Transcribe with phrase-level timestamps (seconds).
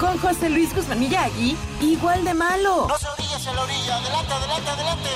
[0.00, 2.86] con José Luis Guzmán Miyagi, igual de malo.
[2.88, 3.96] No se orillas en la orilla.
[3.96, 5.08] Adelante, adelante, adelante.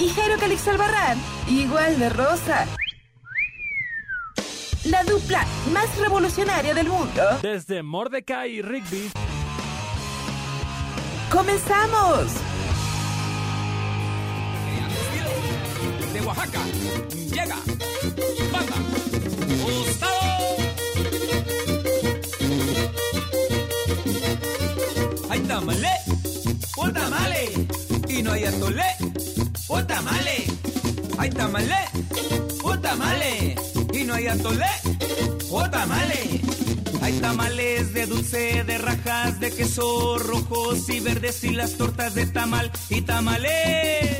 [0.00, 1.18] Y Jairo Calix Albarrán,
[1.48, 2.66] igual de rosa.
[4.84, 7.22] La dupla más revolucionaria del mundo.
[7.40, 9.12] Desde Mordecai y Rigby,
[11.30, 12.26] ¡Comenzamos!
[16.12, 16.60] de Oaxaca
[17.30, 17.56] llega
[18.52, 18.74] banda
[19.64, 20.21] Gustavo.
[26.76, 27.48] Un tamale
[28.08, 28.84] y no hay atole,
[29.68, 30.44] un tamale.
[31.18, 31.76] Hay tamale,
[32.64, 33.56] un tamale
[33.92, 34.66] y no hay atole,
[35.50, 36.40] un tamale.
[37.02, 42.26] Hay tamales de dulce, de rajas, de queso rojos y verdes y las tortas de
[42.26, 44.18] tamal y tamales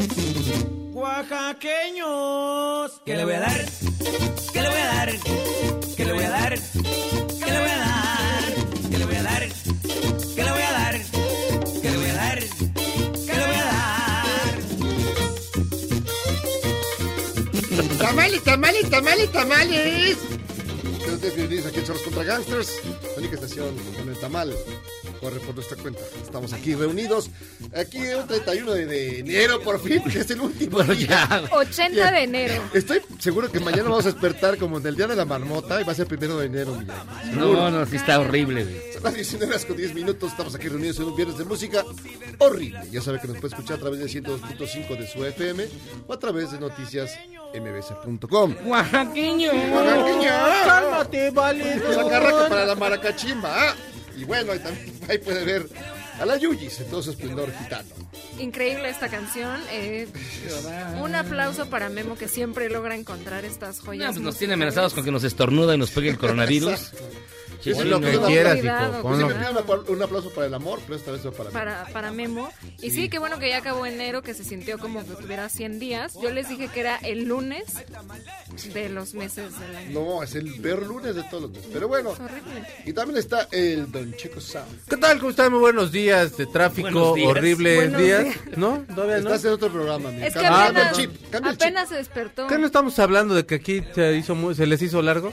[1.03, 3.01] oaxaqueños.
[3.05, 3.67] ¿Qué le voy a dar?
[4.53, 5.11] ¿Qué le voy a dar?
[5.97, 6.59] ¿Qué le voy a dar?
[6.59, 8.03] ¿Qué le voy a dar?
[8.91, 9.49] ¿Qué le voy a dar?
[10.35, 11.12] ¿Qué le voy a dar?
[18.03, 20.17] Tamales, tamales, tamales, tamales.
[21.15, 24.53] Ustedes bienvenidos aquí a Charlos contra Gangsters, la única estación con el tamal.
[25.21, 26.01] Corre por nuestra cuenta.
[26.21, 27.31] Estamos aquí reunidos.
[27.77, 31.49] Aquí un 31 de, de enero, por fin, que es el último día.
[31.53, 32.63] 80 de enero.
[32.75, 35.85] Estoy seguro que mañana vamos a despertar como en el día de la marmota y
[35.85, 37.37] va a ser primero de enero, Miyagi.
[37.37, 38.93] No, no, sí está horrible, güey.
[38.95, 40.33] Son las 19 horas con 10 minutos.
[40.33, 41.85] Estamos aquí reunidos en un viernes de música
[42.39, 42.81] horrible.
[42.91, 45.69] Ya sabe que nos puede escuchar a través de 102.5 de su FM
[46.09, 47.17] o a través de noticias
[47.55, 48.55] mbs.com.
[48.67, 49.51] Oaxaqueño.
[50.67, 51.77] Cálmate, vale.
[51.77, 53.51] La carraca para la maracachimba.
[53.71, 53.75] ah.
[54.17, 55.67] Y bueno, ahí también ahí puede ver
[56.21, 57.89] a la Yuyis en todo su esplendor gitano.
[58.39, 59.61] Increíble esta canción.
[59.71, 60.07] eh,
[61.01, 64.11] un aplauso para Memo que siempre logra encontrar estas No, joyas.
[64.13, 66.93] pues nos tiene amenazados con que nos estornuda y nos pegue el coronavirus.
[67.63, 71.51] Sí, sí, lo que quieras, hijo, un aplauso para el amor, pero esta vez para.
[71.51, 72.51] Para, para Memo.
[72.81, 73.09] Y sí.
[73.09, 76.15] qué bueno que ya acabó enero, que se sintió como que tuviera 100 días.
[76.21, 77.65] Yo les dije que era el lunes
[78.75, 79.91] de los meses del año.
[80.01, 81.69] No, es el peor lunes de todos los meses.
[81.73, 82.67] Pero bueno, Es horrible.
[82.85, 84.87] y también está el Don Checo Sound.
[84.89, 85.19] ¿Qué tal?
[85.19, 85.53] ¿Cómo están?
[85.53, 87.29] Muy buenos días de tráfico, días.
[87.29, 88.25] horribles Buenos días.
[88.25, 88.37] días.
[88.57, 88.85] ¿No?
[88.95, 89.29] ¿Todavía no?
[89.29, 90.27] Estás en otro programa, amigo.
[90.27, 91.63] Es que apenas- cambia el chip, cambia el chip.
[91.67, 92.47] Apenas se despertó.
[92.49, 95.33] ¿Qué no estamos hablando de que aquí se, hizo muy- se les hizo largo?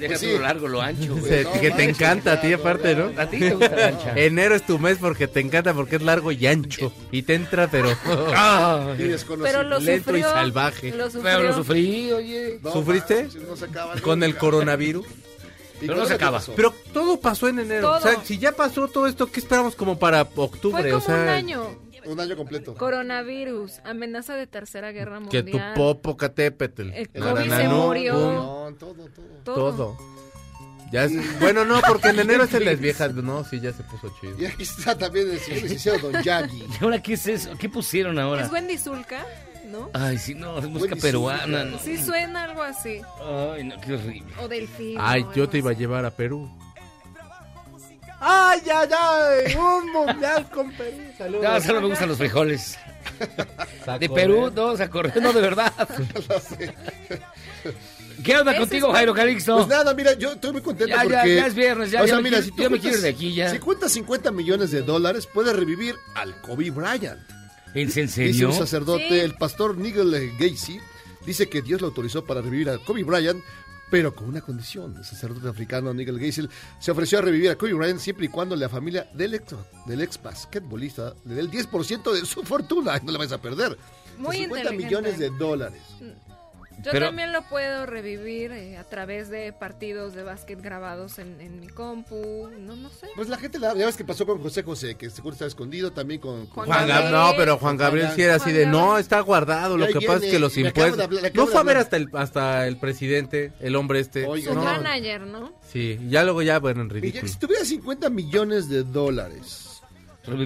[0.00, 0.26] Deja Pues sí.
[0.30, 1.28] todo largo, lo ancho, güey.
[1.28, 2.96] Se- no que te encanta a ti aparte.
[2.96, 3.12] ¿no?
[3.20, 4.12] A ti te gusta la ancha.
[4.16, 6.92] Enero es tu mes porque te encanta porque es largo y ancho.
[7.12, 7.90] Y te entra, pero
[8.34, 9.44] Ah, Y desconocido.
[9.58, 10.90] Pero lo lento y salvaje.
[10.92, 12.58] Lo pero lo sufrí, oye.
[12.62, 13.28] No, ¿Sufriste?
[13.46, 15.06] no se acaba con el coronavirus.
[15.82, 16.38] ¿Y Pero no se acaba.
[16.38, 16.52] pasó?
[16.54, 17.82] Pero todo pasó en enero.
[17.88, 17.98] Todo.
[17.98, 20.82] O sea, si ya pasó todo esto, ¿qué esperamos como para octubre?
[20.82, 21.89] Fue como o sea, un año.
[22.06, 22.74] Un año completo.
[22.74, 25.74] Coronavirus, amenaza de tercera guerra que mundial.
[25.74, 26.90] tu popo catépetl.
[26.92, 28.12] El COVID se murió.
[28.14, 29.08] No, todo,
[29.44, 29.54] todo.
[29.54, 29.98] Todo.
[30.92, 33.14] Ya es- bueno, no, porque en enero es el las viejas.
[33.14, 34.36] No, sí, ya se puso chido.
[34.40, 36.64] Y aquí está también el señor licenciado Don Yagi.
[36.80, 37.50] ¿Y ahora qué es eso?
[37.58, 38.44] ¿Qué pusieron ahora?
[38.44, 39.24] Es Wendy Zulka,
[39.70, 39.88] ¿no?
[39.92, 41.00] Ay, sí, no, es música Buenísimo.
[41.02, 41.64] peruana.
[41.64, 41.78] ¿no?
[41.78, 43.00] Sí suena algo así.
[43.54, 44.32] Ay, no, qué horrible.
[44.40, 44.96] O delfín.
[45.00, 46.50] Ay, o yo te iba a llevar a Perú.
[48.20, 49.54] ¡Ay, ay, ay!
[49.54, 50.98] Un mundial con Perú.
[51.16, 51.42] Saludos.
[51.42, 52.78] No, solo me gustan los frijoles.
[53.98, 54.08] De.
[54.10, 55.72] Perú, no, se correr, no, de verdad.
[58.24, 59.14] ¿Qué onda contigo, es Jairo.
[59.14, 59.56] Calixto?
[59.56, 61.34] Pues nada, mira, yo estoy muy contento Ya, ya, porque...
[61.36, 62.90] ya es viernes, ya, o ya sea, me mira, quiero- si tú yo me juntas-
[62.90, 63.50] quiero de aquí ya.
[63.50, 67.18] Si cuentas 50 millones de dólares, puedes revivir al Kobe Bryant.
[67.72, 68.48] ¿En Dice serio?
[68.48, 69.18] un sacerdote, Sí.
[69.20, 70.80] el pastor Nigel Gacy,
[71.24, 73.42] dice que Dios lo autorizó para revivir a Kobe Bryant,
[73.90, 74.96] pero con una condición.
[74.96, 76.48] El sacerdote africano Nigel Gacy
[76.78, 79.54] se ofreció a revivir a Kobe Bryant siempre y cuando la familia del ex,
[79.86, 82.98] del ex basquetbolista le dé el 10% de su fortuna.
[83.00, 83.76] No le vais a perder.
[84.18, 84.84] Muy 50 inteligente.
[84.84, 85.82] millones de dólares.
[86.82, 91.40] Yo Pero- también lo puedo revivir eh, a través de partidos de básquet grabados en,
[91.40, 92.48] en mi compu.
[92.58, 93.06] No, no sé.
[93.16, 95.92] Pues la gente, la, ya ves que pasó con José José, que seguro estaba escondido
[95.92, 96.46] también con...
[96.46, 97.12] con- Juan Juan Gabriel.
[97.12, 100.00] Gabriel, no, pero Juan Gabriel sí era así Juan de, no, está guardado, lo que
[100.06, 100.98] pasa es que los impuestos...
[101.00, 104.26] hablar- No fue a ver hasta el, hasta el presidente, el hombre este.
[104.26, 105.52] Oiga, Su no, manager, ¿no?
[105.70, 107.28] Sí, ya luego ya, bueno, en ridículo.
[107.28, 109.82] si tuviera 50 millones de dólares,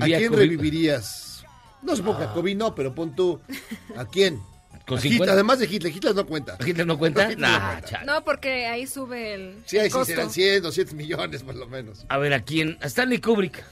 [0.00, 0.38] ¿a quién COVID.
[0.38, 1.44] revivirías?
[1.82, 3.40] No supongo que a Kobe no, pero pon tú.
[3.96, 4.40] ¿A quién?
[4.86, 5.32] Con Hitler, 50.
[5.32, 6.58] además de Hitler, Hitler no cuenta.
[6.64, 7.24] ¿Hitler no cuenta?
[7.24, 7.88] No, Hitler no Nah, cuenta.
[7.88, 8.06] chale.
[8.06, 11.66] No, porque ahí sube el, Sí, ahí el sí serán 100, 200 millones por lo
[11.66, 12.04] menos.
[12.08, 12.76] A ver, ¿a quién?
[12.82, 13.64] A Stanley Kubrick.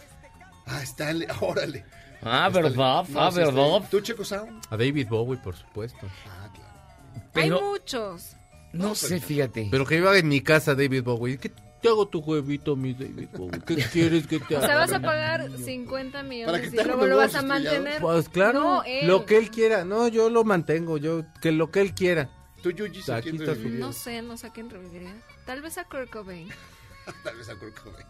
[0.66, 1.84] Ah, Stanley, órale.
[2.22, 3.82] Ah, verdad, No, ah, sí, verdad.
[3.90, 4.62] ¿Tú, Checo Sound?
[4.70, 6.06] A David Bowie, por supuesto.
[6.26, 7.28] Ah, claro.
[7.32, 8.36] Pero Hay muchos.
[8.72, 9.68] no sé, fíjate.
[9.70, 11.36] Pero que iba en mi casa David Bowie.
[11.38, 11.50] ¿Qué
[11.82, 13.60] te hago tu huevito, mi David Bowie?
[13.66, 14.66] ¿Qué quieres que te O haga?
[14.66, 18.00] sea, vas a pagar 50 Para que millones te y luego lo vas a mantener.
[18.00, 19.06] Pues claro, No, él.
[19.08, 19.84] lo que él quiera.
[19.84, 22.30] No, yo lo mantengo, yo que lo que él quiera.
[22.62, 23.80] ¿Tú, Yuji, a quién está su- revivirías?
[23.80, 25.12] No sé, no sé a quién reviviría.
[25.44, 26.48] Tal vez a Kurt Cobain.
[27.24, 28.06] Tal vez a Kurt Cobain.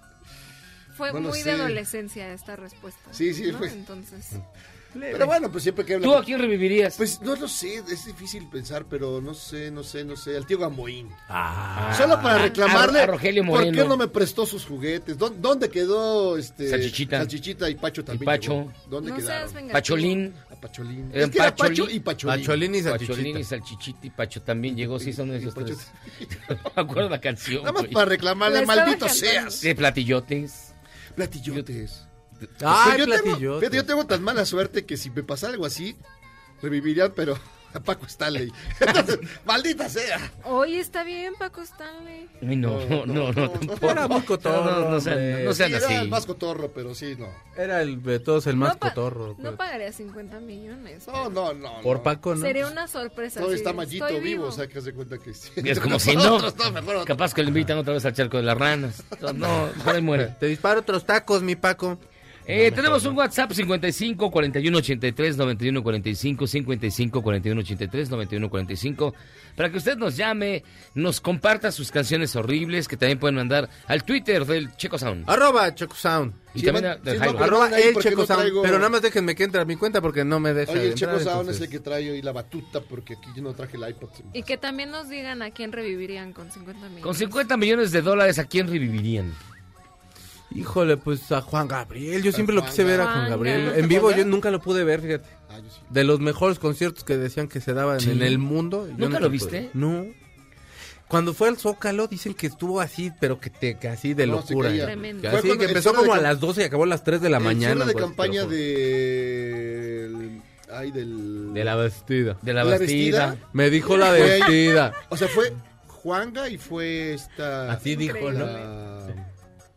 [0.95, 3.01] Fue No muy de adolescencia esta respuesta.
[3.13, 3.57] Sí, sí, ¿no?
[3.59, 3.69] fue.
[3.73, 4.27] Entonces,
[4.95, 6.07] Pero bueno, pues siempre que habla...
[6.07, 6.97] ¿Tú a quién revivirías?
[6.97, 10.37] Pues no lo sé, es difícil pensar, pero no sé, no sé, no sé.
[10.37, 11.09] Al tío Gamboín.
[11.29, 13.01] Ah, Solo para reclamarle.
[13.01, 13.83] a Rogelio ¿Por Moreno.
[13.83, 15.17] qué no me prestó sus juguetes?
[15.19, 17.19] ¿Dó- ¿Dónde quedó este Salchichita.
[17.19, 18.27] Salchichita y Pacho también?
[18.27, 18.53] Pacho.
[18.53, 18.73] llegó?
[18.91, 19.39] ¿Dónde no quedaron?
[19.49, 19.73] seas vengativo.
[19.73, 20.35] Pacholín.
[20.51, 21.11] A Pacholín.
[21.15, 21.77] Es que era Pacholín.
[21.85, 22.41] Pacho y Pacholín.
[22.45, 23.45] Pacholín y Pacholín y salchichita.
[23.45, 25.91] Salchichita y Pacho también llegó, sí, son esos tres.
[26.49, 27.63] me acuerdo la canción.
[27.65, 29.15] Nada más para reclamarle, maldito cantando.
[29.15, 29.61] seas.
[29.63, 30.75] De platillotes.
[31.17, 32.07] Platillotes.
[32.65, 33.23] Ay, Pero yo,
[33.59, 35.97] tengo, yo tengo tan mala suerte que si me pasara algo así,
[36.63, 37.39] revivirían, pero
[37.75, 38.53] a Paco Stanley.
[38.81, 40.31] Entonces, maldita sea.
[40.45, 42.29] Oye, está bien, Paco Stanley.
[42.43, 43.91] Ay, no, no, no, no, tampoco.
[43.91, 45.95] Era muy cotorro, No, no, no sean, no sean Sí, era así.
[45.95, 47.29] el más cotorro, pero sí, no.
[47.57, 49.35] Era el de todos el más no, pa- cotorro.
[49.37, 49.39] pues.
[49.39, 51.07] no pagaría 50 millones.
[51.07, 51.81] No, no, no.
[51.81, 52.03] Por no.
[52.03, 52.43] Paco, ¿no?
[52.43, 53.41] Sería una sorpresa.
[53.41, 55.31] Sí, está Mallito estoy vivo, o sea, que haz de cuenta que...
[55.31, 56.39] Es como si no.
[57.07, 59.03] Capaz que lo invitan otra vez al charco de las ranas.
[59.35, 60.37] No, ahí muere.
[60.39, 61.99] Te disparo otros tacos, mi Paco.
[62.47, 69.15] Eh, tenemos un WhatsApp 55 41 83 91 45 55 41 83 91 45
[69.57, 74.03] para que usted nos llame, nos comparta sus canciones horribles que también pueden mandar al
[74.05, 75.29] Twitter del Checo Sound.
[75.29, 76.33] Arroba Checo Sound.
[76.55, 78.41] Y Sí, también man- a- del sí, Arroba el Checo no Sound.
[78.43, 80.89] traigo- Pero nada más déjenme que entre a mi cuenta porque no me deja Oye,
[80.89, 83.43] el Checo entrar, Sound es entonces- el que trae hoy la batuta porque aquí yo
[83.43, 84.09] no traje el iPod.
[84.33, 87.05] Y que también nos digan a quién revivirían con 50 millones.
[87.05, 89.33] Con 50 millones de dólares, ¿a quién revivirían?
[90.55, 92.23] Híjole, pues a Juan Gabriel.
[92.23, 93.61] Yo siempre lo quise ver a Juan Gabriel.
[93.65, 93.83] Gabriel.
[93.85, 95.29] En vivo ¿Juan yo nunca lo pude ver, fíjate.
[95.51, 95.81] Ah, yo sí.
[95.91, 98.11] De los mejores conciertos que decían que se daban Sí.
[98.11, 98.87] en el mundo.
[98.89, 99.31] yo ¿Nunca lo pude.
[99.31, 99.71] viste?
[99.75, 100.07] No.
[101.09, 104.41] Cuando fue al Zócalo dicen que estuvo así, pero que, te, que así de No,
[104.43, 104.71] se locura.
[104.71, 104.85] caía.
[104.87, 105.23] Tremendo.
[105.23, 107.21] Que Fue así cuando que empezó como a las 12 y acabó a las 3
[107.21, 107.85] de la El mañana.
[107.85, 110.41] de pues, campaña de...
[110.73, 111.53] Ay, del...
[111.53, 112.39] De la vestida.
[112.41, 113.27] De la ¿La vestida.
[113.33, 113.49] vestida?
[113.53, 114.95] Me dijo la vestida.
[115.11, 115.53] O sea, fue
[115.87, 117.71] Juanga y fue esta...
[117.73, 118.47] Así dijo, ¿no?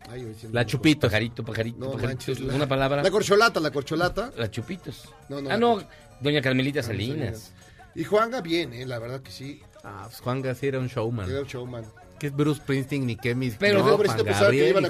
[0.07, 0.13] La...
[0.13, 1.07] Ay, hoy sí no La me Chupito.
[1.07, 2.07] Pajarito, pajarito, No pajarito.
[2.07, 3.03] manches, la- Una palabra.
[3.03, 4.31] La corcholata, la corcholata.
[4.37, 5.09] La chupitos.
[5.29, 5.83] No, no, ah, no,
[6.21, 7.17] doña Carmelita Salinas.
[7.17, 7.53] Salinas.
[7.95, 9.61] Y Juanga bien, eh, la verdad que sí.
[9.83, 11.29] Ah, pues Juan García era un showman.
[11.29, 11.85] Era un showman.
[12.19, 13.55] Que es Bruce Springsteen ni que mis.
[13.55, 14.89] Pero No, Juan que Gabriel, iban a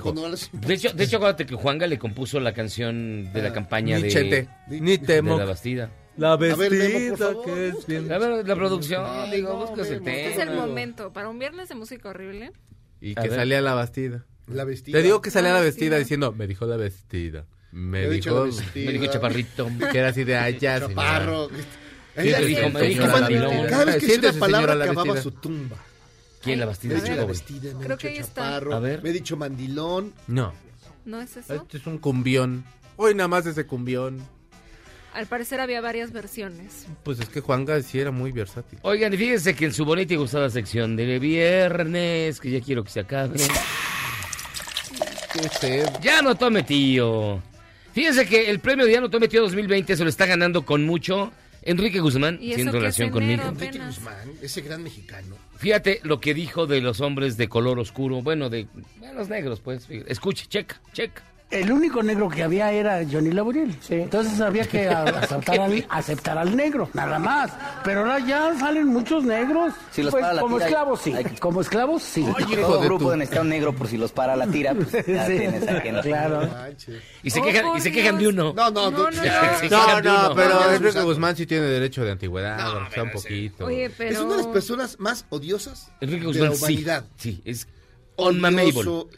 [0.54, 3.98] De hecho, de hecho, acuérdate que Juanga le compuso la canción de la Ah, campaña
[3.98, 5.38] Ni de, ni de temo.
[5.38, 5.92] la Bastida.
[6.18, 8.12] La ver, Memo, por vestida que es bien.
[8.12, 10.52] A ver, la producción, digo, no, buscas el Memo, Este es tema.
[10.52, 11.12] el momento.
[11.12, 12.54] Para un viernes de música horrible.
[13.02, 13.40] Y A que ver.
[13.40, 14.26] salía la Bastida.
[14.48, 14.98] La vestida.
[14.98, 16.00] Te digo que salía La la vestida vestida.
[16.00, 17.46] diciendo, me dijo la vestida.
[17.72, 18.86] Me Me dijo vestida.
[18.86, 19.70] Me dijo Chaparrito.
[19.92, 20.80] que era así de allá.
[20.80, 21.50] Chaparro.
[21.50, 21.56] Sí,
[22.16, 23.68] Ella- dijo- me dijo Cada- mandilón.
[23.68, 25.22] Cada vez que decía una palabra acababa vestida.
[25.22, 25.78] su tumba.
[26.42, 26.98] ¿Quién la Me Bastida?
[26.98, 28.42] he dicho la vestida, me he Creo dicho que ahí está.
[28.44, 29.02] chaparro, A ver.
[29.04, 30.14] me he dicho mandilón.
[30.28, 30.54] No,
[31.04, 31.54] ¿No es eso?
[31.56, 32.64] este es un cumbión.
[32.98, 34.20] Hoy nada más ese cumbión.
[35.14, 36.86] Al parecer había varias versiones.
[37.04, 38.78] Pues es que Juan sí era muy versátil.
[38.84, 42.84] Oigan, y fíjense que en su bonita y gustada sección de viernes, que ya quiero
[42.84, 43.38] que se acabe.
[46.02, 47.42] Ya no tome tío.
[47.94, 50.86] Fíjense que el premio de Ya no tome tío 2020 se lo está ganando con
[50.86, 53.44] mucho Enrique Guzmán, ¿Y eso siendo relación conmigo.
[53.44, 53.80] Enrique.
[53.80, 55.36] Guzmán, ese gran mexicano.
[55.58, 58.22] Fíjate lo que dijo de los hombres de color oscuro.
[58.22, 59.88] Bueno, de bueno, los negros, pues.
[60.08, 61.24] Escuche, checa, checa.
[61.52, 63.78] El único negro que había era Johnny Laboriel.
[63.90, 67.52] Entonces había que a- aceptar al, aceptar al negro, nada más.
[67.84, 69.74] Pero ahora ya salen muchos negros.
[69.92, 71.14] Si los Pues, para la como tira, esclavos, sí.
[71.14, 72.26] hay Como esclavos, sí.
[72.36, 75.28] Oye, Todo grupo de necesita un negro por si los para la tira, pues ya
[75.28, 76.50] Sí, tienes a quien- Claro.
[77.24, 78.54] Y se, Oh, quejan, y se quejan de uno.
[78.54, 80.30] No, no, No, no, no.
[80.30, 81.02] No, pero Enrique.
[81.02, 83.66] Guzmán sí tiene derecho de antigüedad, No, un poquito.
[83.66, 84.12] Oye, pero...
[84.12, 86.58] Es una de las personas más odiosas Enrique de la sí.
[86.64, 87.06] humanidad.
[87.18, 87.68] Sí, es
[88.18, 88.72] unmamable.
[88.72, 89.10] Odioso,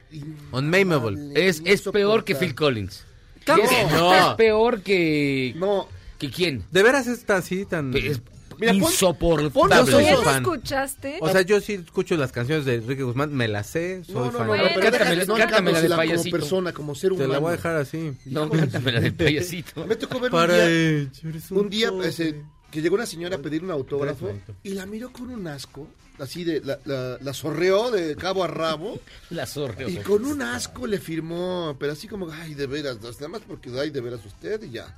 [0.51, 1.31] Unmameable.
[1.35, 2.35] Es, es peor que.
[2.35, 3.03] Phil Collins.
[3.47, 3.55] No.
[3.57, 4.13] Es, No.
[4.13, 5.53] es peor que...
[5.57, 5.87] No,
[6.19, 6.65] ¿Que quién?
[6.71, 7.95] ¿De veras está así tan...?
[7.95, 8.21] Es-
[8.59, 9.51] Mira, pon- Insoportable.
[9.51, 10.25] pon Yo los soy ¿Ya osos.
[10.25, 10.41] lo fan.
[10.43, 11.17] escuchaste?
[11.21, 14.25] O sea, yo sí escucho las canciones de Enrique Guzmán, me las sé, soy No,
[14.25, 14.47] no, fan.
[14.47, 16.35] no, no, pero cántamela, no, cántamela de cántasela como payasito.
[16.37, 17.27] persona, como ser humano.
[17.27, 18.13] Te la voy a dejar así.
[18.25, 19.85] No, cántame la del payasito.
[19.85, 21.09] Me tocó ver Para un día,
[21.51, 24.31] un día ese, que llegó una señora a pedir un autógrafo
[24.63, 25.87] y la miró con un asco,
[26.19, 29.89] así de, la, la, la sorreó de cabo a rabo La zorra.
[29.89, 33.69] y con un asco le firmó, pero así como, ay, de veras, nada más porque
[33.79, 34.95] ay, de veras usted y ya.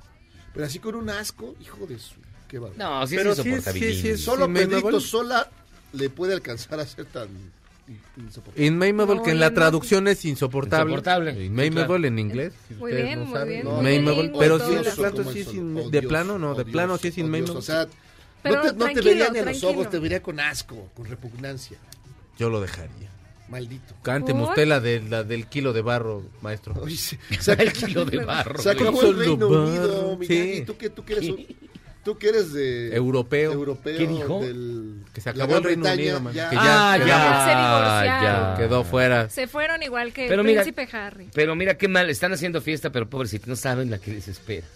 [0.54, 2.14] Pero así con un asco, hijo de su,
[2.48, 2.58] qué.
[2.76, 3.80] No, sí Pero es insoportable.
[3.94, 5.48] sí, sí es- Solo me Pedrito sola
[5.92, 7.28] le puede alcanzar a ser tan
[8.16, 8.66] insoportable.
[8.66, 9.54] Inmaimable, No, que en la no.
[9.54, 10.92] traducción es insoportable.
[10.92, 12.06] Insoportable, Inmaimable claro.
[12.06, 12.52] en inglés.
[12.68, 13.62] si Muy bien, no muy saben.
[13.82, 17.14] bien, bilingüe Pero sí, de plano sí es de plano, no, de plano sí es
[17.14, 17.26] odioso.
[17.26, 17.58] inmaimable.
[17.58, 17.86] O sea,
[18.42, 19.68] Pero no te, no te vería ni a los tranquilo.
[19.70, 21.78] ojos, te vería con asco, con repugnancia.
[22.38, 23.08] Yo lo dejaría.
[23.48, 23.94] Maldito.
[24.02, 24.50] Cánteme ¿Por?
[24.50, 26.74] usted la, de, la del kilo de barro, maestro.
[26.80, 27.18] Oye, se,
[27.58, 28.62] El kilo de barro.
[28.62, 29.64] se acabó el Reino barro.
[29.64, 30.62] Unido, Sí.
[30.66, 31.46] ¿Tú, que, tú, que eres un-
[32.04, 32.94] tú que eres de...
[32.94, 33.52] Europeo.
[33.52, 34.40] Europeo ¿Qué dijo?
[34.40, 36.32] Del, Que se acabó el Reino Bretaña, Unido, man.
[36.32, 36.48] ya.
[36.50, 38.52] Que ya Ah, ya, Se divorciaron.
[38.52, 38.56] ya.
[38.56, 39.28] Quedó fuera.
[39.28, 41.28] Se fueron igual que Pero el mira- príncipe Harry.
[41.34, 44.66] Pero mira qué mal, están haciendo fiesta, pero pobrecito, no saben la que les espera.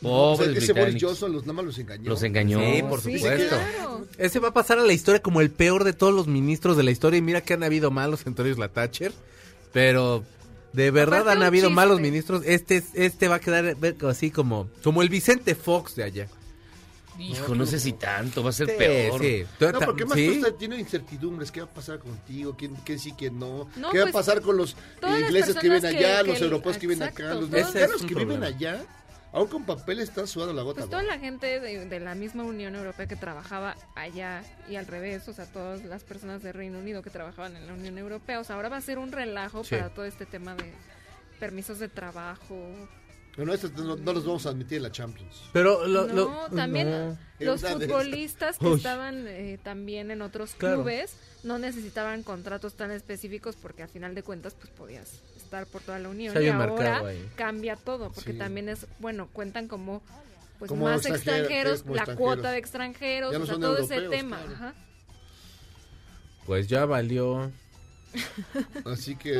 [0.00, 0.96] No, o sea, Pobres ese Boris.
[1.02, 2.08] Johnson los, nada más los engañó.
[2.10, 2.60] Los engañó.
[2.60, 3.56] Sí, por Sí, supuesto.
[3.56, 4.06] claro.
[4.16, 6.84] Ese va a pasar a la historia como el peor de todos los ministros de
[6.84, 7.18] la historia.
[7.18, 9.12] Y mira que han habido malos, entre ellos la Thatcher.
[9.72, 10.24] Pero
[10.72, 11.74] de verdad Aparte han habido chiste.
[11.74, 12.42] malos ministros.
[12.46, 16.28] Este, es- este va a quedar ve- así como, como el Vicente Fox de allá.
[17.18, 19.20] Hijo, no sé si tanto, va a ser Sí, peor.
[19.20, 19.44] sí.
[19.58, 20.26] No, porque más Sí.
[20.28, 21.50] tú estás- tienes incertidumbres.
[21.50, 22.54] ¿Qué va a pasar contigo?
[22.56, 23.68] ¿Quién, quién sí, quién no?
[23.76, 26.44] No, ¿Qué va a pues, pasar con los ingleses que viven allá, que los el-
[26.44, 28.84] europeos que viven acá, los mexicanos es que viven allá?
[29.32, 30.80] Aún con papel están sudando la gota.
[30.80, 34.86] Pues toda la gente de, de la misma Unión Europea que trabajaba allá y al
[34.86, 38.40] revés, o sea, todas las personas de Reino Unido que trabajaban en la Unión Europea,
[38.40, 39.74] o sea, ahora va a ser un relajo Sí.
[39.76, 40.72] para todo este tema de
[41.38, 42.56] permisos de trabajo.
[43.36, 45.42] Bueno, estos no, no los vamos a admitir en la Champions.
[45.52, 47.18] Pero lo, no, lo- también no.
[47.38, 48.76] los futbolistas que Uy.
[48.78, 50.76] estaban eh, también en otros Claro.
[50.76, 55.80] clubes no necesitaban contratos tan específicos porque al final de cuentas pues podías estar por
[55.82, 57.02] toda la Unión Sí, y ahora
[57.36, 58.38] cambia todo porque Sí.
[58.38, 60.02] también es bueno cuentan como
[60.58, 61.14] pues Como más extranjero-
[61.44, 62.34] extranjeros, como la extranjeros.
[62.34, 64.36] cuota de extranjeros, no o sea, todo ese europeos, tema.
[64.38, 64.54] claro.
[64.54, 64.74] ajá.
[66.46, 67.50] Pues ya valió.
[68.86, 69.34] Así que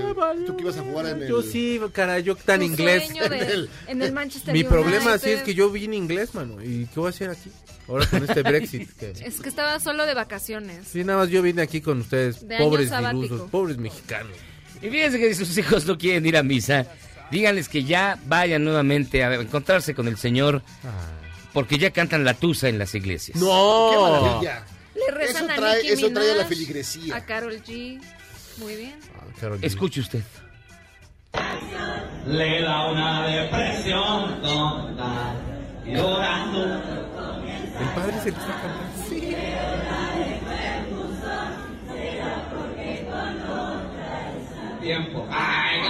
[0.46, 1.28] tú que ibas a jugar en el...
[1.28, 3.08] Yo sí, cara, yo tan inglés.
[3.14, 5.32] de- En el- en el Manchester Mi problema sí United.
[5.38, 6.62] es que yo vine inglés, mano.
[6.62, 7.50] ¿Y qué voy a hacer aquí?
[7.88, 8.90] Ahora con este Brexit.
[8.98, 10.86] que- es que estaba solo de vacaciones.
[10.86, 14.36] Sí, nada más yo vine aquí con ustedes, De pobres ilusos, pobres mexicanos.
[14.82, 16.86] Y fíjense que si sus hijos no quieren ir a misa,
[17.30, 20.62] díganles que ya vayan nuevamente a encontrarse con el Señor,
[21.52, 23.38] porque ya cantan la tusa en las iglesias.
[23.38, 24.20] ¡Qué ¡No!
[24.22, 24.64] maravilla!
[24.94, 27.16] Le rezan Eso a trae- Nicki eso trae a la feligresía.
[27.16, 28.00] A Carol G.
[28.58, 28.94] Muy bien.
[29.16, 29.64] Ah, Carol G.
[29.64, 30.22] Escuche usted.
[32.26, 35.34] Le da una depresión tonta,
[35.86, 36.64] llorando.
[37.80, 39.08] El padre se le está cantando.
[39.08, 39.34] Sí.
[44.88, 45.28] Tiempo.
[45.30, 45.80] Ay,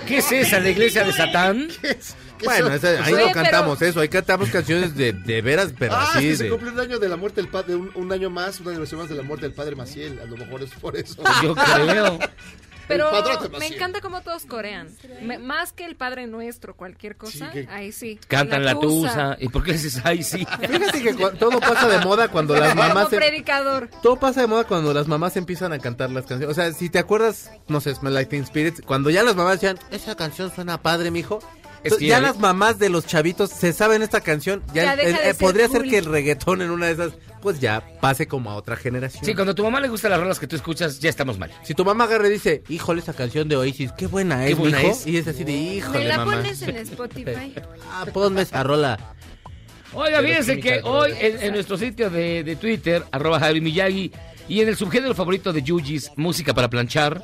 [0.06, 1.68] ¿Qué es esa, la iglesia de Satán?
[2.42, 5.94] Bueno, Eso- esa- ahí Oye, no cantamos eso, ahí cantamos canciones de, de veras, pero
[5.94, 6.50] Ah, así es que se de...
[6.50, 9.10] cumple un año de la muerte del padre, un, un año más, una aniversario más
[9.10, 10.18] de la muerte del padre Maciel.
[10.20, 11.22] A lo mejor es por eso.
[11.42, 12.18] Yo creo.
[12.88, 13.10] Pero
[13.58, 14.88] me encanta cómo todos corean.
[15.22, 18.18] Me- más que el Padre Nuestro, cualquier cosa, Sí, que- ahí sí.
[18.28, 19.36] Cantan la tusa.
[19.40, 20.46] ¿Y por qué dices ay sí?
[20.60, 22.94] Fíjate que todo pasa de moda cuando las mamás...
[23.04, 23.88] Como se- predicador.
[24.02, 26.48] Todo pasa de moda cuando las mamás empiezan a cantar las canciones.
[26.50, 29.54] O sea, si te acuerdas, no sé, Smell Like Teen Spirit, cuando ya las mamás
[29.60, 31.40] decían, esa canción suena padre, mijo.
[31.82, 34.62] Es que ya ya- las mamás de los chavitos se saben esta canción.
[34.74, 35.90] Ya, Ya deja eh, de eh, ser podría ser cool.
[35.90, 39.24] que el reggaetón en una de esas, pues ya pase como a otra generación.
[39.24, 41.50] Sí, cuando a tu mamá le gustan las rolas que tú escuchas, ya estamos mal.
[41.62, 44.58] Si tu mamá agarra y dice, híjole, esa canción de Oasis, qué buena Qué es,
[44.58, 45.06] buena mijo", es.
[45.06, 46.32] Y es así de, híjole, Me la mamá.
[46.36, 47.54] pones en Spotify.
[47.92, 48.98] Ah, ponme esa rola.
[49.92, 54.12] Oiga, fíjense que de hoy en, en nuestro sitio de, de Twitter, arroba Javi Miyagi,
[54.48, 57.22] y en el subgénero favorito de Yujis, música para planchar,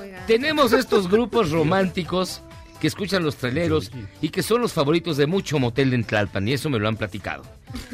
[0.00, 0.24] Oiga.
[0.26, 2.42] tenemos estos grupos románticos
[2.80, 6.52] que escuchan los traileros y que son los favoritos de mucho motel de Tlalpan, y
[6.52, 7.42] eso me lo han platicado.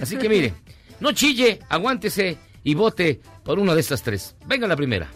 [0.00, 0.54] Así que mire,
[1.00, 4.34] no chille, aguántese y vote por una de estas tres.
[4.46, 5.08] Venga la primera.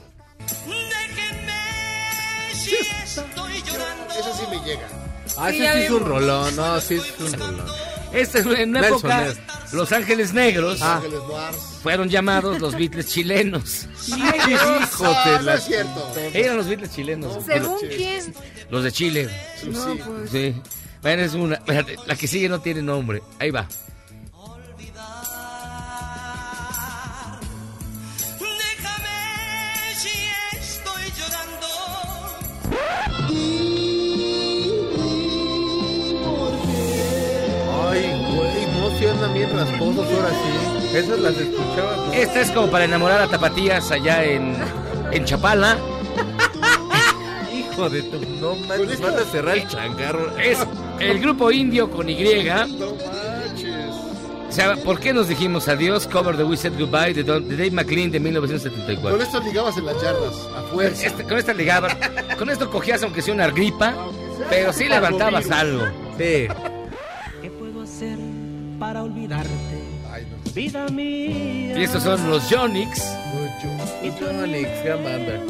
[2.52, 4.14] si estoy llorando.
[4.18, 4.88] Eso sí me llega.
[5.36, 7.66] Ah, Sí, ese sí es un rolón, no, sí es un rolón.
[8.12, 9.44] Esta es en una Nelson, época, Nelson.
[9.72, 11.00] Los Ángeles Negros Ah.
[11.82, 13.86] Fueron llamados los Beatles chilenos.
[14.06, 15.54] Hijo de no la...
[15.54, 16.12] es cierto.
[16.32, 17.44] Eran los Beatles chilenos.
[17.44, 18.34] ¿Según quién?
[18.70, 19.28] Los de Chile.
[19.64, 20.30] No, pues.
[20.30, 20.54] Sí.
[21.02, 21.60] Bueno, es una.
[22.06, 23.22] la que sigue no tiene nombre.
[23.38, 23.66] Ahí va.
[39.62, 40.96] Ahora sí.
[40.96, 41.96] Esas las escuchaba.
[42.06, 42.12] ¿no?
[42.12, 44.56] Esta es como para enamorar a tapatías allá en,
[45.12, 45.76] en Chapala.
[47.52, 48.18] Hijo de tu...
[48.40, 50.36] No manches, van a cerrar el changarro.
[50.38, 50.58] Es
[51.00, 52.14] el grupo indio con Y.
[52.24, 53.94] No manches.
[54.48, 56.06] O sea, ¿por qué nos dijimos adiós?
[56.06, 59.22] Cover the We Said Goodbye de, Don- de Dave McLean de Con 1974.
[59.22, 61.06] esto ligabas en las yardas, a fuerza.
[61.06, 61.88] Este- con esta ligaba.
[62.38, 63.94] Con esto cogías aunque sea una gripa,
[64.48, 65.84] pero sí levantabas algo.
[66.16, 66.46] Sí.
[68.78, 69.50] ¿Qué puedo hacer para olvidarte?
[70.10, 70.52] Ay, no.
[70.52, 71.78] Vida mía.
[71.78, 73.02] Y estos son los Yonix,
[74.18, 75.40] Jonix, gran banda.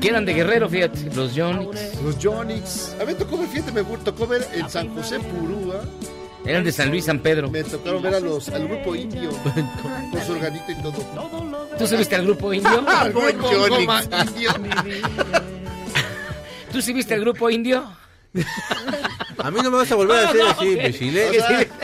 [0.00, 1.10] que eran de Guerrero, fíjate.
[1.14, 2.00] Los Yonix.
[2.02, 2.94] Los Jonix.
[3.00, 5.82] A mí me tocó ver, fíjate, me tocó ver en San José Purúa.
[6.44, 7.50] Eran de San Luis, San Pedro.
[7.50, 9.30] Me tocaron ver a los, al grupo indio
[10.12, 11.68] con su organito y todo.
[11.78, 12.88] ¿Tú sí viste al grupo indio?
[12.88, 14.08] Al grupo Jonix.
[14.36, 14.50] Indio.
[16.72, 17.84] ¿Tú sí viste al grupo indio?
[19.38, 20.78] A mí no me vas a volver a no, así.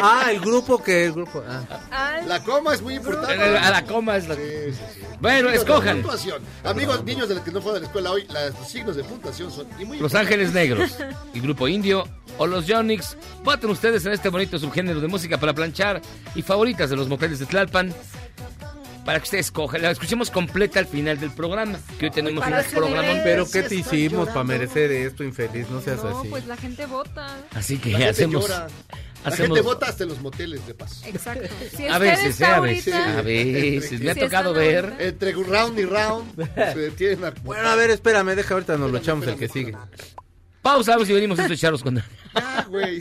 [0.03, 1.07] Ah, el grupo que...
[1.07, 1.43] El grupo...
[1.49, 2.21] Ah.
[2.27, 3.43] La coma es muy importante.
[3.43, 4.35] A la coma es la...
[4.35, 5.01] Sí, sí, sí.
[5.21, 5.97] Bueno, Signos escojan.
[5.99, 6.43] puntuación.
[6.65, 9.51] Amigos, niños de los que no fueron a la escuela hoy, los signos de puntuación
[9.53, 10.97] son y muy Los Ángeles Negros,
[11.35, 12.09] el grupo indio
[12.39, 13.17] o los Yonix.
[13.45, 16.03] Voten ustedes en este bonito subgénero de música para planchar
[16.35, 17.95] y favoritas de los moteles de Tlalpan.
[19.05, 19.83] Para que ustedes escojan.
[19.83, 21.79] La escuchemos completa al final del programa.
[21.99, 23.21] Que hoy tenemos Para un hacer programón.
[23.23, 25.69] Pero ¿qué te hicimos para merecer esto, infeliz?
[25.69, 26.29] No seas no, así.
[26.29, 27.37] pues la gente vota.
[27.55, 28.43] Así que La gente hacemos.
[28.49, 28.67] llora.
[29.25, 31.05] La hacemos- gente vota hasta en los moteles de paso.
[31.07, 31.49] Exacto.
[31.77, 32.95] Si A usted veces, eh, a veces.
[32.95, 34.01] ahorita- A veces.
[34.01, 34.85] Me ha Si tocado ver.
[34.85, 37.31] ahorita- Entre round y round se detienen a...
[37.43, 39.75] Bueno, a ver, espérame, deja ahorita nos lo echamos el que sigue.
[40.63, 42.03] Pausa, a ver si venimos estos charros con.
[42.35, 43.01] Ah, güey.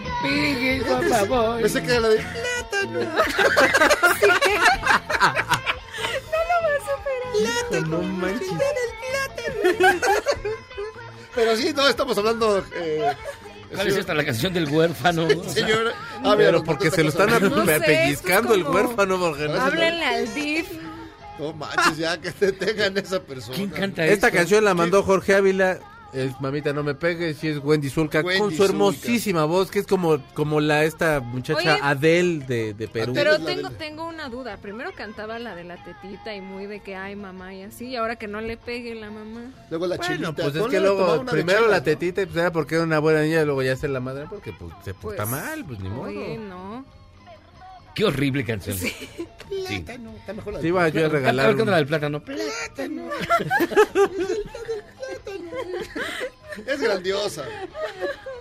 [0.00, 1.60] Me pegues, por favor.
[1.62, 2.24] Pensé que era la de...
[7.86, 8.48] No manches.
[11.34, 12.64] Pero sí, no, estamos hablando...
[12.74, 13.12] Eh,
[13.74, 14.14] ¿Cuál es esta?
[14.14, 15.28] La canción del huérfano.
[15.48, 15.92] Señor...
[16.24, 17.30] Ah, Pero porque se lo están.
[17.50, 20.68] No sé, pellizcando es el como- huérfano, porque no- Háblenle al DIF.
[21.38, 23.54] No manches, ya que te tengan esa persona.
[23.54, 24.38] ¿Quién canta Esta esto?
[24.38, 25.78] canción la mandó Jorge Ávila.
[26.12, 28.72] Es Mamita No Me Pegues y es Wendy Zulka Wendy con su Zulka.
[28.72, 31.80] hermosísima voz, que es como, como la esta muchacha Oye.
[31.82, 33.12] Adele de, de Perú.
[33.14, 34.56] Pero tengo, de- tengo una duda.
[34.56, 37.88] Primero cantaba la de la tetita y muy de que ay mamá y así.
[37.88, 39.52] Y ahora que no le pegue la mamá.
[39.68, 40.42] Luego la Bueno, chelita.
[40.44, 43.20] pues es que luego primero chela, la tetita y pues era porque era una buena
[43.22, 45.88] niña y luego ya ser la madre porque pues se porta Pues, mal, pues ni
[45.90, 46.02] modo.
[46.08, 46.84] Oye, no.
[47.98, 48.76] Qué horrible canción.
[48.78, 48.94] Sí.
[49.66, 51.46] Plátano, está mejor la Te iba yo a A regalar.
[51.48, 52.22] ver, ¿qué onda la del plátano?
[56.66, 57.44] Es grandiosa.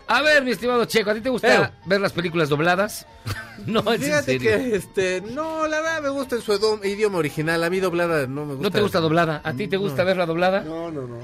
[0.07, 3.05] A ver, mi estimado Checo, ¿a ti te gusta Pero- ver las películas dobladas?
[3.65, 4.39] no, es en Fíjate serio.
[4.51, 8.27] que este, no, la verdad me gusta en su edom- idioma original, a mí doblada
[8.27, 8.63] no me gusta.
[8.63, 9.41] ¿No te gusta doblada?
[9.43, 10.05] ¿A ti te gusta No.
[10.05, 10.61] verla doblada?
[10.61, 11.17] No, no, no.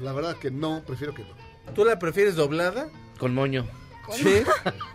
[0.00, 1.72] La verdad que no, prefiero que no.
[1.72, 2.88] ¿Tú la prefieres doblada?
[3.18, 3.64] Con moño.
[4.12, 4.42] Sí,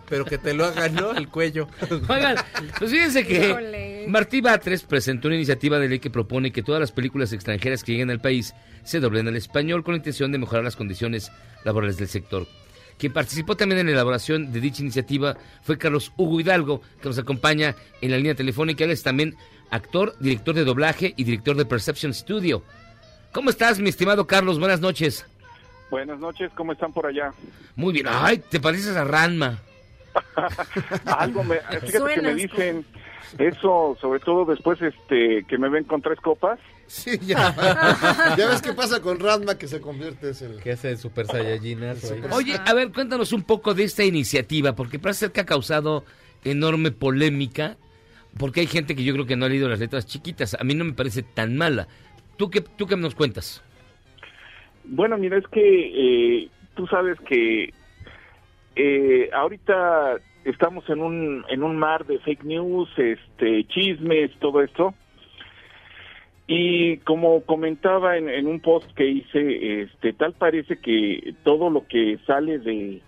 [0.10, 1.12] pero que te lo hagan, ¿no?
[1.12, 1.67] El cuello.
[2.08, 2.38] Oigan,
[2.78, 4.06] pues fíjense que.
[4.08, 7.91] Martí Batres presentó una iniciativa de ley que propone que todas las películas extranjeras que
[7.91, 11.32] lleguen al país se doblen al español con la intención de mejorar las condiciones
[11.63, 12.47] laborales del sector.
[12.97, 17.17] Quien participó también en la elaboración de dicha iniciativa fue Carlos Hugo Hidalgo, que nos
[17.17, 18.84] acompaña en la línea telefónica.
[18.84, 19.36] Él es también
[19.71, 22.63] actor, director de doblaje y director de Perception Studio.
[23.32, 24.60] ¿Cómo estás, mi estimado Carlos?
[24.60, 25.26] Buenas noches.
[25.91, 27.34] Buenas noches, ¿cómo están por allá?
[27.75, 28.08] Muy bien.
[28.10, 29.60] Ay, te pareces a Ranma.
[31.06, 32.86] Algo me, fíjate que me dicen
[33.38, 36.60] eso, sobre todo después este que me ven con tres copas.
[36.88, 37.54] Sí, ya.
[38.38, 40.62] ya ves qué pasa con Ranma que se convierte en el...
[40.62, 42.21] Que hace el super saiyajinazo ahí.
[42.32, 46.06] Oye, a ver, cuéntanos un poco de esta iniciativa, porque parece ser que ha causado
[46.45, 47.75] enorme polémica,
[48.38, 50.56] porque hay gente que yo creo que no ha leído las letras chiquitas.
[50.58, 51.89] A mí no me parece tan mala.
[52.38, 53.62] ¿Tú qué, tú qué nos cuentas?
[54.93, 55.62] Bueno, mira, es que
[56.43, 57.73] eh, tú sabes que
[58.75, 64.93] eh, ahorita estamos en un en un mar de fake news, este chismes, todo esto.
[66.45, 72.19] Y como comentaba en, un post que hice, este, tal parece que todo lo que
[72.27, 73.01] sale de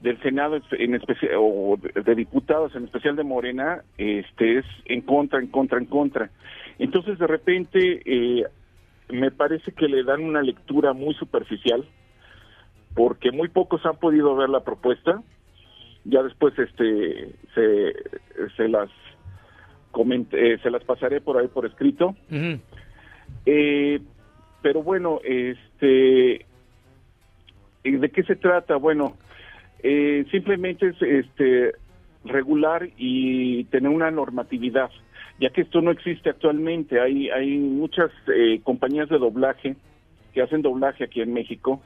[0.00, 5.40] del Senado en especial o de diputados en especial de Morena este es en contra
[5.40, 6.30] en contra en contra
[6.78, 8.44] entonces de repente eh,
[9.08, 11.84] me parece que le dan una lectura muy superficial
[12.94, 15.22] porque muy pocos han podido ver la propuesta.
[16.04, 17.94] Ya después este se,
[18.56, 18.88] se las
[19.90, 22.14] comenté, eh, se las pasaré por ahí por escrito.
[23.44, 24.00] Eh,
[24.62, 26.46] pero bueno este
[27.84, 29.16] de qué se trata bueno
[29.82, 31.72] eh, simplemente es este
[32.24, 34.90] regular y tener una normatividad,
[35.40, 37.00] ya que esto no existe actualmente.
[37.00, 39.76] Hay, hay muchas eh, compañías de doblaje
[40.32, 41.80] que hacen doblaje aquí en México,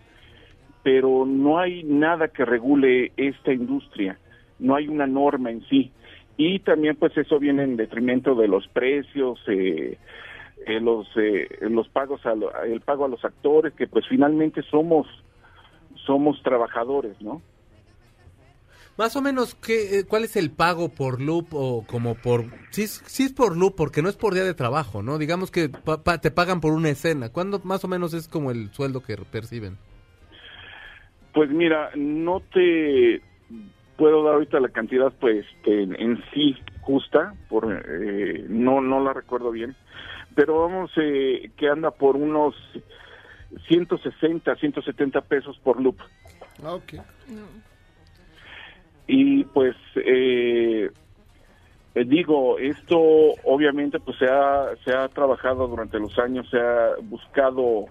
[0.83, 4.19] pero no hay nada que regule esta industria,
[4.59, 5.93] no hay una norma en sí.
[6.37, 9.99] Y también pues eso viene en detrimento de los precios, eh,
[10.67, 12.33] eh, los, eh, los pagos, a
[12.65, 15.07] el pago a los actores, que pues finalmente somos,
[16.07, 17.43] somos trabajadores, ¿no?
[19.01, 22.45] Más o menos, ¿qué, eh, ¿cuál es el pago por loop o como por...
[22.69, 25.17] Sí, es- sí es por loop, porque no es por día de trabajo, ¿no?
[25.17, 27.31] Digamos que pa- pa- te pagan por una escena.
[27.31, 29.79] ¿Cuándo más o menos es como el sueldo que perciben?
[31.33, 33.23] Pues mira, no te
[33.97, 39.03] puedo dar ahorita la cantidad pues que en, en sí justa, por eh, no no
[39.03, 39.77] la recuerdo bien,
[40.35, 42.55] pero vamos eh, que anda por unos
[43.67, 45.97] 160, 170 pesos por loop.
[46.63, 46.95] Ah, ok.
[49.13, 50.89] Y pues eh,
[51.97, 52.97] eh, digo, esto
[53.45, 57.87] obviamente pues se ha, se ha trabajado durante los años, se ha buscado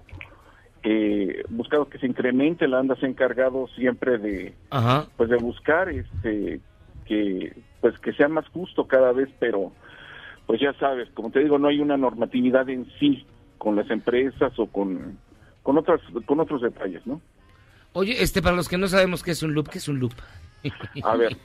[0.81, 5.07] eh, buscado que se incremente, la ANDA se ha encargado siempre de Ajá.
[5.17, 6.61] pues de buscar este
[7.05, 9.73] que pues que sea más justo cada vez, pero
[10.47, 13.25] pues ya sabes, como te digo, no hay una normatividad en sí
[13.57, 15.17] con las empresas o con
[15.63, 17.19] con otras con otros detalles, ¿no?
[17.91, 20.13] Oye, este, para los que no sabemos qué es un loop, ¿qué es un loop?
[21.03, 21.35] A ver,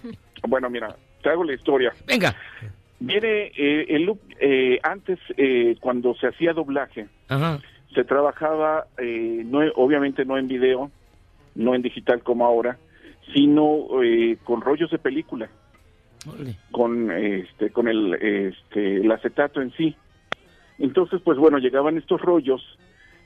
[0.47, 1.93] bueno, mira, te hago la historia.
[2.07, 2.35] Venga.
[3.01, 7.61] Viene eh, el loop, eh, antes, eh, cuando se hacía doblaje, Ajá.
[7.95, 10.91] se trabajaba, eh, no, obviamente no en video,
[11.55, 12.79] no en digital como ahora,
[13.35, 15.49] sino eh, con rollos de película,
[16.71, 19.97] con, este, con el, este, el acetato en sí.
[20.79, 22.63] Entonces, pues bueno, llegaban estos rollos,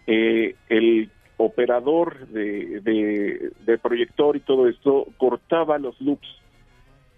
[0.07, 6.29] eh, el operador de, de, de proyector y todo esto cortaba los loops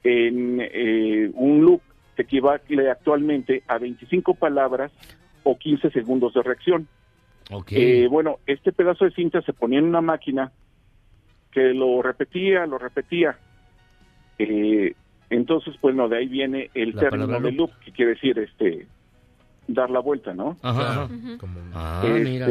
[0.04, 1.80] en eh, un loop
[2.14, 4.92] que equivale actualmente a 25 palabras
[5.42, 6.86] o 15 segundos de reacción.
[7.50, 7.72] Ok.
[7.72, 10.52] Eh, bueno, este pedazo de cinta se ponía en una máquina
[11.50, 13.38] que lo repetía, lo repetía.
[14.38, 14.94] Eh,
[15.30, 18.86] entonces, bueno, de ahí viene el La término de loop, que quiere decir este
[19.66, 20.56] dar la vuelta, ¿no?
[20.62, 21.04] Ajá.
[21.04, 21.08] ajá.
[21.74, 22.46] Ah, Este, mira.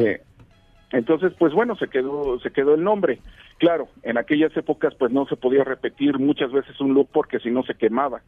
[0.91, 3.21] Entonces, pues bueno, se quedó, se quedó el nombre.
[3.59, 7.51] Claro, en aquellas épocas, pues no se podía repetir muchas veces un loop porque si
[7.51, 8.21] no se quemaba.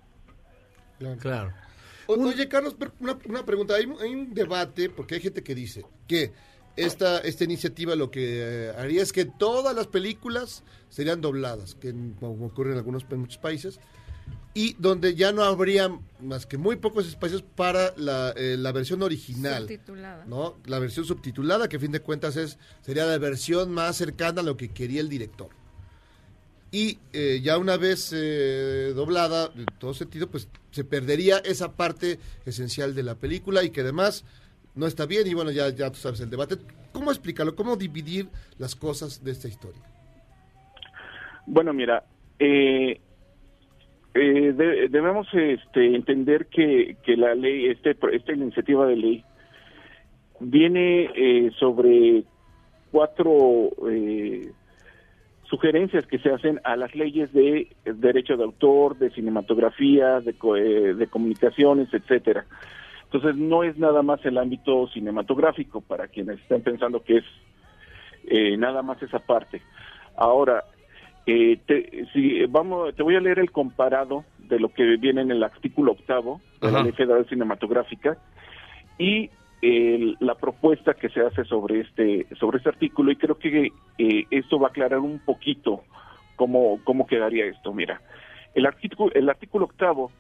[1.19, 1.51] Claro.
[2.07, 3.75] O- oye, Carlos, una, una pregunta.
[3.75, 6.31] Hay, un- hay un debate, porque hay gente que dice que
[6.75, 11.93] esta, esta iniciativa lo que eh, haría es que todas las películas serían dobladas, que
[12.19, 13.79] como ocurre en algunos en muchos países,
[14.53, 15.89] y donde ya no habría
[16.19, 19.63] más que muy pocos espacios para la, eh, la versión original.
[19.63, 20.25] Subtitulada.
[20.25, 20.57] ¿no?
[20.65, 24.43] La versión subtitulada, que a fin de cuentas es sería la versión más cercana a
[24.43, 25.49] lo que quería el director.
[26.71, 32.17] Y eh, ya una vez eh, doblada, en todo sentido, pues se perdería esa parte
[32.45, 34.23] esencial de la película y que además
[34.73, 35.27] no está bien.
[35.27, 36.57] Y bueno, ya, ya tú sabes el debate.
[36.93, 37.55] ¿Cómo explicarlo?
[37.55, 39.81] ¿Cómo dividir las cosas de esta historia?
[41.45, 42.05] Bueno, mira,
[42.39, 43.01] eh,
[44.13, 49.23] eh, de- debemos este, entender que, que la ley, este, esta iniciativa de ley,
[50.39, 52.23] viene eh, sobre
[52.91, 54.51] cuatro eh,
[55.43, 60.93] sugerencias que se hacen a las leyes de derecho de autor, de cinematografía, de, eh,
[60.93, 62.45] de comunicaciones, etcétera.
[63.03, 67.25] Entonces no es nada más el ámbito cinematográfico para quienes estén pensando que es
[68.27, 69.61] eh, nada más esa parte.
[70.15, 70.63] Ahora,
[71.25, 75.31] eh, te, si vamos, te voy a leer el comparado de lo que viene en
[75.31, 76.83] el artículo octavo de la.
[76.83, 78.17] Ley Federal Cinematográfica
[78.97, 79.29] y
[79.61, 84.25] el- la propuesta que se hace sobre este sobre este artículo y creo que eh,
[84.31, 85.83] esto va a aclarar un poquito
[86.35, 87.71] cómo cómo quedaría esto.
[87.73, 88.01] Mira,
[88.55, 90.11] el artículo el artículo octavo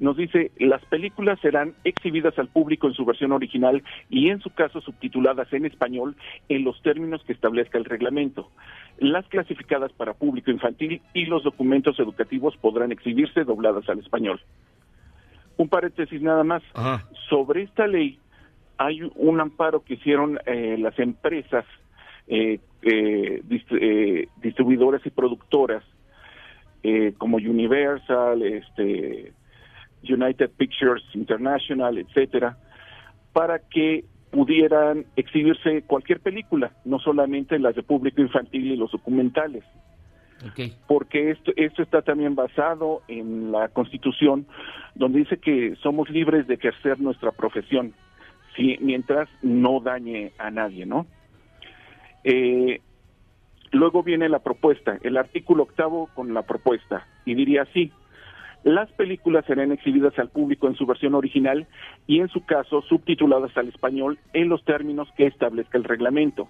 [0.00, 4.50] nos dice las películas serán exhibidas al público en su versión original y en su
[4.50, 6.16] caso subtituladas en español
[6.48, 8.50] en los términos que establezca el reglamento.
[8.98, 14.40] Las clasificadas para público infantil y los documentos educativos podrán exhibirse dobladas al español.
[15.56, 16.62] Un paréntesis nada más.
[16.74, 17.06] Ajá.
[17.28, 18.18] Sobre esta ley
[18.78, 21.66] hay un amparo que hicieron eh, las empresas
[22.26, 25.84] eh, eh, dist- eh, distribuidoras y productoras
[26.82, 29.32] eh, como Universal, este,
[30.02, 32.56] United Pictures International, etcétera,
[33.32, 39.64] para que pudieran exhibirse cualquier película, no solamente las de público infantil y los documentales
[40.86, 44.46] porque esto, esto está también basado en la Constitución,
[44.94, 47.92] donde dice que somos libres de ejercer nuestra profesión,
[48.56, 51.06] si, mientras no dañe a nadie, ¿no?
[52.24, 52.80] Eh,
[53.70, 57.92] luego viene la propuesta, el artículo octavo con la propuesta, y diría así,
[58.64, 61.66] las películas serán exhibidas al público en su versión original
[62.06, 66.48] y en su caso subtituladas al español en los términos que establezca el reglamento.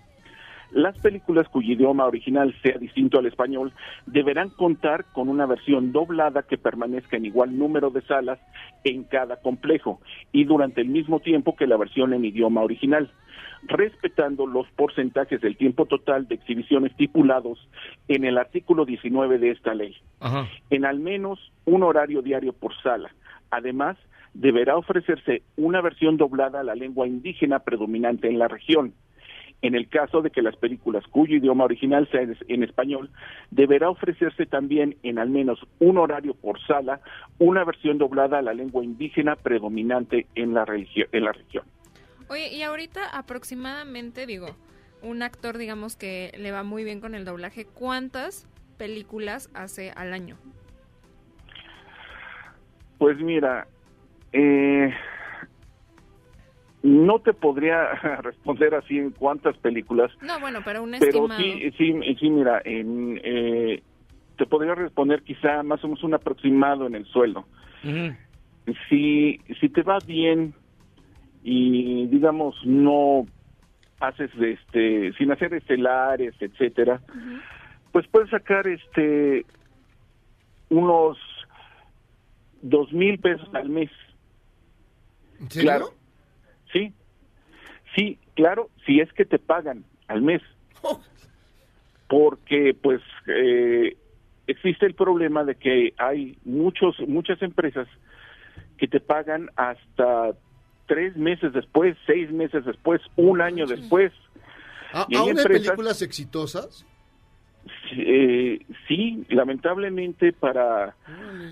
[0.72, 3.72] Las películas cuyo idioma original sea distinto al español
[4.06, 8.38] deberán contar con una versión doblada que permanezca en igual número de salas
[8.85, 10.00] en cada complejo
[10.33, 13.11] y durante el mismo tiempo que la versión en idioma original,
[13.62, 17.59] respetando los porcentajes del tiempo total de exhibición estipulados
[18.09, 20.48] en el artículo 19 de esta ley Ajá.
[20.70, 23.11] en al menos un horario diario por sala.
[23.50, 23.96] Además,
[24.35, 28.94] deberá ofrecerse una versión doblada a la lengua indígena predominante en la región.
[29.62, 33.11] En el caso de que las películas cuyo idioma original sea en- español,
[33.51, 37.01] deberá ofrecerse también en al menos un horario por sala
[37.38, 41.64] una versión doblada a la lengua indígena predominante en la, religio- en la región.
[42.29, 44.46] Oye, y ahorita aproximadamente, digo,
[45.03, 48.46] un actor, digamos, que le va muy bien con el doblaje, ¿cuántas
[48.79, 50.37] películas hace al año?
[52.99, 53.66] Pues mira,
[54.33, 54.92] eh,
[56.83, 61.40] no te podría responder así en cuántas películas, No, bueno, pero un pero estimado.
[61.43, 63.83] sí, sí, sí, mira, en, eh,
[64.37, 67.45] te podría responder quizá más o menos un aproximado en el sueldo.
[68.88, 70.55] Si, si te va bien
[71.43, 73.27] y digamos no
[74.01, 77.01] haces este sin hacer estelares, etcétera,
[77.93, 79.45] pues puedes sacar este
[80.69, 81.19] unos
[82.62, 83.90] dos mil pesos al mes.
[85.49, 85.62] serio?
[85.62, 85.87] Claro.
[86.72, 86.92] Sí.
[87.96, 90.42] Sí, claro, si es que te pagan al mes.
[92.09, 93.96] Porque pues eh,
[94.46, 97.87] existe el problema de que hay muchos muchas empresas
[98.78, 100.33] que te pagan hasta
[100.87, 104.12] tres meses después, seis meses después, un año después.
[104.92, 106.85] ¿A- Y hay ¿Aún hay empresas- películas exitosas?
[107.92, 110.96] Eh, sí, lamentablemente para,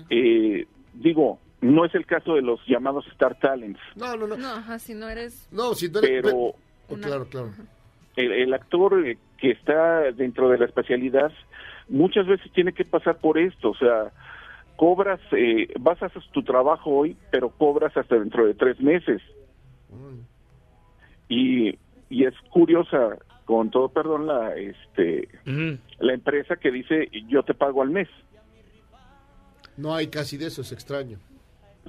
[0.09, 4.37] eh, digo, no es el caso de los llamados Star Talents, No, no, no.
[4.37, 5.47] No, ajá, si no eres...
[5.51, 6.53] No, si no eres- pero
[6.91, 7.51] Oh, claro, claro.
[8.15, 11.31] el, el actor eh, que está dentro de la especialidad
[11.87, 14.11] muchas veces tiene que pasar por esto, o sea,
[14.75, 19.21] cobras, eh, vas a hacer tu trabajo hoy, pero cobras hasta dentro de tres meses.
[21.27, 21.77] Y,
[22.09, 25.27] y es curiosa, con todo perdón, la, este,
[25.99, 28.07] la empresa que dice yo te pago al mes.
[29.77, 31.19] No hay casi de eso, es extraño.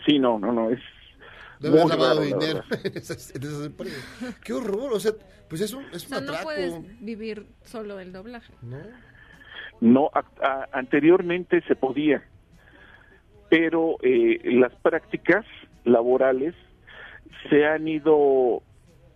[0.07, 0.81] Sí, no, no, no, es
[1.59, 4.37] Debe muy haber lavado dinero en esas, en esas empresas.
[4.43, 5.13] Qué horror, o sea,
[5.49, 8.53] pues es un, es O un sea, no puedes vivir solo del doblaje.
[9.81, 12.23] No, a- a- anteriormente se podía,
[13.49, 15.45] pero eh, las prácticas
[15.85, 16.55] laborales
[17.49, 18.63] se han ido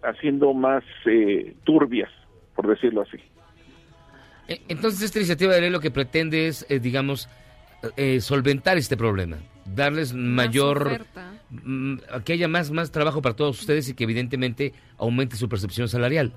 [0.02, 2.10] haciendo más eh, turbias,
[2.54, 3.18] por decirlo así.
[4.48, 7.28] Eh, Entonces esta iniciativa de ley lo que pretende es, eh, digamos,
[7.96, 11.32] eh, solventar este problema, darles mayor, oferta.
[11.50, 15.88] mm, que haya más, más trabajo para todos ustedes y que evidentemente aumente su percepción
[15.88, 16.32] salarial.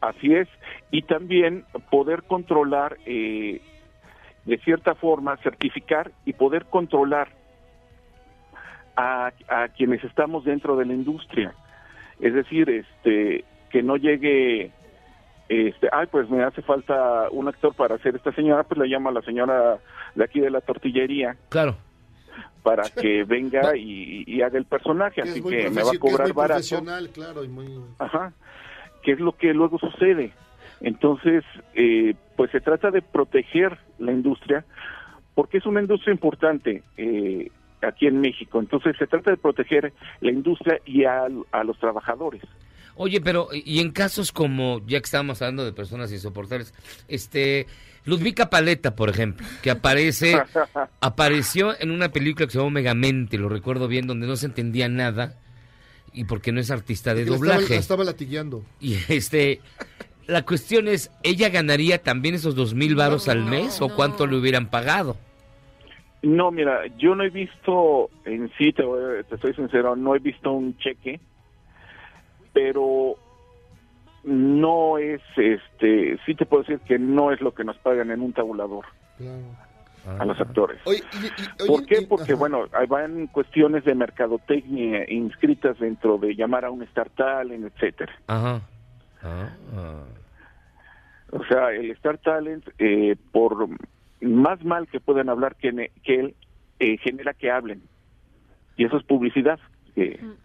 [0.00, 0.48] Así es,
[0.90, 3.60] y también poder controlar, eh,
[4.46, 7.28] de cierta forma, certificar y poder controlar
[8.96, 11.54] a, a quienes estamos dentro de la industria.
[12.18, 14.72] Es decir, este, que no llegue,
[15.48, 19.08] este, ay, pues me hace falta un actor para hacer esta señora, pues le llamo
[19.08, 19.78] a la señora
[20.14, 21.76] de aquí de la tortillería Claro.
[22.62, 25.96] Para que venga y, y haga el personaje, Que así que me va a que
[25.96, 26.54] es cobrar muy barato.
[26.58, 27.66] profesional, claro, y muy...
[27.98, 28.32] Ajá.
[29.02, 30.32] ¿Qué es lo que luego sucede?
[30.82, 34.64] Entonces, eh, pues se trata de proteger la industria,
[35.34, 37.50] porque es una industria importante eh,
[37.82, 38.60] aquí en México.
[38.60, 42.42] Entonces, se trata de proteger la industria y a, a los trabajadores.
[43.02, 46.74] Oye, pero y en casos como, ya que estábamos hablando de personas insoportables,
[47.08, 47.66] este,
[48.04, 50.38] Ludvika Paleta, por ejemplo, que aparece,
[51.00, 54.90] apareció en una película que se llamó Megamente, lo recuerdo bien, donde no se entendía
[54.90, 55.34] nada,
[56.12, 57.74] y porque no es artista de La estaba, doblaje.
[57.74, 58.64] la estaba latigueando.
[58.80, 59.60] Y este,
[60.26, 64.36] la cuestión es, ¿ella ganaría también esos dos mil varos al mes o cuánto le
[64.36, 65.16] hubieran pagado?
[66.22, 70.18] No, mira, yo no he visto en sí, te, voy- te estoy sincero, no he
[70.18, 71.18] visto un cheque.
[72.52, 73.16] Pero
[74.22, 78.20] no es, este, sí te puedo decir que no es lo que nos pagan en
[78.20, 78.84] un tabulador
[80.18, 80.80] a los actores.
[80.86, 81.30] Oye, y- y-
[81.62, 81.98] oye, ¿Por qué?
[82.02, 82.38] y- Porque, ajá.
[82.38, 88.12] bueno, ahí van cuestiones de mercadotecnia inscritas dentro de llamar a un Star Talent, etcétera.
[88.26, 88.60] Ajá.
[89.22, 90.04] Ah,
[91.32, 93.68] O sea, el Star Talent, eh, por
[94.20, 96.36] más mal que puedan hablar que, ne- que él,
[96.78, 97.82] eh, genera que hablen.
[98.76, 99.60] Y eso es publicidad.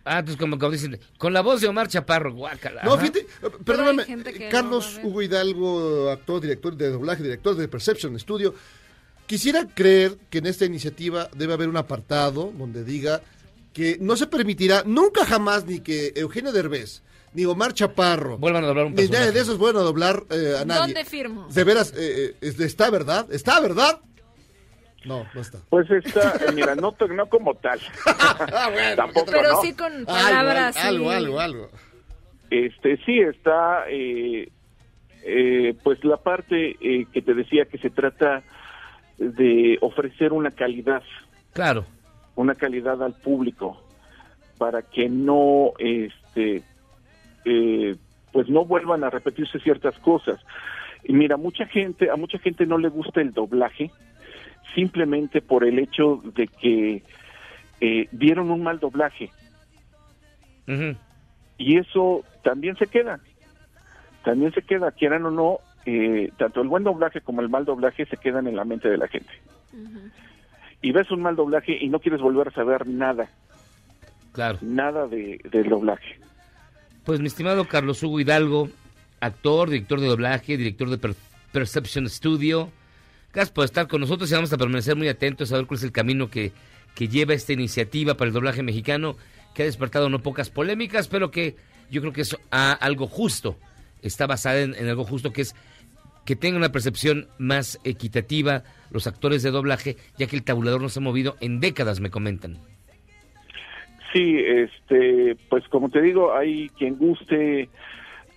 [0.04, 2.84] Ah, entonces como, como dicen, con la voz de Omar Chaparro, guácala.
[2.84, 3.26] No, fíjate,
[3.64, 5.08] perdóname, gente que Carlos no.
[5.10, 8.54] Hugo Hidalgo, actor, director de doblaje, director de Perception Studio.
[9.28, 13.22] Quisiera creer que en esta iniciativa debe haber un apartado donde diga
[13.74, 17.02] que no se permitirá nunca jamás ni que Eugenio Derbez
[17.34, 19.32] ni Omar Chaparro Vuelvan a doblar un ni nadie personaje.
[19.34, 20.94] de esos vuelvan a doblar eh, a nadie.
[20.94, 21.48] ¿Dónde firmo?
[21.52, 23.28] De veras, eh, eh, es- ¿está verdad?
[23.32, 24.00] ¿Está verdad?
[25.06, 25.60] No, no está.
[25.70, 27.80] Pues está, eh, mira, no, no como tal.
[28.96, 29.62] Tampoco, Pero ¿no?
[29.62, 30.78] sí con Algo, palabras.
[30.78, 31.16] algo, sí.
[31.16, 31.70] algo, algo.
[32.50, 34.50] Este, sí está, eh,
[35.24, 38.44] eh, pues la parte eh, que te decía que se trata
[39.18, 41.02] de ofrecer una calidad,
[41.54, 41.86] Claro.
[42.36, 43.82] una calidad al público
[44.58, 46.64] para que no, este,
[47.46, 47.96] eh,
[48.32, 50.40] pues no vuelvan a repetirse ciertas cosas.
[51.04, 53.92] Y mira, mucha gente, a mucha gente no le gusta el doblaje
[54.74, 57.04] simplemente por el hecho de que
[57.82, 59.30] eh, dieron un mal doblaje
[61.58, 63.20] y eso también se queda.
[64.24, 68.06] También se queda, quieran o no, eh, tanto el buen doblaje como el mal doblaje
[68.08, 69.32] se quedan en la mente de la gente.
[70.82, 73.30] Y ves un mal doblaje y no quieres volver a saber nada,
[74.32, 74.58] Claro.
[74.62, 76.20] nada de, del doblaje.
[77.06, 78.70] Pues mi estimado Carlos Hugo Hidalgo,
[79.20, 81.16] actor, director de doblaje, director de Per-
[81.52, 82.72] Perception Studio.
[83.36, 85.84] Gracias por estar con nosotros y vamos a permanecer muy atentos a ver cuál es
[85.84, 86.54] el camino que,
[86.96, 89.18] que lleva esta iniciativa para el doblaje mexicano,
[89.54, 91.58] que ha despertado no pocas polémicas, pero que
[91.92, 93.58] yo creo que es ah, algo justo.
[94.02, 95.54] Está basada en, en algo justo que es
[96.24, 100.88] que tenga una percepción más equitativa los actores de doblaje, ya que el tabulador no
[100.88, 102.58] se ha movido en décadas, me comentan.
[104.14, 107.68] Sí, este, pues como te digo, hay quien guste,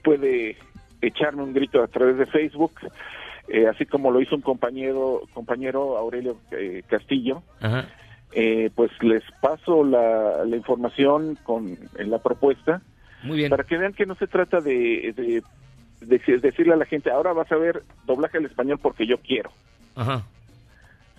[0.03, 0.57] puede
[1.01, 2.73] echarme un grito a través de Facebook,
[3.49, 7.43] eh, así como lo hizo un compañero, compañero Aurelio eh, Castillo.
[7.61, 7.89] Ajá.
[8.33, 12.83] Eh, pues les paso la, la información con en la propuesta
[13.23, 13.49] Muy bien.
[13.49, 15.43] para que vean que no se trata de, de,
[16.07, 19.51] de decirle a la gente ahora vas a ver doblaje al español porque yo quiero
[19.97, 20.27] Ajá.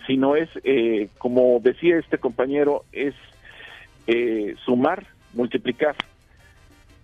[0.06, 3.16] sino es eh, como decía este compañero es
[4.06, 5.96] eh, sumar multiplicar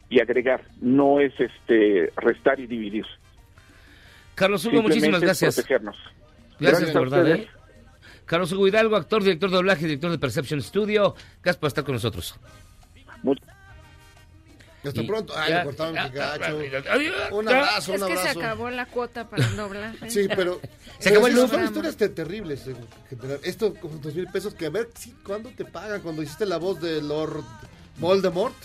[0.08, 3.08] y agregar no es este restar y dividir
[4.36, 5.56] Carlos Hugo, muchísimas gracias.
[5.56, 5.96] protegernos.
[6.60, 7.28] Gracias, de verdad.
[7.28, 7.48] ¿eh?
[8.26, 11.16] Carlos Hugo Hidalgo, actor, director de doblaje, director de Perception Studio.
[11.42, 12.36] Gracias por estar con nosotros.
[14.84, 15.34] Hasta Y- pronto.
[15.36, 16.62] Ay, ya- me cortaron ya- el gacho.
[16.62, 18.40] ya- Un abrazo, Es un que se abrazo.
[18.40, 20.10] acabó la cuota para el doblaje.
[20.12, 20.62] Sí, pero.
[21.00, 21.36] Se acabó el.
[21.36, 22.68] Son historias te- terribles.
[22.68, 22.78] en
[23.10, 23.40] general.
[23.44, 26.02] Esto con dos mil pesos que a ver sí, cuándo te pagan.
[26.02, 27.44] Cuando hiciste la voz de Lord
[27.98, 28.56] Voldemort.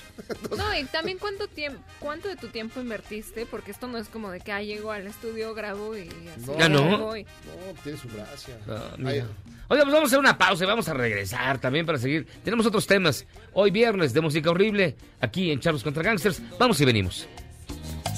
[0.56, 4.30] No, y también cuánto tiempo, cuánto de tu tiempo invertiste, porque esto no es como
[4.30, 6.50] de que ah, llego al estudio, grabo y así.
[6.58, 6.98] ¿Ya no?
[6.98, 7.24] voy.
[7.24, 8.58] No, tiene su gracia.
[8.68, 9.26] Ah, Ay, mira.
[9.68, 12.26] Oiga, pues vamos a hacer una pausa y vamos a regresar también para seguir.
[12.42, 13.24] Tenemos otros temas.
[13.52, 16.42] Hoy viernes de música horrible, aquí en Charlos contra Gangsters.
[16.58, 17.28] Vamos y venimos.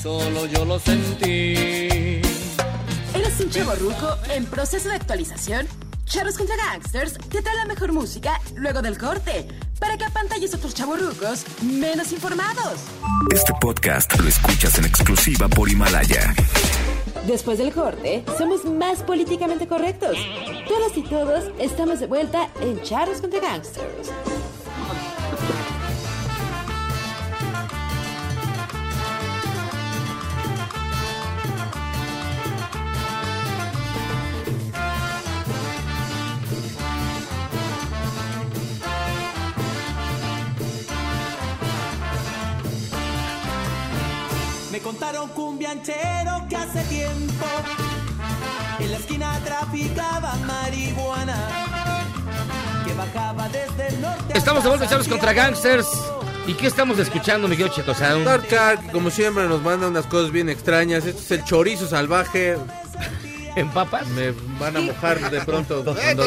[0.03, 2.23] Solo yo lo sentí.
[3.15, 5.69] ¿Eres un chavo ruco en proceso de actualización?
[6.13, 9.49] Charros contra Gangsters te trae la mejor música luego del corte
[9.81, 12.81] para que apantalles a otros chavorrucos menos informados.
[13.33, 16.35] Este podcast lo escuchas en exclusiva por Himalaya.
[17.27, 20.19] Después del corte, somos más políticamente correctos.
[20.69, 24.13] Todas y todos estamos de vuelta en Charros contra Gangsters.
[44.83, 47.47] Contaron cumbianchero que hace tiempo
[48.81, 51.37] en la esquina traficaba marihuana
[52.85, 54.37] que bajaba desde el norte.
[54.37, 55.87] Estamos de vuelta, Charlos contra Gangsters.
[56.47, 58.25] ¿Y qué estamos escuchando, mi querido Cheto Sound?
[58.25, 61.07] Dark Shark, como siempre, nos manda unas cosas bien extrañas.
[61.07, 62.57] Esto es el chorizo salvaje.
[63.55, 64.07] ¿En papas?
[64.09, 65.85] Me van a mojar de pronto.
[65.85, 66.23] cuando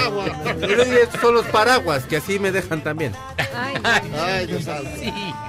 [0.00, 0.26] agua.
[1.20, 3.12] Son los paraguas, que así me dejan también.
[3.54, 3.74] Ay,
[4.18, 4.88] Ay, Dios santo.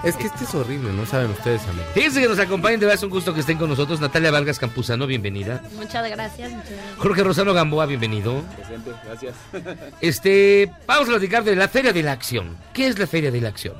[0.04, 1.88] Es que este es horrible, ¿no saben ustedes, amigos?
[1.94, 4.02] Fíjense que nos acompañen, de verdad es un gusto que estén con nosotros.
[4.02, 5.62] Natalia Vargas Campuzano, bienvenida.
[5.76, 6.52] Muchas gracias.
[6.52, 6.98] Muchas gracias.
[6.98, 8.42] Jorge Rosano Gamboa, bienvenido.
[8.56, 9.36] Presente, gracias.
[10.02, 12.58] Este, vamos a platicar de la Feria de la Acción.
[12.74, 13.76] ¿Qué es la Feria de la Acción?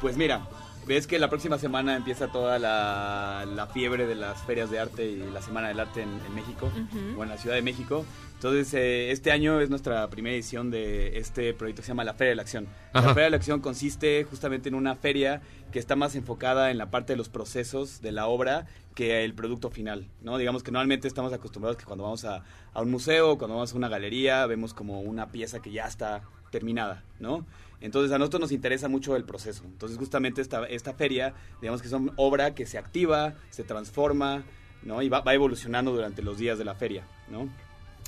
[0.00, 0.42] Pues mira,
[0.86, 5.04] ves que la próxima semana empieza toda la, la fiebre de las ferias de arte
[5.10, 7.20] y la Semana del Arte en, en México, Ujú.
[7.20, 8.04] o en la Ciudad de México.
[8.34, 12.14] Entonces, eh, este año es nuestra primera edición de este proyecto que se llama La
[12.14, 12.66] Feria de la Acción.
[12.92, 13.08] Ajá.
[13.08, 15.40] La Feria de la Acción consiste justamente en una feria
[15.72, 19.34] que está más enfocada en la parte de los procesos de la obra que el
[19.34, 20.38] producto final, ¿no?
[20.38, 23.76] Digamos que normalmente estamos acostumbrados que cuando vamos a, a un museo, cuando vamos a
[23.76, 27.44] una galería, vemos como una pieza que ya está terminada, ¿no?
[27.80, 29.62] Entonces a nosotros nos interesa mucho el proceso.
[29.64, 34.44] Entonces justamente esta, esta feria, digamos que son obra que se activa, se transforma,
[34.82, 35.02] ¿no?
[35.02, 37.48] Y va, va evolucionando durante los días de la feria, ¿no?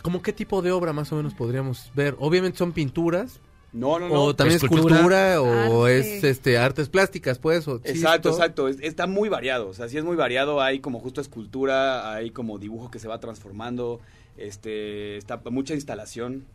[0.02, 2.16] ¿Cómo qué tipo de obra más o menos podríamos ver?
[2.18, 3.40] Obviamente son pinturas.
[3.72, 4.22] No, no, no.
[4.22, 4.94] O también Escultura.
[5.34, 5.98] escultura, o Arte.
[6.18, 7.68] es este artes plásticas, pues.
[7.68, 8.68] O Exacto, exacto.
[8.68, 9.68] Es- está muy variado.
[9.68, 10.62] O sea, sí es muy variado.
[10.62, 14.00] Hay como justo escultura, hay como dibujo que se va transformando.
[14.38, 16.46] Este, está mucha instalación,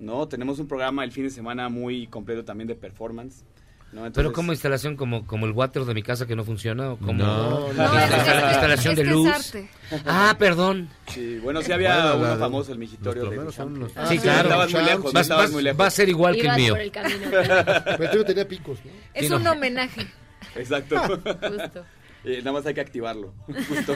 [0.00, 0.26] ¿no?
[0.26, 3.44] Tenemos un programa el fin de semana muy completo también de performance.
[3.92, 4.10] ¿no?
[4.12, 7.12] Pero como instalación, como, como el water de mi casa que no funciona, o como
[7.12, 7.82] No, no.
[7.82, 9.26] Instalación es de luz.
[9.28, 9.68] arte.
[10.06, 10.88] Ah, perdón.
[11.08, 14.42] Sí, bueno, sí había Bueno, uno la- famoso, el migitorio de los- Sí, claro.
[14.48, 15.80] Estabas muy lejos, Va- estabas va- muy lejos.
[15.80, 16.74] va a ser igual que el mío.
[16.74, 17.20] por el camino.
[17.30, 18.92] Pero el tuyo tenía picos, ¿no?
[19.12, 20.06] Es Sí, un homenaje.
[20.54, 20.96] Exacto.
[21.08, 21.84] Justo.
[22.24, 23.34] Eh, nada más hay que activarlo.
[23.68, 23.94] Justo.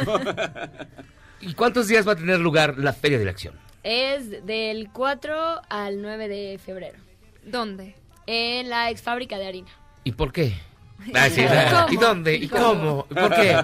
[1.40, 3.54] ¿Y cuántos días va a tener lugar la Feria de la Acción?
[3.84, 6.98] Es del 4 al 9 de febrero.
[7.44, 7.94] ¿Dónde?
[8.26, 9.70] En la ex fábrica de harina.
[10.04, 10.54] ¿Y por qué?
[11.12, 11.42] Ah, sí,
[11.90, 12.34] ¿Y dónde?
[12.36, 13.04] ¿Y cómo?
[13.06, 13.56] ¿Por qué?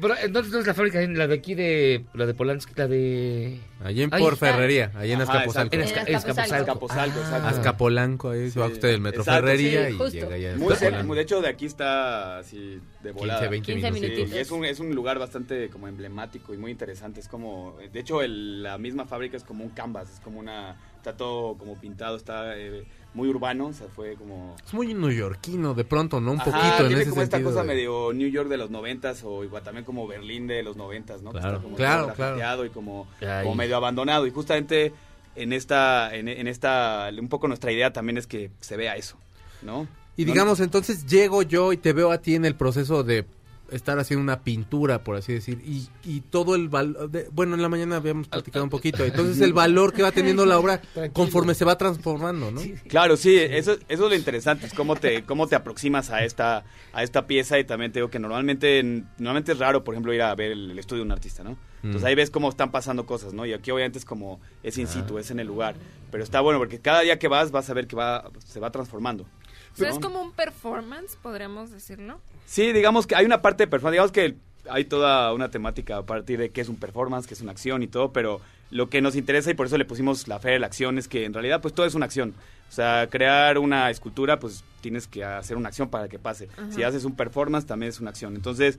[0.00, 2.04] Pero, entonces no es la fábrica, la de aquí de...
[2.14, 3.60] La de Polanski, la de...
[3.84, 4.46] Allí en Ahí por está.
[4.46, 5.74] Ferrería, allí en Azcapotzalco.
[5.76, 6.54] En Azca- Azcapotzalco.
[6.54, 7.48] Azcapotzalco, exacto.
[7.48, 10.12] Azcapolanco, ahí se va usted del Metro Exacto, Ferrería sí, y justo.
[10.12, 10.56] llega ya.
[10.56, 13.40] Muy cerca, de hecho de aquí está así de volada.
[13.50, 14.36] 15, 20 15 minutos.
[14.38, 17.20] es un, es un lugar bastante como emblemático y muy interesante.
[17.20, 20.76] Es como, de hecho, el- la misma fábrica es como un canvas, es como una,
[20.96, 22.84] está todo como pintado, está eh,
[23.14, 24.56] muy urbano, o sea, fue como...
[24.66, 26.32] Es muy neoyorquino de pronto, ¿no?
[26.32, 28.70] Un Ajá, poquito en tiene ese como esta cosa de- medio New York de los
[28.70, 31.30] noventas o igual también como Berlín de los noventas, ¿no?
[31.32, 32.64] Que Claro, está como claro, claro.
[32.64, 33.06] y como,
[33.42, 34.26] como medio abandonado.
[34.26, 34.92] Y justamente
[35.36, 39.16] en esta, en, en esta, un poco nuestra idea también es que se vea eso,
[39.62, 39.86] ¿no?
[40.16, 43.24] Y digamos, entonces llego yo y te veo a ti en el proceso de
[43.72, 47.68] estar haciendo una pintura, por así decir, y, y todo el valor, bueno, en la
[47.68, 50.80] mañana habíamos platicado un poquito, entonces el valor que va teniendo la obra
[51.12, 52.60] conforme se va transformando, ¿no?
[52.88, 56.64] Claro, sí, eso, eso es lo interesante, es cómo te, cómo te aproximas a esta,
[56.92, 58.82] a esta pieza y también te digo que normalmente,
[59.18, 61.56] normalmente es raro, por ejemplo, ir a ver el, el estudio de un artista, ¿no?
[61.82, 62.06] Entonces Mm.
[62.06, 63.44] ahí ves cómo están pasando cosas, ¿no?
[63.44, 64.90] Y aquí obviamente es como, es in Ah.
[64.92, 65.74] situ, es en el lugar,
[66.12, 68.70] pero está bueno porque cada día que vas vas a ver que va, se va
[68.70, 69.24] transformando.
[69.72, 69.94] O sea, ¿no?
[69.94, 72.20] es como un performance, podríamos decirlo.
[72.52, 74.34] Sí, digamos que hay una parte de performance, digamos que
[74.68, 77.82] hay toda una temática a partir de qué es un performance, qué es una acción
[77.82, 80.60] y todo, pero lo que nos interesa y por eso le pusimos la Feria de
[80.60, 82.34] la Acción es que en realidad pues todo es una acción.
[82.68, 86.50] O sea, crear una escultura pues tienes que hacer una acción para que pase.
[86.68, 88.36] Si haces un performance también es una acción.
[88.36, 88.78] Entonces,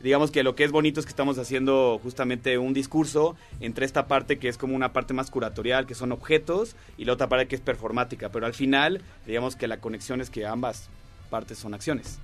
[0.00, 4.08] digamos que lo que es bonito es que estamos haciendo justamente un discurso entre esta
[4.08, 7.46] parte que es como una parte más curatorial, que son objetos, y la otra parte
[7.46, 10.88] que es performática, pero al final digamos que la conexión es que ambas
[11.30, 12.18] partes son acciones.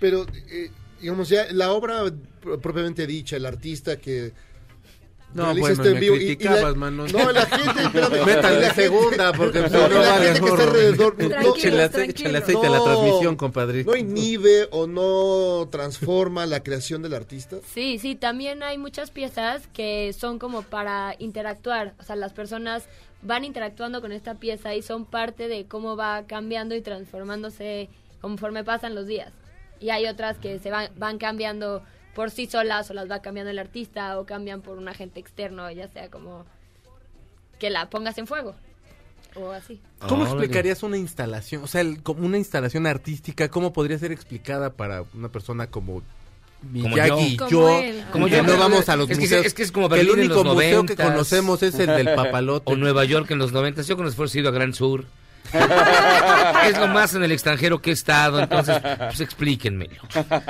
[0.00, 0.70] Pero, eh,
[1.00, 4.32] digamos, ya la obra pr- propiamente dicha, el artista que.
[5.34, 7.06] No, bueno, esto en me vivo y- y criticabas, la- mano.
[7.08, 8.00] No, la gente.
[8.26, 11.16] Métale la segunda, porque no, no y la gente que está alrededor.
[11.18, 12.26] no- Échale aceite
[12.66, 13.84] a la No, transmisión, compadre.
[13.84, 17.58] no inhibe o no transforma la creación del artista.
[17.74, 22.84] Sí, sí, también hay muchas piezas que son como para interactuar, o sea, las personas
[23.20, 27.88] van interactuando con esta pieza y son parte de cómo va cambiando y transformándose
[28.22, 29.32] conforme pasan los días.
[29.80, 31.82] Y hay otras que se van, van cambiando
[32.14, 35.70] por sí solas o las va cambiando el artista o cambian por un agente externo,
[35.70, 36.44] ya sea como
[37.58, 38.54] que la pongas en fuego
[39.34, 39.80] o así.
[40.08, 41.62] ¿Cómo explicarías una instalación?
[41.62, 46.02] O sea, el- como una instalación artística, ¿cómo podría ser explicada para una persona como
[46.62, 47.48] Como Miyagi y yo.
[47.50, 47.80] yo?
[48.12, 48.42] Como que yo.
[48.42, 49.44] no vamos a los Es que- museos.
[49.46, 51.04] es que es como el Berlín en único los museo que 90s.
[51.12, 52.72] conocemos es el del papalote.
[52.72, 53.82] O Nueva York en los 90.
[53.82, 55.04] Yo con esfuerzo he ido a Gran Sur.
[55.52, 60.02] Es lo más en el extranjero que he estado, entonces, pues explíquenmelo.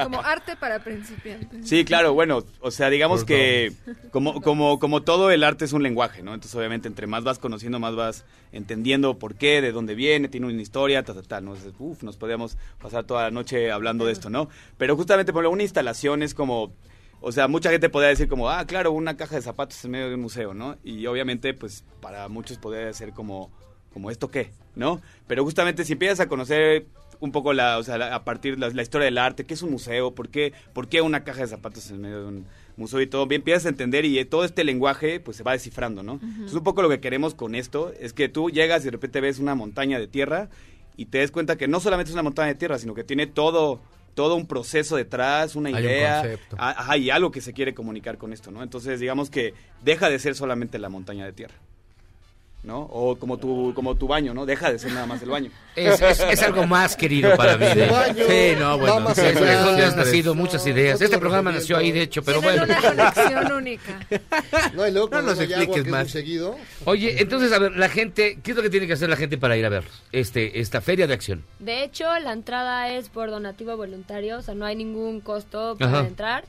[0.02, 1.68] Como arte para principiantes.
[1.68, 3.72] Sí, claro, bueno, o sea, digamos Por que
[4.10, 6.34] como, como, como todo el arte es un lenguaje, ¿no?
[6.34, 10.46] Entonces, obviamente, entre más vas conociendo, más vas entendiendo por qué, de dónde viene, tiene
[10.46, 11.54] una historia, tal, tal, tal, ¿no?
[11.54, 14.48] Entonces, uf, nos podríamos pasar toda la noche hablando de esto, ¿no?
[14.78, 16.74] Pero justamente, por ejemplo, una instalación es como...
[17.22, 20.08] O sea, mucha gente podría decir como, ah, claro, una caja de zapatos en medio
[20.08, 20.76] de un museo, ¿no?
[20.84, 23.50] Y obviamente, pues, para muchos podría ser como,
[23.96, 24.50] como ¿esto qué?
[24.74, 25.00] ¿No?
[25.26, 26.84] Pero justamente si empiezas a conocer
[27.18, 29.54] un poco la, o sea, la- a partir de la, la historia del arte, qué
[29.54, 32.46] es un museo, por qué, por qué una caja de zapatos en medio de un
[32.76, 35.52] museo y todo, bien empiezas a entender y eh, todo este lenguaje pues se va
[35.52, 36.20] descifrando, ¿no?
[36.22, 39.22] Entonces un poco lo que queremos con esto es que tú llegas y de repente
[39.22, 40.50] ves una montaña de tierra
[40.94, 43.26] y te des cuenta que no solamente es una montaña de tierra, sino que tiene
[43.26, 43.80] todo
[44.12, 46.22] todo un proceso detrás, una Hay un idea,
[46.56, 48.62] ajá, y algo que se quiere comunicar con esto, ¿no?
[48.62, 49.52] Entonces, digamos que
[49.84, 51.54] deja de ser solamente la montaña de tierra.
[52.66, 52.80] ¿No?
[52.80, 54.44] O como tu, como tu baño, ¿no?
[54.44, 55.50] Deja de ser nada más el baño.
[55.76, 57.66] Es, es- es algo más querido para mí.
[57.66, 57.86] de-
[58.54, 59.10] Sí, no, bueno.
[59.10, 61.00] Es, donde es- nacido muchas ideas.
[61.00, 62.64] Este programa nació ahí, de hecho, pero bueno.
[62.64, 64.00] una conexión única.
[64.74, 66.10] No, y luego No nos expliques que es más.
[66.10, 66.56] seguido.
[66.86, 69.36] Oye, entonces, a ver, la gente, ¿qué es lo que tiene que hacer la gente
[69.38, 70.02] para ir a verlos?
[70.12, 71.44] Este, esta feria de acción.
[71.58, 75.90] De hecho, la entrada es por donativo voluntario, o sea, no hay ningún costo para
[75.98, 76.06] Ajá.
[76.08, 76.44] entrar.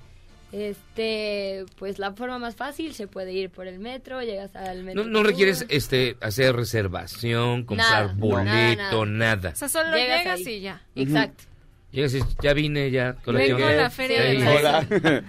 [0.52, 5.04] Este, pues la forma más fácil se puede ir por el metro, llegas al metro.
[5.04, 9.50] No, no requieres este hacer reservación, comprar Nada, boleto, nada.
[9.52, 10.82] O sea, solo Llegas y ya.
[10.95, 11.43] Exacto.
[11.91, 13.14] Llegas y ya vine, ya.
[13.24, 14.43] Con la Vengo feria de Sí.
[14.43, 15.24] la Hola.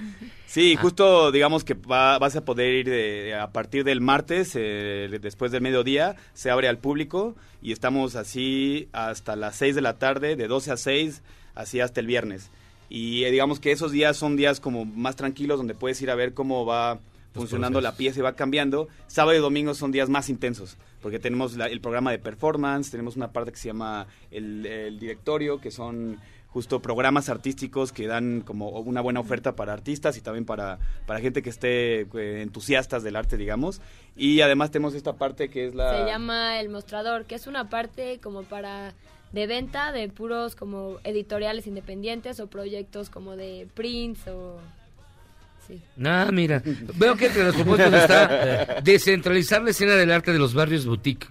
[0.47, 5.09] Sí, justo digamos que va- vas a poder ir de- a partir del martes, eh,
[5.21, 9.99] después del mediodía, se abre al público y estamos así hasta las 6 de la
[9.99, 11.23] tarde, de 12 a 6,
[11.55, 12.51] así hasta el viernes.
[12.89, 16.14] Y eh, digamos que esos días son días como más tranquilos donde puedes ir a
[16.14, 16.99] ver cómo va
[17.34, 18.89] funcionando la pieza y va cambiando.
[19.07, 23.16] Sábado y domingo son días más intensos, porque tenemos la- el programa de performance, tenemos
[23.16, 26.18] una parte que se llama el, el directorio, que son
[26.49, 31.20] justo programas artísticos que dan como una buena oferta para artistas y también para, para
[31.20, 33.82] gente que esté eh, entusiastas del arte, digamos.
[34.16, 35.99] Y además tenemos esta parte que es la...
[36.05, 38.95] Se llama El Mostrador, que es una parte como para
[39.33, 44.59] de venta de puros como editoriales independientes o proyectos como de prints o
[45.66, 45.81] sí.
[46.05, 46.62] Ah, mira.
[46.95, 51.29] Veo que entre los propuestos está descentralizar la escena del arte de los barrios boutique.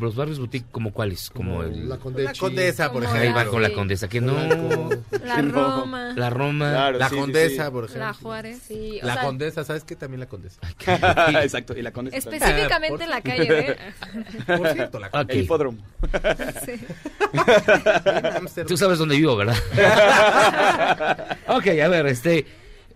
[0.00, 1.30] Los barrios boutique, ¿como cuáles?
[1.30, 1.88] Como el...
[1.88, 2.32] La Condesa.
[2.32, 3.44] La Condesa, por Como Ahí ejemplo.
[3.44, 4.32] va con la condesa, que no...
[5.24, 6.70] La Roma, La Roma.
[6.70, 7.70] Claro, La sí, Condesa, sí.
[7.70, 8.06] por ejemplo.
[8.06, 8.62] la Juárez.
[8.66, 9.94] Sí, o La sea, Condesa, ¿sabes qué?
[9.96, 10.60] También la Condesa.
[11.42, 12.42] Exacto, y la condesa también.
[12.42, 13.76] Específicamente la calle de...
[14.56, 15.30] Por cierto, la Ok.
[15.30, 15.78] El hipódromo.
[16.64, 16.72] Sí.
[18.66, 19.56] Tú sabes dónde vivo, ¿verdad?
[21.48, 22.46] ok, a ver, este...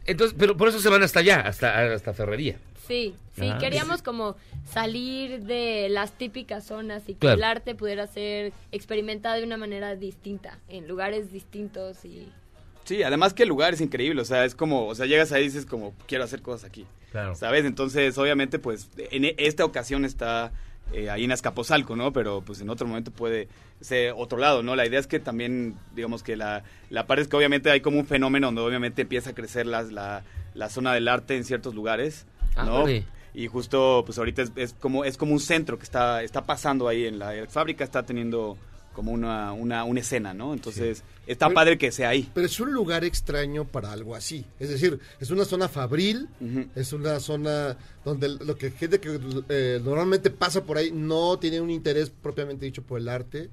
[0.07, 2.57] Entonces, pero por eso se van hasta allá, hasta, hasta Ferrería.
[2.87, 3.59] Sí, sí, Ah.
[3.59, 4.37] queríamos como
[4.73, 7.37] salir de las típicas zonas y que Claro.
[7.37, 12.29] el arte pudiera ser experimentado de una manera distinta, en lugares distintos y...
[12.85, 15.43] Sí, además que el lugar es increíble, o sea, es como, o sea, llegas ahí
[15.43, 16.87] y dices como, quiero hacer cosas aquí.
[17.11, 17.35] Claro.
[17.35, 17.65] ¿Sabes?
[17.65, 20.53] Entonces, obviamente, pues, en e- esta ocasión está
[20.93, 22.13] eh, ahí en Azcapotzalco, ¿no?
[22.13, 23.49] Pero, pues, en otro momento puede
[23.81, 24.77] ser otro lado, ¿no?
[24.77, 27.99] La idea es que también, digamos que la, la parte es que obviamente hay como
[27.99, 30.23] un fenómeno donde obviamente empieza a crecer las- la,
[30.55, 32.25] la zona del arte en ciertos lugares,
[32.57, 32.63] ¿no?
[32.79, 33.05] Ándale.
[33.35, 36.89] Y justo, pues, ahorita es, es como, es como un centro que está, está pasando
[36.89, 38.57] ahí en la, la fábrica, está teniendo
[38.97, 40.55] como una, una, una escena, ¿no?
[40.55, 42.31] Entonces, está padre que sea ahí.
[42.33, 44.47] Pero es un lugar extraño para algo así.
[44.59, 46.31] Es decir, es una zona fabril,
[46.75, 47.77] es una zona
[48.07, 49.21] donde lo que gente que
[49.51, 53.51] eh, normalmente pasa por ahí no tiene un interés propiamente dicho por el arte.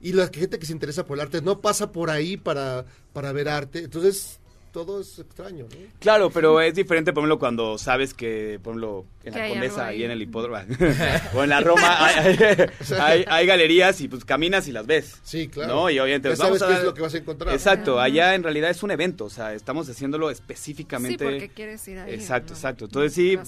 [0.00, 3.30] Y la gente que se interesa por el arte no pasa por ahí para, para
[3.32, 3.80] ver arte.
[3.80, 4.37] Entonces,
[4.72, 5.76] todo es extraño, ¿no?
[6.00, 9.94] Claro, pero es diferente, por ejemplo, cuando sabes que, por ejemplo, en Que la Condesa
[9.94, 10.58] y en el hipódromo,
[11.34, 12.66] o en la Roma, hay, hay-
[13.00, 15.18] hay- hay galerías y pues caminas y las ves.
[15.22, 15.74] Sí, claro.
[15.74, 15.90] ¿no?
[15.90, 17.54] Y obviamente, Ya pues, vamos sabes a qué es lo que vas a encontrar.
[17.54, 21.24] Exacto, allá en realidad es un evento, o sea, estamos haciéndolo Sí, específicamente.
[21.24, 22.14] porque quieres ir ahí.
[22.14, 22.56] Exacto, ¿no?
[22.56, 22.84] exacto.
[22.86, 23.38] Entonces sí,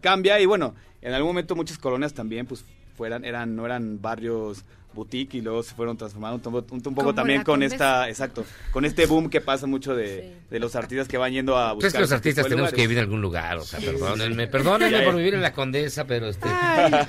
[0.00, 2.64] cambia y bueno, en algún momento muchas colonias también pues
[2.96, 4.64] fueran, eran, no eran barrios
[4.94, 8.44] boutique y luego se fueron transformando un, to- un- un poco también con esta, exacto,
[8.72, 11.76] con este boom que pasa mucho de, de los artistas que van yendo a Pues
[11.76, 11.88] buscar.
[11.88, 15.00] es que los ese artistas tenemos que vivir en algún lugar, o sea, perdónenme, perdónenme
[15.00, 16.46] por vivir en la Condesa, pero este...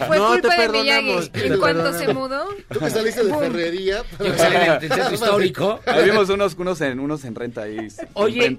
[0.07, 1.47] Fue No, culpa te de perdonamos, Miyagi.
[1.53, 4.03] En cuanto se mudó, Tú que saliste de ferrería.
[4.17, 5.79] Yo que salí del centro histórico.
[5.85, 7.89] Ahí vimos unos, unos, en, unos en renta ahí.
[8.13, 8.57] Oye,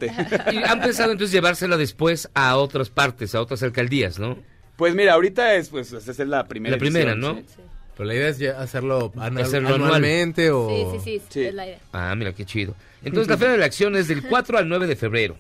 [0.52, 4.36] y han pensado entonces llevársela después a otras partes, a otras alcaldías, ¿no?
[4.76, 7.40] Pues mira, ahorita es, pues, esa es la primera La primera, edición, ¿no?
[7.42, 7.62] sí.
[7.96, 9.82] Pero la idea es ya hacerlo, anual- Hacerlo anual.
[9.84, 10.68] anualmente o...
[10.68, 11.44] Sí, sí, sí, Sí.
[11.44, 11.78] es la idea.
[11.92, 12.74] Ah, mira, qué chido.
[13.04, 15.38] Entonces, la Feria de la Acción es del 4 al 9 de febrero,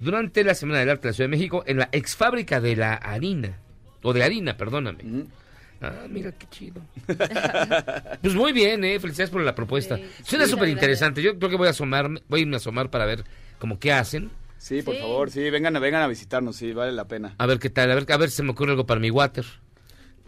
[0.00, 2.74] durante la Semana del Arte de la Ciudad de México, en la ex fábrica de
[2.74, 3.56] la harina,
[4.02, 5.26] o de harina, perdóname.
[5.80, 6.80] Ah, mira, qué chido.
[8.20, 8.98] pues muy bien, ¿eh?
[9.00, 9.96] Felicidades por la propuesta.
[9.96, 10.04] Sí.
[10.24, 11.22] Suena súper interesante.
[11.22, 13.24] Yo creo que voy a asomar, voy a irme a asomar para ver
[13.58, 14.30] como qué hacen.
[14.62, 15.00] Sí, por Sí.
[15.00, 17.34] favor, sí, vengan, a- vengan a visitarnos, sí, vale la pena.
[17.36, 19.10] A ver qué tal, a ver, a ver si se me ocurre algo para mi
[19.10, 19.44] water.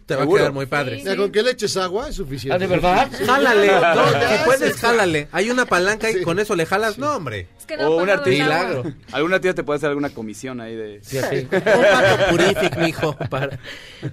[0.07, 1.01] Te va a quedar muy padre.
[1.03, 1.16] Sí.
[1.16, 2.55] Con que le eches agua es suficiente.
[2.57, 3.09] Ah, ¿de verdad?
[3.24, 4.80] Jálale, no, si puedes, sí.
[4.80, 5.28] jálale.
[5.30, 6.22] Hay una palanca y Sí.
[6.22, 6.99] con eso le jalas.
[6.99, 7.47] No, hombre.
[7.57, 8.09] es que no O un.
[8.26, 8.82] Milagro.
[9.12, 11.01] Alguna tía te puede hacer alguna comisión ahí de...
[11.03, 11.43] Fíjate.
[11.53, 13.16] Un pato purific, mijo.
[13.30, 13.59] Para...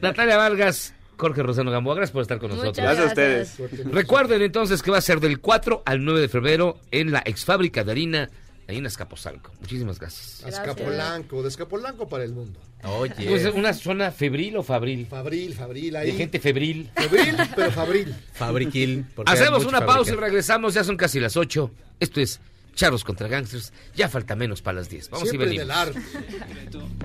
[0.02, 2.86] Natalia Vargas, Jorge Rosano Gamboa, gracias por estar con Muchas nosotros.
[2.86, 3.86] Gracias a ustedes.
[3.92, 7.44] Recuerden entonces que va a ser del 4 al 9 de febrero en la ex
[7.44, 8.30] fábrica de harina,
[8.72, 9.52] ahí en Azcapotzalco.
[9.60, 10.44] Muchísimas gracias.
[10.44, 12.60] Azcapolanco, de Escapolanco para el mundo.
[12.84, 13.14] Oye.
[13.28, 15.06] Pues, ¿Una zona febril o fabril?
[15.08, 16.12] Fabril, Fabril, De ahí.
[16.14, 16.90] gente febril.
[16.96, 18.16] Febril, pero Fabril.
[18.34, 19.06] Fabriquil.
[19.26, 21.72] Hacemos una pausa y regresamos, ya son casi las 8.
[22.00, 22.40] Esto es
[22.74, 23.72] Charros contra Gangsters.
[23.96, 25.10] Ya falta menos para las 10.
[25.10, 25.96] Vamos Siempre y en venimos.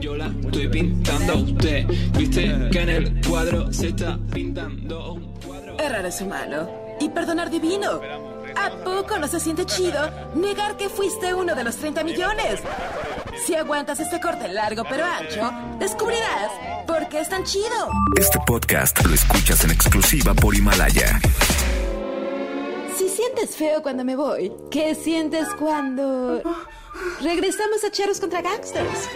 [0.01, 1.87] Yo la estoy pintando a usted.
[2.17, 5.79] Viste que en el cuadro se está pintando un cuadro.
[5.79, 8.36] Errar es humano y perdonar divino.
[8.57, 12.61] ¿A poco no se siente chido negar que fuiste uno de los 30 millones?
[13.45, 16.51] Si aguantas este corte largo pero ancho, descubrirás
[16.87, 17.91] por qué es tan chido.
[18.19, 21.21] Este podcast lo escuchas en exclusiva por Himalaya.
[22.97, 26.43] Si sientes feo cuando me voy, ¿qué sientes cuando
[27.21, 29.09] regresamos a Cheros contra Gangsters?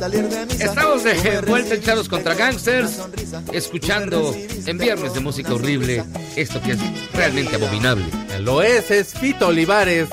[0.00, 0.64] Salir de misa.
[0.64, 3.00] Estamos de vuelta en contra Gangsters,
[3.52, 4.34] escuchando
[4.66, 6.02] en Viernes de Música Horrible
[6.36, 6.78] esto que es
[7.12, 8.06] realmente abominable.
[8.40, 10.08] Lo es, es Fito Olivares.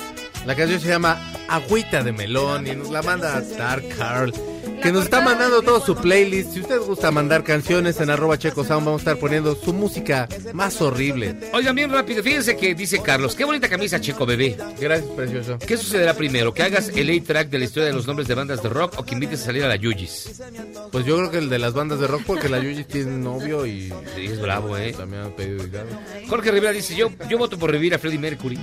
[0.45, 4.33] La canción se llama Agüita de Melón y nos la manda Dark Carl.
[4.81, 6.53] Que nos está mandando todo su playlist.
[6.53, 10.27] Si usted gusta mandar canciones en arroba checo sound, vamos a estar poniendo su música
[10.53, 11.35] más horrible.
[11.53, 14.55] Oigan, bien rápido, fíjense que dice Carlos, qué bonita camisa, Checo Bebé.
[14.79, 15.57] Gracias, precioso.
[15.59, 16.53] ¿Qué sucederá primero?
[16.53, 19.03] ¿Que hagas el A-track de la historia de los nombres de bandas de rock o
[19.03, 20.41] que invites a salir a la Yuyis?
[20.91, 23.65] Pues yo creo que el de las bandas de rock, porque la Yuji tiene novio
[23.65, 23.93] y.
[24.15, 24.93] Sí, es bravo, ¿eh?
[24.93, 25.63] También han pedido.
[26.27, 28.59] Jorge Rivera dice, yo, yo voto por revivir a Freddie Mercury.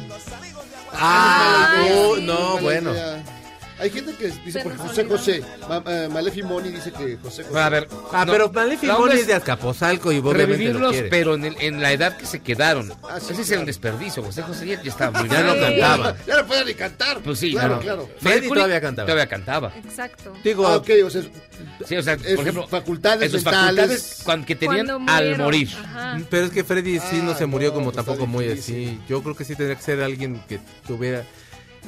[0.92, 2.92] Ah, sí, no, bueno.
[2.92, 3.43] idea.
[3.78, 5.42] Hay gente que dice por José José.
[5.68, 7.58] Ma- eh, Malefi Moni dice que José José.
[7.58, 10.42] A ver, Ah, no, pero Malefi la onda Moni es es de Azcapotzalco y obviamente
[10.46, 11.08] lo revivirlos, quiere.
[11.08, 12.92] pero en, el- en la edad que se quedaron.
[13.02, 13.66] Ah, sí, Ese es claro.
[13.66, 14.22] desperdicio.
[14.22, 15.80] José José ya, ya estaba muy Ya no grande.
[15.80, 16.16] cantaba.
[16.26, 17.18] Ya no puede ni cantar.
[17.20, 17.80] Pues sí, claro, no.
[17.80, 18.08] claro.
[18.20, 19.06] Freddy Mercury todavía cantaba.
[19.06, 19.72] Todavía cantaba.
[19.84, 20.32] Exacto.
[20.44, 21.22] Digo, Ah, ok, o sea,
[21.86, 23.66] Sí, o sea, en por sus ejemplo, facultades en sus mentales.
[23.76, 25.44] facultades cuan- que tenían Cuando al murieron.
[25.44, 25.68] morir.
[25.82, 26.18] Ajá.
[26.30, 28.44] pero es que Freddy sí no Ah, se murió no, como pues está tampoco muy
[28.46, 28.88] difícil.
[28.88, 29.00] así.
[29.08, 31.24] Yo creo que sí tendría que ser alguien que tuviera.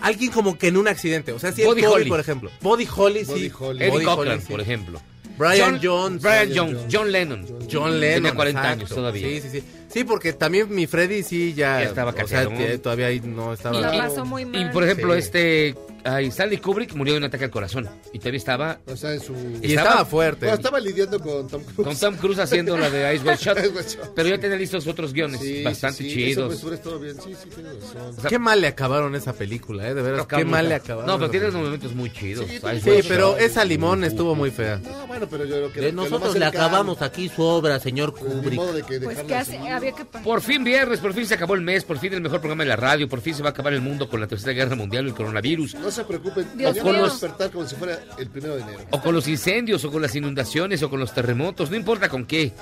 [0.02, 1.32] Alguien como que en un accidente.
[1.32, 2.08] O sea, si Toby, Holly.
[2.08, 2.50] por ejemplo.
[2.60, 3.50] Body Holly, sí.
[3.58, 3.84] Holly.
[3.84, 4.46] Eddie Cochran, sí.
[4.48, 5.00] por ejemplo.
[5.38, 6.22] Brian John- Jones.
[6.22, 6.76] Brian Jones.
[6.78, 6.94] Jones.
[6.94, 7.46] John Lennon.
[7.70, 8.22] John Lennon.
[8.22, 8.72] Tenía 40 exacto.
[8.80, 9.28] años todavía.
[9.28, 9.64] Sí, sí, sí.
[9.88, 11.80] Sí, porque también mi Freddy sí ya.
[11.80, 12.46] Ya estaba o sea,
[12.82, 13.80] todavía ahí no estaba.
[13.80, 14.70] La Y- pasó muy Y mal.
[14.72, 15.18] por ejemplo, Sí.
[15.20, 15.74] este
[16.04, 17.88] ay, Stanley Kubrick murió de un ataque al corazón.
[18.12, 19.34] Y todavía estaba O sea, en su.
[19.62, 20.46] Y estaba, fuerte.
[20.46, 21.84] Bueno, estaba lidiando con Tom Cruise.
[21.88, 24.12] con Tom Cruise haciendo la de Ice White Shot.
[24.14, 26.54] Pero ya tenía listos otros guiones Sí, bastante sí, sí, chidos.
[26.54, 27.16] Eso me todo bien.
[27.20, 28.14] Sí, sí, tienes razón.
[28.16, 29.94] O sea, Qué mal le acabaron esa película, ¿eh?
[29.94, 31.06] De veras, qué mal le acabaron.
[31.10, 32.46] No, pero tiene unos momentos muy chidos.
[32.48, 32.60] Sí,
[33.08, 33.40] pero Shot.
[33.40, 34.78] esa limón estuvo muy fea.
[34.84, 35.80] No, bueno, pero yo creo que.
[35.80, 38.60] De que lo nosotros más le acabamos aquí su obra, señor Kubrick.
[39.02, 41.84] Pues que hace, había que pa- Por fin viernes, por fin se acabó el mes,
[41.84, 43.80] por fin el mejor programa de la radio, por fin se va a acabar el
[43.80, 45.74] mundo con la tercera guerra mundial y el coronavirus.
[45.74, 46.46] No se preocupen.
[46.56, 48.78] Dios vamos a despertar como si fuera el primero de enero.
[48.90, 52.24] O con los incendios, o con las inundaciones, o con los terremotos, no importa con
[52.26, 52.52] qué.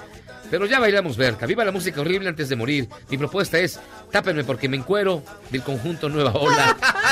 [0.50, 2.88] Pero ya bailamos verca, viva la música horrible antes de morir.
[3.08, 3.80] Mi propuesta es,
[4.12, 6.76] tápenme porque me encuero del conjunto Nueva Ola.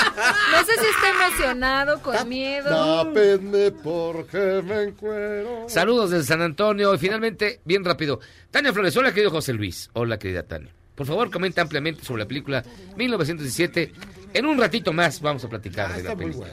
[0.91, 2.69] Está emocionado, con miedo.
[3.05, 5.65] Tápenme porque me encuero.
[5.69, 8.21] Saludos desde San Antonio y finalmente, bien rápido.
[8.51, 9.91] Tania Flores, hola querido José Luis.
[9.95, 10.73] Hola querida Tania.
[10.95, 12.63] Por favor, comenta ampliamente sobre la película
[12.97, 13.93] 1917.
[14.35, 16.49] En un ratito más vamos a platicar Ah, de la película.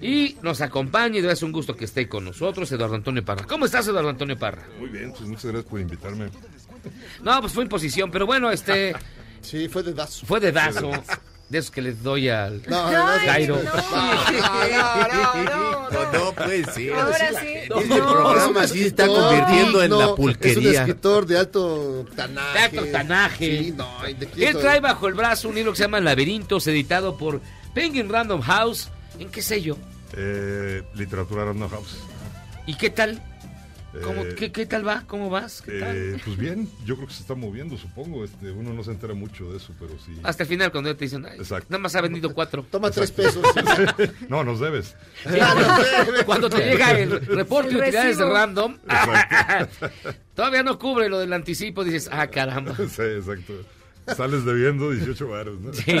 [0.00, 3.44] Y nos acompaña y es un gusto que esté con nosotros Eduardo Antonio Parra.
[3.46, 4.62] ¿Cómo estás, Eduardo Antonio Parra?
[4.78, 6.30] Muy bien, pues muchas gracias por invitarme.
[7.22, 8.94] No, pues fue imposición, pero bueno, este
[9.40, 10.26] Sí, fue de dazo.
[10.26, 10.90] fue de dazo.
[11.48, 13.62] De esos que les doy al No, no, no, no.
[15.90, 16.92] No, no puede ser.
[16.92, 17.46] Ahora sí.
[17.46, 17.68] Este
[18.02, 20.80] programa sí está convirtiendo en la Es un pulquería.
[20.80, 22.52] escritor de alto tanaje.
[22.52, 23.58] De alto tanaje.
[23.64, 26.66] Sí, no, y de Él trae bajo el brazo un libro que se llama Laberintos,
[26.66, 27.40] editado por
[27.74, 28.88] Penguin Random House.
[29.18, 29.76] ¿En qué sello?
[30.16, 31.96] Eh, literatura Random House.
[32.66, 33.22] ¿Y qué tal?
[34.02, 35.04] ¿Cómo- Eh, qué, qué tal va?
[35.06, 35.62] ¿Cómo vas?
[35.62, 35.96] ¿Qué tal?
[35.96, 38.22] eh, pues bien, yo creo que se está moviendo, supongo.
[38.24, 40.12] Este, uno no se entera mucho de eso, pero sí.
[40.22, 41.66] Hasta el final, cuando te dicen, "Ay, Exacto.
[41.70, 42.64] nada más ha vendido cuatro.
[42.70, 43.42] Toma tres pesos.
[44.28, 44.94] no, nos debes.
[46.26, 48.76] Cuando te llega el reporte de utilidades random,
[50.34, 52.76] todavía no cubre lo del anticipo, dices, ah, caramba.
[52.76, 53.54] sí, exacto.
[54.16, 55.72] Sales debiendo 18 varos, ¿no?
[55.72, 55.96] Sí.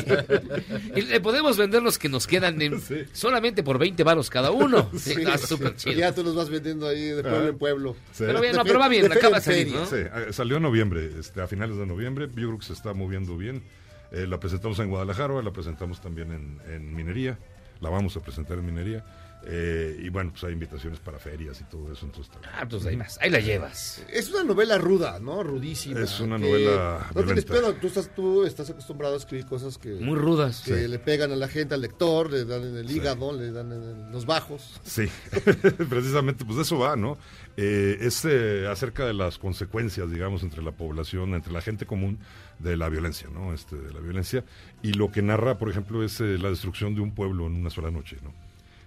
[0.96, 3.04] Y le podemos vender los que nos quedan en- Sí.
[3.12, 4.90] solamente por 20 varos cada uno.
[4.98, 5.46] Sí, está sí.
[5.46, 5.94] súper chido.
[5.98, 7.48] Ya tú los vas vendiendo ahí de pueblo Ah.
[7.48, 7.96] en pueblo.
[8.12, 8.24] Sí.
[8.26, 9.80] Pero bien, no, pero va bien, acaba de salir, feria.
[9.80, 9.86] ¿no?
[9.86, 12.26] Sí, eh, salió en noviembre, este, a finales de noviembre.
[12.28, 13.62] Yo creo que se está moviendo bien.
[14.10, 17.38] Eh, la presentamos en Guadalajara, la presentamos también en, en Minería.
[17.80, 19.04] La vamos a presentar en Minería.
[19.50, 22.04] Eh, y bueno, pues hay invitaciones para ferias y todo eso.
[22.04, 24.04] Entonces, Ah, pues ahí vas, ahí la llevas.
[24.12, 25.42] Es una novela ruda, ¿no?
[25.42, 26.00] Rudísima.
[26.00, 29.78] Es una que novela No tienes pedo, tú estás, tú estás acostumbrado a escribir cosas
[29.78, 29.88] que...
[29.94, 30.62] Muy rudas.
[30.64, 30.88] Que Sí.
[30.88, 34.12] le pegan a la gente, al lector, le dan en el hígado, le dan en
[34.12, 34.78] los bajos.
[34.84, 35.06] Sí,
[35.88, 37.16] precisamente, pues de eso va, ¿no?
[37.56, 42.18] Eh, es eh, acerca de las consecuencias, digamos, entre la población, entre la gente común
[42.58, 43.52] de la violencia, ¿no?
[43.54, 44.44] Este, de la violencia.
[44.82, 47.70] Y lo que narra, por ejemplo, es eh, la destrucción de un pueblo en una
[47.70, 48.32] sola noche, ¿no?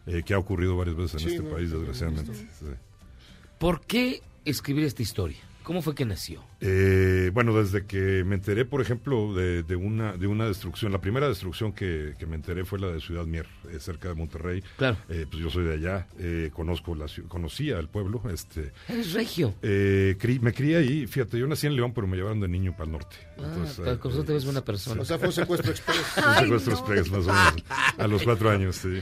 [0.07, 2.33] Eh, que ha ocurrido varias veces en Sí, este no, país, desgraciadamente.
[2.33, 2.65] sí.
[3.59, 5.37] ¿Por qué escribir esta historia?
[5.63, 6.43] ¿Cómo fue que nació?
[6.59, 10.99] Eh, bueno, desde que me enteré, por ejemplo, de, de una, de una destrucción, la
[10.99, 14.63] primera destrucción que, que me enteré fue la de Ciudad Mier, eh, cerca de Monterrey.
[14.77, 14.97] Claro.
[15.07, 18.23] Eh, pues yo soy de allá, eh, conozco la, conocía el pueblo.
[18.33, 19.53] Este, Eres regio.
[19.61, 22.71] Eh, cri- me crié ahí, fíjate, yo nací en León, pero me llevaron de niño
[22.71, 23.15] para el norte.
[23.37, 24.99] Ah, tal cosa te ves buena persona.
[24.99, 26.17] O sea, fue un secuestro express.
[26.17, 27.63] Un secuestro express, más o menos.
[27.99, 28.99] A los cuatro años, sí.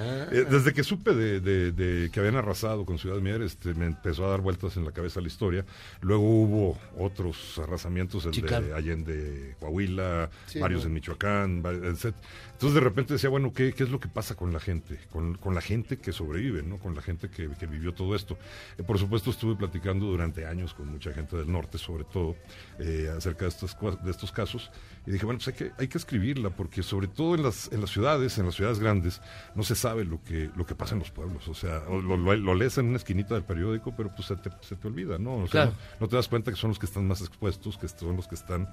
[0.00, 0.26] Ah.
[0.32, 3.86] Eh, desde que supe de, de- de que habían arrasado con Ciudad Mier, este, me
[3.86, 5.64] empezó a dar vueltas en la cabeza la historia.
[6.00, 8.72] Luego hubo otros arrasamientos, el Sí, de.
[8.74, 10.88] Allende, Coahuila, Sí, varios no.
[10.88, 12.14] en Michoacán, etc.
[12.52, 14.98] Entonces de repente decía, bueno, ¿qué, qué es lo que pasa con la gente?
[15.10, 16.78] Con, con la gente que sobrevive, ¿no?
[16.78, 18.38] Con la gente que, que vivió todo esto.
[18.78, 22.36] Eh, por supuesto estuve platicando durante años con mucha gente del norte, sobre todo,
[22.78, 24.70] eh, acerca de estos, cua- de estos casos.
[25.06, 27.80] Y dije, bueno, pues hay que, hay que escribirla, porque sobre todo en las, en
[27.80, 29.20] las ciudades, en las ciudades grandes,
[29.54, 31.48] no se sabe lo que, lo que pasa en los pueblos.
[31.48, 34.36] O sea, o lo, lo- lo lees en una esquinita del periódico, pero pues se
[34.36, 35.36] te, se te olvida, ¿no?
[35.36, 35.70] O sea, Claro.
[35.72, 38.28] no, no te das cuenta que son los que están más expuestos, que son los
[38.28, 38.68] que están,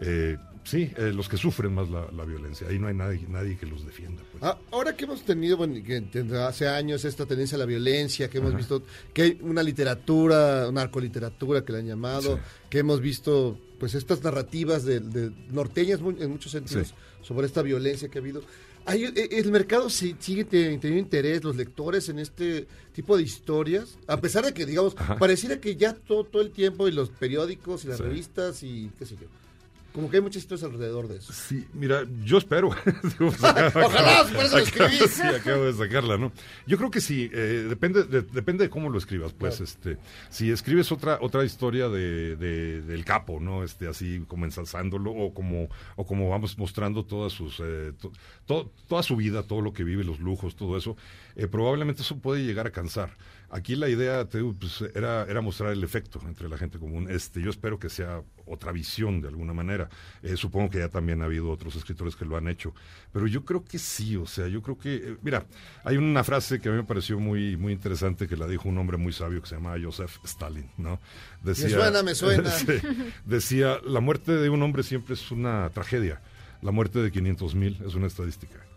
[0.00, 2.68] eh, sí, eh, los que sufren más la, la violencia.
[2.68, 4.22] Ahí no hay nadie, nadie que los defienda.
[4.30, 4.42] Pues.
[4.44, 8.28] Ah, ahora que hemos tenido, bueno, que tendrá hace años esta tendencia a la violencia,
[8.28, 8.82] que hemos visto
[9.14, 12.42] que hay una literatura, una narcoliteratura que le han llamado, Sí.
[12.68, 16.94] que hemos visto pues estas narrativas de, de norteñas en muchos sentidos Sí.
[17.22, 18.42] sobre esta violencia que ha habido.
[18.86, 23.22] Hay, el, el mercado sí- sigue te- teniendo interés, los lectores en este tipo de
[23.24, 25.18] historias, a pesar de que, digamos, Ajá.
[25.18, 28.02] pareciera que ya todo, todo el tiempo y los periódicos y las Sí.
[28.04, 29.26] revistas y qué sé yo,
[29.92, 31.32] como que hay muchas historias alrededor de eso.
[31.32, 32.70] Sí, mira, yo espero.
[33.18, 34.96] Pues, Ojalá, acabo- por eso lo escribí.
[35.08, 36.32] Sí, acabo de sacarla, ¿no?
[36.66, 39.64] Yo creo que sí, eh, depende, de, depende de cómo lo escribas, pues, Claro.
[39.64, 39.98] este,
[40.30, 43.64] si escribes otra, otra historia de, de- del capo, ¿no?
[43.64, 48.12] Este, así como ensalzándolo, o como, o como vamos mostrando todas sus, eh, to-
[48.46, 50.96] to- toda su vida, todo lo que vive, los lujos, todo eso,
[51.36, 53.16] eh, probablemente eso puede llegar a cansar.
[53.52, 57.10] Aquí la idea, te digo, pues, era, era mostrar el efecto entre la gente común.
[57.10, 59.88] Este, yo espero que sea otra visión de alguna manera.
[60.22, 62.72] Eh, supongo que ya también ha habido otros escritores que lo han hecho.
[63.12, 65.46] Pero yo creo que sí, o sea, yo creo que, eh, mira,
[65.82, 68.78] hay una frase que a mí me pareció muy, muy interesante que la dijo un
[68.78, 71.00] hombre muy sabio que se llama Joseph Stalin, ¿no?
[71.54, 72.50] suena, me suena.
[72.60, 72.66] Sí,
[73.24, 76.20] decía, la muerte de un hombre siempre es una tragedia.
[76.62, 78.69] La muerte de 500 mil es una estadística.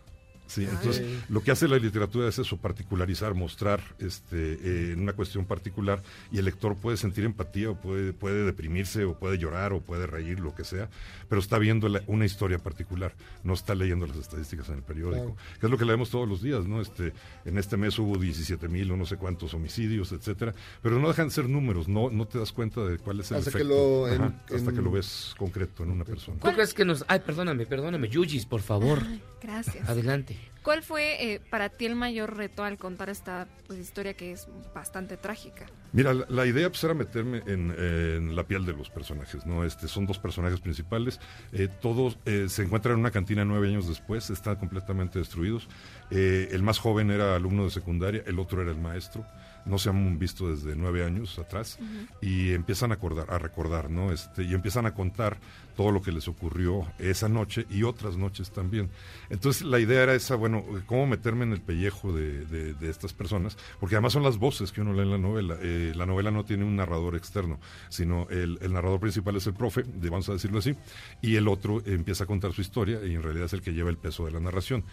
[0.45, 5.13] Sí, entonces lo que hace la literatura es eso, particularizar, mostrar este, eh, en una
[5.13, 9.73] cuestión particular y el lector puede sentir empatía o puede, puede deprimirse o puede llorar
[9.73, 10.89] o puede reír, lo que sea,
[11.29, 15.33] pero está viendo la- una historia particular, no está leyendo las estadísticas en el periódico,
[15.33, 15.59] Claro.
[15.59, 16.81] que es lo que leemos todos los días, ¿no?
[16.81, 17.13] Este,
[17.45, 21.29] en este mes hubo 17 mil o no sé cuántos homicidios, etcétera, pero no dejan
[21.29, 23.73] de ser números, no, no te das cuenta de cuál es el Hasta que efecto.
[23.73, 26.37] lo en- Ajá, hasta en- que lo ves concreto en una persona.
[26.39, 27.03] ¿Tú crees que nos...
[27.07, 28.07] Ay, perdóname, perdóname.
[28.09, 28.99] Yuyis, por favor.
[29.41, 29.89] Gracias.
[29.89, 30.37] Adelante.
[30.63, 34.47] ¿Cuál fue eh, para ti el mayor reto al contar esta pues, historia que es
[34.73, 35.65] bastante trágica?
[35.93, 39.63] Mira, la, la idea pues, era meterme en, en la piel de los personajes, ¿no?
[39.63, 41.19] Este, son dos personajes principales,
[41.51, 45.67] eh, todos eh, se encuentran en una cantina nueve años después, están completamente destruidos.
[46.11, 49.25] Eh, el más joven era alumno de secundaria, el otro era el maestro,
[49.65, 51.77] no se han visto desde nueve años atrás,
[52.21, 54.11] y empiezan a, acordar, a recordar, ¿no?
[54.11, 55.37] Este, y empiezan a contar
[55.77, 58.89] todo lo que les ocurrió esa noche y otras noches también.
[59.29, 63.13] Entonces la idea era esa, bueno, cómo meterme en el pellejo de, de- de estas
[63.13, 65.55] personas, porque además son las voces que uno lee en la novela.
[65.61, 67.59] Eh, la novela no tiene un narrador externo,
[67.89, 70.75] sino el, el narrador principal es el profe, vamos a decirlo así,
[71.21, 73.89] y el otro empieza a contar su historia y en realidad es el que lleva
[73.89, 74.83] el peso de la narración.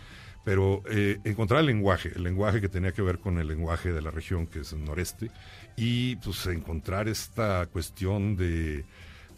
[0.45, 4.01] Pero eh, encontrar el lenguaje, el lenguaje que tenía que ver con el lenguaje de
[4.01, 5.31] la región, que es el noreste,
[5.77, 8.85] y pues encontrar esta cuestión de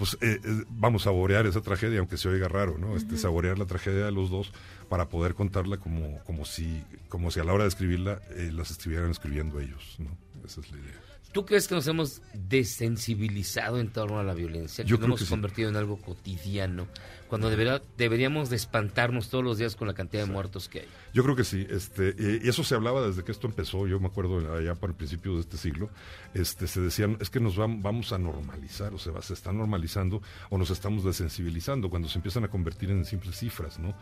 [0.03, 2.97] pues eh, eh, vamos a saborear esa tragedia, aunque se oiga raro, ¿no?
[2.97, 4.53] Este, saborear la tragedia de los dos
[4.89, 8.73] para poder contarla como, como si, como si a la hora de escribirla eh, las
[8.73, 10.11] estuvieran escribiendo ellos, ¿no?
[10.45, 11.12] Esa es la idea.
[11.33, 14.85] ¿Tú crees que nos hemos desensibilizado en torno a la violencia?
[14.85, 15.33] Yo que creo nos que hemos sí.
[15.33, 16.87] convertido en algo cotidiano,
[17.29, 20.89] cuando deberá- deberíamos de espantarnos todos los días con la cantidad de muertos que hay.
[21.15, 24.09] Yo creo que sí, este, y eso se hablaba desde que esto empezó, yo me
[24.09, 25.89] acuerdo allá para el principio de este siglo,
[26.35, 30.21] este, se decían, es que nos vam- vamos a normalizar, o sea, se está normalizando
[30.51, 33.95] o nos estamos desensibilizando cuando se empiezan a convertir en simples cifras, ¿no?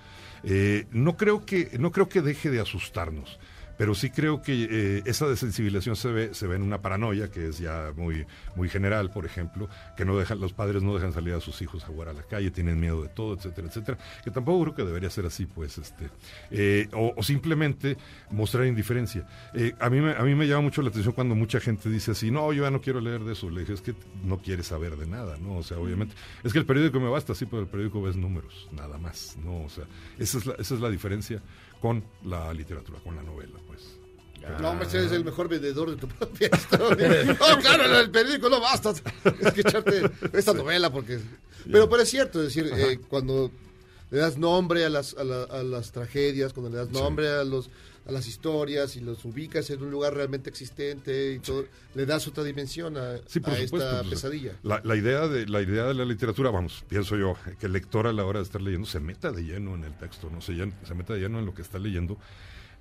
[0.43, 3.39] Eh, no creo que, no creo que deje de asustarnos,
[3.81, 7.49] pero sí creo que eh, esa desensibilización se ve, se ve en una paranoia que
[7.49, 11.33] es ya muy, muy general, por ejemplo, que no dejan, los padres no dejan salir
[11.33, 14.31] a sus hijos a jugar a la calle, tienen miedo de todo, etcétera, etcétera, que
[14.31, 16.11] tampoco creo que debería ser así, pues, este,
[16.51, 17.97] eh, o, o simplemente
[18.31, 19.27] mostrar indiferencia.
[19.55, 22.11] Eh, a, mí me, a mí me llama mucho la atención cuando mucha gente dice
[22.11, 23.49] así, no, yo ya no quiero leer de eso.
[23.49, 25.57] Le dije, es que no quieres saber de nada, ¿no?
[25.57, 26.15] O sea, obviamente,
[26.45, 29.65] es que el periódico me basta, sí, pero el periódico ves números, nada más, ¿no?
[29.65, 29.85] O sea,
[30.19, 31.41] esa es la, esa es la diferencia
[31.81, 33.81] con la literatura, con la novela, pues.
[34.61, 37.25] No, hombre, eres el mejor vendedor de tu propia historia.
[37.25, 38.91] No, claro, el periódico no basta.
[39.41, 40.03] Es que echarte
[40.33, 41.21] esta novela porque...
[41.71, 43.51] Pero, pero es cierto, es decir, eh, cuando
[44.11, 47.45] le das nombre a las, a, la- a las tragedias, cuando le das nombre a
[47.45, 47.69] los
[48.11, 52.27] a las historias y los ubicas en un lugar realmente existente y todo, le das
[52.29, 53.77] otra dimensión a, Sí, por a supuesto.
[53.79, 54.53] esta pues, pesadilla.
[54.63, 58.07] La, la idea de, la idea de la literatura, vamos, pienso yo, que el lector
[58.07, 60.55] a la hora de estar leyendo se meta de lleno en el texto, no se,
[60.85, 62.19] se meta de lleno en lo que está leyendo.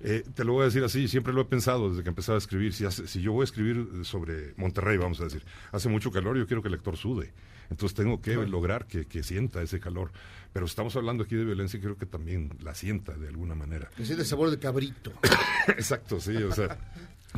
[0.02, 2.38] Eh, te lo voy a decir así, siempre lo he pensado desde que empezaba a
[2.38, 2.72] escribir.
[2.72, 6.38] Si, hace- si yo voy a escribir sobre Monterrey, vamos a decir, hace mucho calor,
[6.38, 7.32] yo quiero que el lector sude.
[7.70, 10.10] Entonces tengo que lograr que, que sienta ese calor.
[10.52, 13.88] Pero estamos hablando aquí de violencia y creo que también la sienta de alguna manera.
[13.96, 15.12] Que siente el sabor de cabrito.
[15.68, 16.76] Exacto, sí, o sea,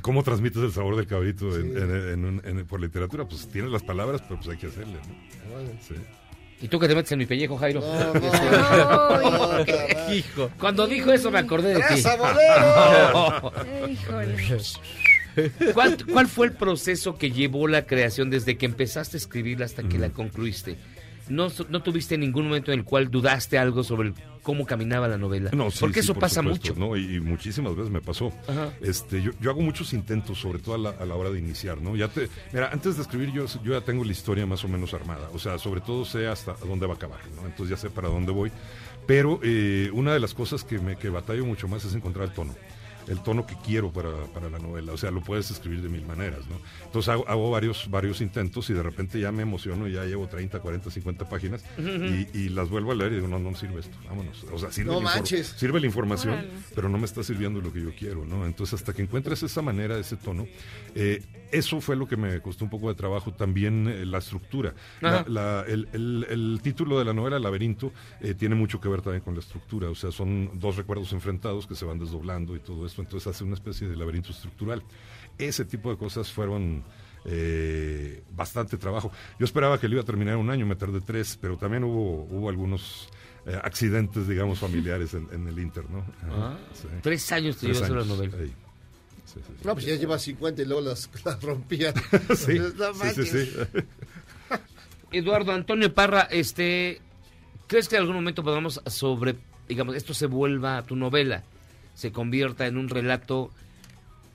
[0.00, 3.26] ¿cómo transmites el sabor del cabrito en- en- en en- por literatura?
[3.26, 5.80] Pues tienes las palabras, pero pues hay que hacerle, ¿no?
[5.86, 5.94] Sí.
[6.62, 7.80] ¿Y tú que te metes en mi pellejo, Jairo?
[7.80, 8.14] No,
[9.64, 10.14] no.
[10.14, 10.48] Hijo.
[10.58, 11.94] Cuando dijo eso me acordé de ti.
[11.94, 13.52] ¡Esa, bolero!
[15.74, 19.82] ¿Cuál, cuál fue el proceso que llevó la creación desde que empezaste a escribirla hasta
[19.82, 20.76] que la concluiste?
[21.28, 25.16] ¿No, ¿No tuviste ningún momento en el cual dudaste algo sobre el- cómo caminaba la
[25.16, 25.50] novela?
[25.54, 26.80] No, sí, Porque sí, eso por pasa supuesto, mucho.
[26.80, 26.96] ¿no?
[26.96, 28.32] Y, y muchísimas veces me pasó.
[28.48, 28.72] Ajá.
[28.80, 31.80] Este, yo, yo hago muchos intentos, sobre todo a la, a la hora de iniciar,
[31.80, 31.94] ¿no?
[31.94, 34.92] Ya te, mira, antes de escribir yo, yo ya tengo la historia más o menos
[34.94, 35.30] armada.
[35.32, 37.46] O sea, sobre todo sé hasta dónde va a acabar, ¿no?
[37.46, 38.50] Entonces ya sé para dónde voy.
[39.06, 42.34] Pero eh, una de las cosas que me que batallo mucho más es encontrar el
[42.34, 42.54] tono.
[43.08, 44.92] El tono que quiero para, para la novela.
[44.92, 46.60] O sea, lo puedes escribir de mil maneras, ¿no?
[46.84, 50.28] Entonces hago, hago varios, varios intentos y de repente ya me emociono y ya llevo
[50.28, 53.80] 30, 40, 50 páginas y, y las vuelvo a leer y digo, no, no sirve
[53.80, 54.44] esto, vámonos.
[54.52, 55.46] O sea, sirve, No la infor- manches.
[55.56, 56.48] sirve la información, Órale.
[56.74, 58.46] pero no me está sirviendo lo que yo quiero, ¿no?
[58.46, 60.46] Entonces, hasta que encuentres esa manera, ese tono,
[60.94, 61.22] eh,
[61.52, 64.74] eso fue lo que me costó un poco de trabajo, también eh, la estructura.
[65.00, 65.24] La- Ajá.
[65.28, 69.22] la- el, el- el título de la novela, Laberinto, eh, tiene mucho que ver también
[69.22, 72.84] con la estructura, o sea, son dos recuerdos enfrentados que se van desdoblando y todo
[72.86, 74.82] esto, entonces hace una especie de laberinto estructural.
[75.38, 76.82] Ese tipo de cosas fueron...
[77.24, 79.12] eh, bastante trabajo.
[79.38, 81.84] Yo esperaba que lo iba a terminar en un año, me tardé tres, pero también
[81.84, 83.08] hubo, hubo algunos
[83.46, 86.04] eh, accidentes, digamos, familiares en, en el Inter, ¿no?
[86.30, 86.88] Ah, Sí.
[87.02, 88.36] tres años te llevas la novela.
[88.38, 88.52] ahí.
[89.32, 89.66] Sí, sí, sí.
[89.66, 91.92] No, pues ya lleva 50 y luego las, las rompía.
[92.36, 92.58] Sí,
[93.14, 93.50] sí, sí.
[95.12, 97.00] Eduardo Antonio Parra, este,
[97.66, 99.36] ¿crees que en algún momento podamos sobre,
[99.68, 101.42] digamos, esto se vuelva tu novela,
[101.94, 103.50] se convierta en un relato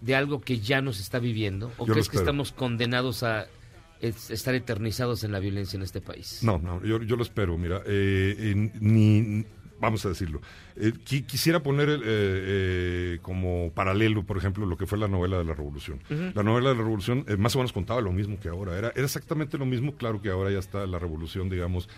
[0.01, 1.71] de algo que ya nos está viviendo?
[1.77, 3.47] ¿O Yo crees que estamos condenados a
[4.01, 6.39] es- estar eternizados en la violencia en este país?
[6.43, 9.45] No, no, yo, yo lo espero, mira, eh, eh, ni,
[9.79, 10.41] vamos a decirlo,
[10.79, 15.37] eh, qui- quisiera poner eh, eh, como paralelo, por ejemplo, lo que fue la novela
[15.37, 15.99] de la Revolución.
[16.35, 19.05] La novela de la Revolución más o menos contaba lo mismo que ahora, era, era
[19.05, 21.89] exactamente lo mismo, claro que ahora ya está la Revolución, digamos,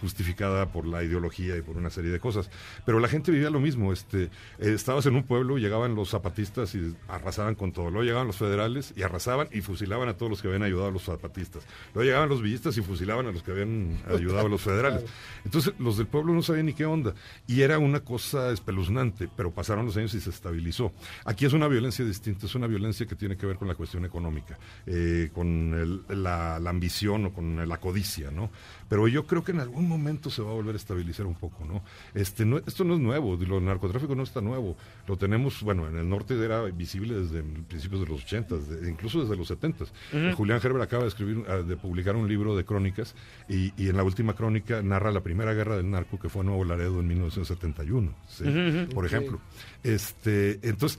[0.00, 2.50] justificada por la ideología y por una serie de cosas,
[2.84, 6.94] pero la gente vivía lo mismo, este, estabas en un pueblo, llegaban los zapatistas y
[7.08, 10.48] arrasaban con todo, luego llegaban los federales y arrasaban y fusilaban a todos los que
[10.48, 13.98] habían ayudado a los zapatistas, luego llegaban los villistas y fusilaban a los que habían
[14.08, 15.04] ayudado a los federales.
[15.44, 17.14] Entonces los del pueblo no sabían ni qué onda.
[17.46, 20.92] Y era una cosa espeluznante, pero pasaron los años y se estabilizó.
[21.24, 24.04] Aquí es una violencia distinta, es una violencia que tiene que ver con la cuestión
[24.04, 28.50] económica, eh, con la, la ambición o con la codicia, ¿no?
[28.92, 31.64] Pero yo creo que en algún momento se va a volver a estabilizar un poco,
[31.64, 31.82] ¿no?
[32.12, 34.76] Este, no esto no es nuevo, lo narcotráfico no está nuevo,
[35.08, 39.22] lo tenemos, bueno, en el norte era visible desde principios de los 80, de- incluso
[39.22, 39.84] desde los 70.
[39.84, 40.36] Ujú.
[40.36, 43.14] Julián Gerber acaba de escribir, ah, de publicar un libro de crónicas
[43.48, 46.48] y, y en la última crónica narra la primera guerra del narco que fue en
[46.48, 48.44] Nuevo Laredo en 1971, ¿sí?
[48.44, 48.94] Ujú, ujú.
[48.94, 49.40] por ejemplo.
[49.82, 50.98] Este, entonces,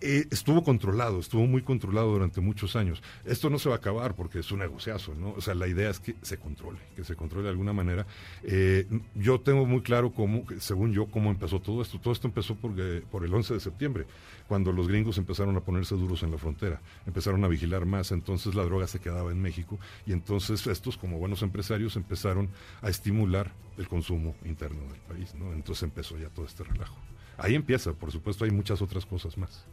[0.00, 3.02] eh, estuvo controlado, estuvo muy controlado durante muchos años.
[3.24, 5.32] Esto no se va a acabar porque es un negociazo, ¿no?
[5.32, 8.06] O sea, la idea es que se controle, que se controle de alguna manera.
[8.42, 12.00] Eh, yo tengo muy claro cómo, según yo, cómo empezó todo esto.
[12.00, 14.06] Todo esto empezó por el 11 de septiembre,
[14.48, 18.54] cuando los gringos empezaron a ponerse duros en la frontera, empezaron a vigilar más, entonces
[18.54, 22.48] la droga se quedaba en México y entonces estos, como buenos empresarios, empezaron
[22.82, 25.52] a estimular el consumo interno del país, ¿no?
[25.52, 26.96] Entonces empezó ya todo este relajo.
[27.38, 29.64] Ahí empieza, por supuesto, hay muchas otras cosas más.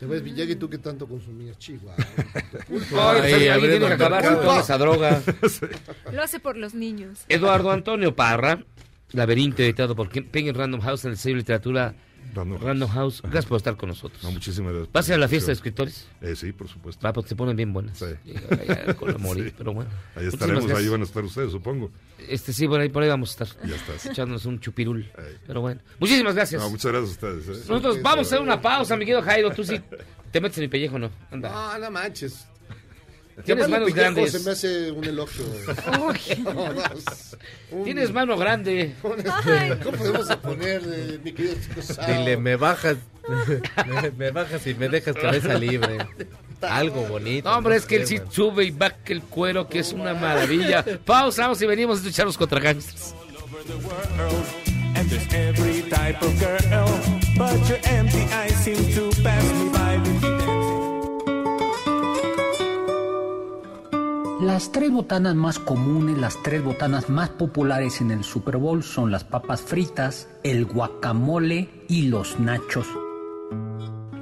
[0.00, 1.96] Ya ves, Villagui, tú que tanto consumías Chihuahua.
[3.22, 5.20] Ay, tiene que acabar con toda esa droga.
[6.12, 7.24] Lo hace por los niños.
[7.28, 8.62] Eduardo Antonio Parra,
[9.12, 11.94] Laberinto, editado por Ken- Penguin Random House en el sello de literatura
[12.34, 13.20] Random, House.
[13.22, 14.22] Gracias por estar con nosotros.
[14.22, 14.92] No, muchísimas gracias.
[14.92, 16.06] ¿Vas a la fiesta de escritores?
[16.20, 17.04] Eh, sí, por supuesto.
[17.06, 17.98] Va, porque se ponen bien buenas.
[17.98, 18.06] Sí.
[18.94, 19.54] Con la morir, Sí.
[19.58, 19.90] pero bueno.
[20.16, 21.90] Ahí estaremos, ahí van a estar ustedes, supongo.
[22.28, 23.68] Este sí, por ahí, por ahí vamos a estar.
[23.68, 24.06] Ya estás.
[24.06, 25.10] Echándonos un chupirul.
[25.46, 25.80] Pero bueno.
[25.98, 26.60] Muchísimas gracias.
[26.62, 27.48] No, muchas gracias a ustedes.
[27.48, 27.60] ¿eh?
[27.68, 29.50] Nosotros vamos a hacer una pausa, mi querido Jairo.
[29.50, 29.80] Tú sí
[30.32, 31.10] te metes en mi pellejo, ¿no?
[31.30, 31.50] Anda.
[31.50, 32.46] No, no manches.
[33.44, 34.32] Tienes manos grandes.
[34.32, 35.44] Se me hace un elogio.
[37.70, 38.94] Un- Tienes mano grande.
[39.02, 39.14] ¿Cómo
[39.96, 42.06] podemos poner, eh, mi querido Chico Sao?
[42.06, 42.96] Dile, me bajas,
[43.86, 45.98] me, me bajas y me dejas cabeza libre.
[46.62, 47.48] Algo bonito.
[47.48, 50.84] No, hombre, es que él sí sube y baja el cuero, que es una maravilla.
[51.04, 53.14] Pausa, vamos y venimos a escucharlos contra gangsters.
[54.96, 56.88] And there's every type of girl,
[57.36, 59.77] but your empty eyes seem to pass me by
[64.40, 69.10] Las tres botanas más comunes, las tres botanas más populares en el Super Bowl son
[69.10, 72.86] las papas fritas, el guacamole y los nachos.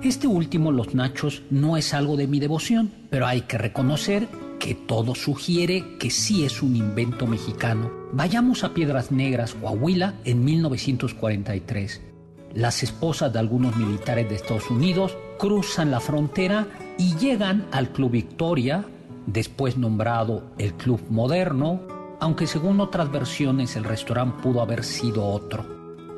[0.03, 4.27] Este último, los nachos, no es algo de mi devoción, pero hay que reconocer
[4.59, 7.91] que todo sugiere que sí es un invento mexicano.
[8.13, 12.01] Vayamos a Piedras Negras, Coahuila, en 1943.
[12.55, 18.13] Las esposas de algunos militares de Estados Unidos cruzan la frontera y llegan al Club
[18.13, 18.87] Victoria,
[19.27, 21.81] después nombrado el Club Moderno,
[22.21, 25.65] aunque según otras versiones el restaurante pudo haber sido otro.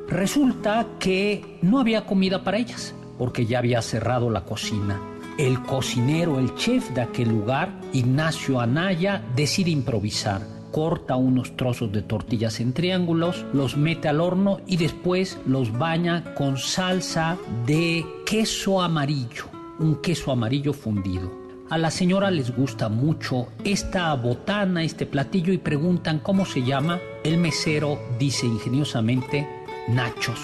[0.07, 4.99] Resulta que no había comida para ellas, porque ya había cerrado la cocina.
[5.37, 10.41] El cocinero, el chef de aquel lugar, Ignacio Anaya, decide improvisar.
[10.71, 16.33] Corta unos trozos de tortillas en triángulos, los mete al horno y después los baña
[16.35, 19.45] con salsa de queso amarillo,
[19.79, 21.38] un queso amarillo fundido.
[21.69, 26.99] A la señora les gusta mucho esta botana, este platillo y preguntan cómo se llama.
[27.23, 29.47] El mesero dice ingeniosamente
[29.87, 30.39] nachos.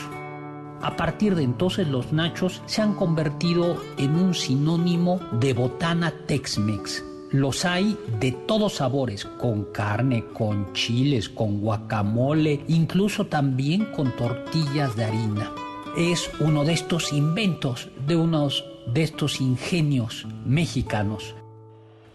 [0.84, 7.03] A partir de entonces los nachos se han convertido en un sinónimo de botana Tex-Mex.
[7.32, 14.95] Los hay de todos sabores, con carne, con chiles, con guacamole, incluso también con tortillas
[14.95, 15.51] de harina.
[15.97, 21.36] Es uno de estos inventos, de unos de estos ingenios mexicanos.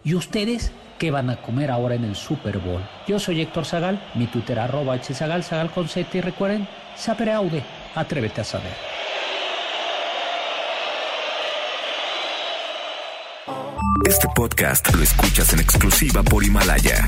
[0.03, 2.81] ¿Y ustedes qué van a comer ahora en el Super Bowl?
[3.07, 5.71] Yo soy Héctor Zagal, mi Twitter arroba hzagal, zagal
[6.13, 7.63] y recuerden, sapere aude,
[7.95, 8.73] atrévete a saber.
[14.07, 17.07] Este podcast lo escuchas en exclusiva por Himalaya.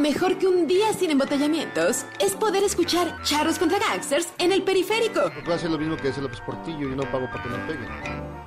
[0.00, 5.30] Mejor que un día sin embotellamientos es poder escuchar Charros contra Gangsters en el periférico.
[5.44, 7.88] Puedo hacer lo mismo que hace López Portillo y no pago para que me peguen.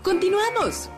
[0.01, 0.89] Continuamos.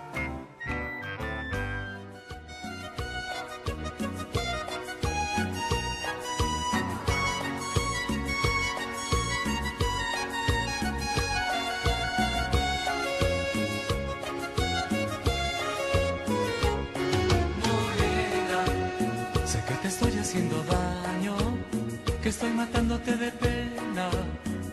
[23.06, 24.10] Matándote de pena.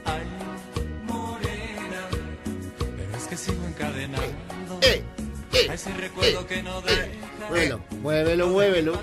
[0.05, 0.23] Ay,
[1.05, 2.09] morena,
[2.97, 4.23] pero es que sigo encadenando
[5.69, 7.07] a ese recuerdo que no deja.
[7.49, 9.01] Muévelo, muévelo, muévelo.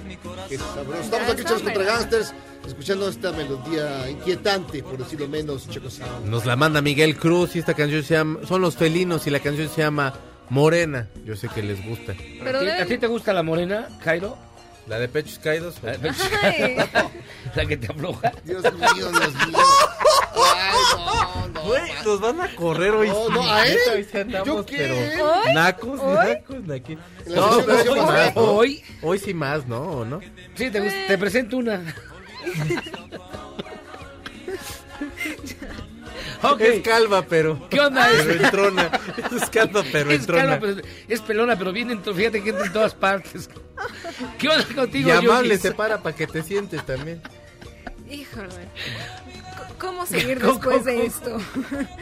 [0.48, 1.02] Qué sabroso.
[1.02, 2.34] Estamos aquí, Charlos contra Gangsters,
[2.68, 6.28] escuchando esta melodía inquietante, por decirlo menos, Checo Sound.
[6.28, 9.40] Nos la manda Miguel Cruz y esta canción se llama Son los felinos y la
[9.40, 10.14] canción se llama
[10.50, 11.08] Morena.
[11.26, 12.16] Yo sé que les gusta.
[12.44, 14.38] Pero ¿A ti, a ti te gusta la morena, Jairo?
[14.90, 15.76] ¿La de pechos caídos?
[15.84, 16.76] La, de pechos Ay.
[16.76, 16.90] caídos.
[17.56, 18.32] La que te afloja.
[18.44, 19.12] Dios mío, Dios
[19.48, 19.58] mío.
[20.36, 21.62] Ay, no, no.
[21.64, 23.08] Güey, nos van a correr hoy.
[23.08, 23.78] No, no, a él.
[23.94, 24.78] hoy sí andamos, ¿Yo qué?
[24.78, 25.54] pero ¿Hoy?
[25.54, 26.16] nacos, ¿Hoy?
[26.28, 26.68] nacos.
[27.26, 28.42] La No, pero hoy más ¿no?
[28.42, 28.84] Hoy.
[29.02, 29.80] Hoy sí más, ¿no?
[29.82, 30.20] ¿O no?
[30.56, 31.82] Sí, te, gusta- te presento una.
[36.42, 36.62] Ok.
[36.62, 37.68] Es calva, pero.
[37.70, 38.08] ¿Qué onda?
[38.18, 38.92] Pero entrona.
[39.36, 40.42] Es calva, pero es, entrona.
[40.44, 43.50] calma, pero es pelona, pero viene en, fíjate que entra en todas partes.
[44.38, 45.62] ¿Qué onda contigo, y amable Yogis?
[45.62, 47.22] se para para que te sientes también.
[48.10, 48.48] Híjole.
[49.80, 51.06] ¿Cómo seguir ¿Cómo, después cómo, de cómo?
[51.08, 51.38] esto?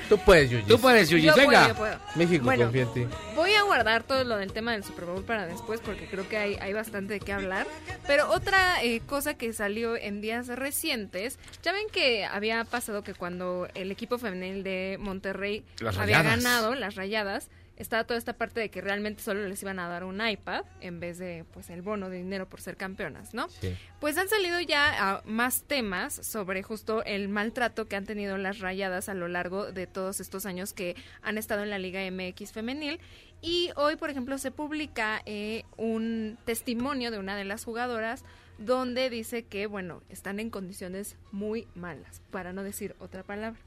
[0.09, 0.63] Tú puedes, Yuyi.
[0.63, 1.73] Tú puedes, puedo, venga.
[1.75, 1.99] puedo.
[2.15, 2.63] México Bueno.
[2.65, 3.07] confía en ti.
[3.36, 6.38] Voy a guardar todo lo del tema del Super Bowl para después porque creo que
[6.38, 7.67] hay, hay bastante de qué hablar.
[8.07, 13.13] Pero otra eh, cosa que salió en días recientes, ya ven que había pasado que
[13.13, 16.43] cuando el equipo femenil de Monterrey Las había Rayadas.
[16.43, 20.03] ganado las rayadas, estaba toda esta parte de que realmente solo les iban a dar
[20.03, 23.49] un iPad en vez de pues el bono de dinero por ser campeonas, ¿no?
[23.49, 23.75] Sí.
[23.99, 29.09] Pues han salido ya más temas sobre justo el maltrato que han tenido las rayadas
[29.09, 32.99] a lo largo de todos estos años que han estado en la Liga MX femenil.
[33.41, 38.23] Y hoy, por ejemplo, se publica eh, un testimonio de una de las jugadoras
[38.57, 43.59] donde dice que, bueno, están en condiciones muy malas, para no decir otra palabra.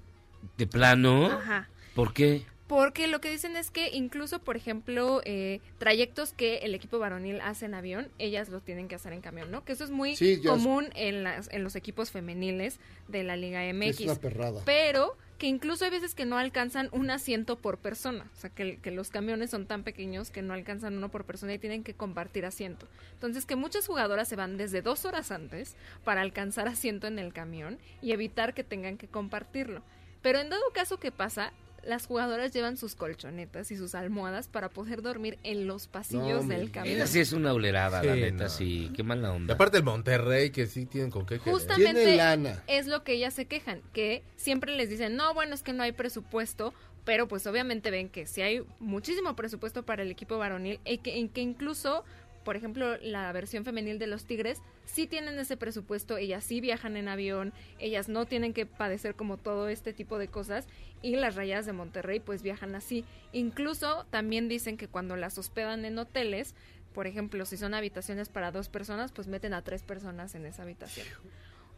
[0.56, 1.26] ¿De plano?
[1.26, 1.68] Ajá.
[1.94, 2.44] ¿Por qué?
[2.70, 7.40] Porque lo que dicen es que incluso, por ejemplo, eh, trayectos que el equipo varonil
[7.40, 9.64] hace en avión, ellas los tienen que hacer en camión, ¿no?
[9.64, 13.24] Que eso es muy Sí, ya es- común en, las, en los equipos femeniles de
[13.24, 13.98] la Liga MX.
[13.98, 14.62] Es una perrada.
[14.64, 18.30] Pero que incluso hay veces que no alcanzan un asiento por persona.
[18.36, 21.52] O sea, que, que los camiones son tan pequeños que no alcanzan uno por persona
[21.54, 22.86] y tienen que compartir asiento.
[23.14, 27.32] Entonces, que muchas jugadoras se van desde dos horas antes para alcanzar asiento en el
[27.32, 29.82] camión y evitar que tengan que compartirlo.
[30.22, 31.52] Pero en dado caso que pasa,
[31.84, 36.70] las jugadoras llevan sus colchonetas y sus almohadas para poder dormir en los pasillos del
[36.70, 36.96] camión.
[36.96, 38.50] Esa sí es una olerada, la Sí, neta, no.
[38.50, 38.90] sí.
[38.94, 39.54] Qué mala Y onda.
[39.54, 41.38] aparte el Monterrey, que sí tienen con qué.
[41.38, 42.18] Justamente
[42.66, 45.82] es lo que ellas se quejan, que siempre les dicen, no, bueno, es que no
[45.82, 46.74] hay presupuesto,
[47.04, 51.18] pero pues obviamente ven que si hay muchísimo presupuesto para el equipo varonil y que,
[51.18, 52.04] en que incluso,
[52.50, 56.96] por ejemplo, la versión femenil de los Tigres sí tienen ese presupuesto, ellas sí viajan
[56.96, 60.66] en avión, ellas no tienen que padecer como todo este tipo de cosas
[61.00, 63.04] y las rayadas de Monterrey pues viajan así.
[63.32, 66.56] Incluso también dicen que cuando las hospedan en hoteles,
[66.92, 70.64] por ejemplo, si son habitaciones para dos personas, pues meten a tres personas en esa
[70.64, 71.06] habitación.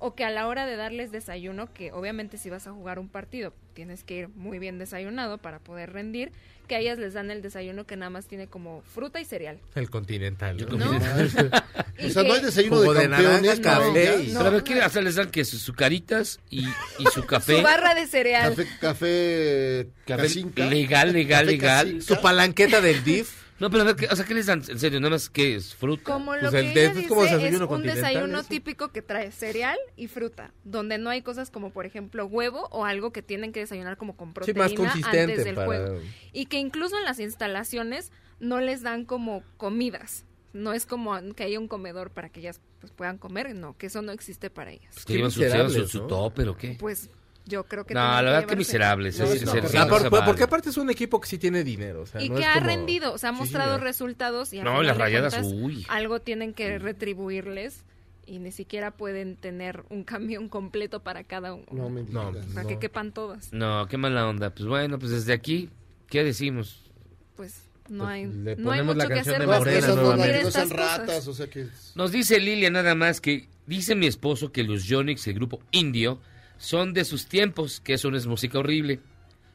[0.05, 3.09] O que a la hora de darles desayuno, que obviamente si vas a jugar un
[3.09, 6.33] partido tienes que ir muy bien desayunado para poder rendir,
[6.69, 9.59] que a ellas les dan el desayuno que nada más tiene como fruta y cereal.
[9.75, 10.57] El continental.
[10.69, 10.77] ¿no?
[10.77, 11.01] No.
[12.05, 13.61] O sea, no hay desayuno de de campeones.
[13.61, 14.89] café y- Pero a ver, ¿qué?
[14.91, 17.59] Sea, les dan que sus sucaritas y, y su café.
[17.59, 18.51] Su barra de cereal.
[18.57, 20.29] Café, café, Café
[20.69, 21.85] legal, legal, Café legal.
[21.87, 22.05] casinca.
[22.15, 23.42] Su palanqueta del DIF.
[23.63, 24.63] No, pero a ver, ¿qué- o sea, ¿qué les dan?
[24.69, 26.03] En serio, nada más que es fruta.
[26.03, 28.49] Como lo Pues que el ella es dice como es desayuno un desayuno eso.
[28.49, 32.85] típico que trae cereal y fruta, donde no hay cosas como por ejemplo huevo o
[32.85, 36.01] algo que tienen que desayunar como con Sí, proteína más consistente antes del para- juego.
[36.33, 38.11] Y que incluso en las instalaciones
[38.41, 40.25] no les dan como comidas.
[40.53, 43.87] No es como que haya un comedor para que ellas pues, puedan comer, no, que
[43.87, 45.05] eso no existe para ellas.
[45.07, 45.43] Que llevan su,
[45.83, 46.77] su, su topper o qué.
[46.81, 47.09] Pues
[47.45, 49.19] yo creo que No, la verdad que miserables.
[49.19, 50.25] No, es- no, es- no vale.
[50.25, 52.03] porque aparte es un equipo que sí tiene dinero.
[52.03, 53.85] O sea, y no que es ha como- rendido, o sea, ha mostrado sí.
[53.85, 55.85] resultados y a No, las rayadas, cuentas, uy.
[55.89, 57.85] algo tienen que retribuirles
[58.27, 61.67] y ni siquiera pueden tener un camión completo para cada uno.
[61.73, 63.53] No me No, para que quepan todas.
[63.53, 64.51] No, qué mala onda.
[64.51, 65.69] Pues bueno, pues desde aquí,
[66.09, 66.91] ¿qué decimos?
[67.37, 69.87] Pues no Pues hay, le no hay ponemos la mucho que canción hacer de Morena
[69.89, 70.71] no, no cosas.
[70.71, 71.67] ratas, o sea que...
[71.97, 76.21] Nos dice Lilia nada más que dice mi esposo que los Yonix, el grupo indio,
[76.63, 79.01] son de sus tiempos, que eso no es música horrible.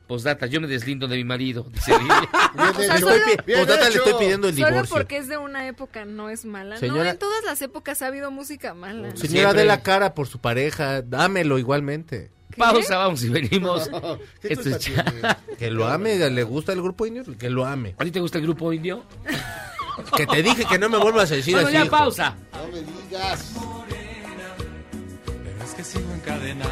[0.08, 2.30] Postdata, yo me deslindo de mi marido, dice Lilia.
[2.58, 4.96] O sea, Le solo, estoy Postdata, le pidiendo el solo divorcio.
[4.96, 6.76] porque es de una época no es mala.
[6.76, 9.16] No, Señora- en todas las épocas ha habido música mala.
[9.16, 11.02] Señora, dé la cara por su pareja.
[11.02, 12.32] Dámelo igualmente.
[12.58, 13.90] Pausa, vamos y venimos.
[14.42, 15.38] ¿Qué Esto es ya-?
[15.60, 16.18] Que lo ame.
[16.30, 17.24] ¿Le gusta el grupo indio?
[17.38, 17.94] Que lo ame.
[17.98, 19.04] ¿A ti te gusta el grupo indio?
[20.16, 21.78] Que te dije que no me vuelvas a decir Bueno, así.
[21.78, 21.92] ya hijo.
[21.92, 22.36] pausa.
[22.54, 23.54] No me digas.
[25.26, 26.72] Pero es que sigo encadenado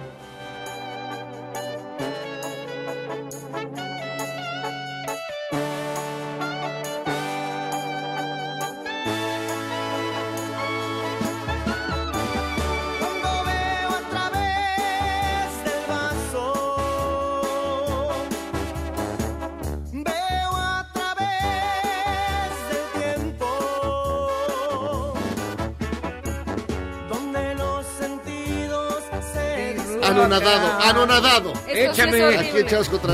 [30.35, 31.53] Anonadado, anonadado.
[31.67, 32.29] Esto sí Échame.
[32.35, 33.13] es Aquí echados contra.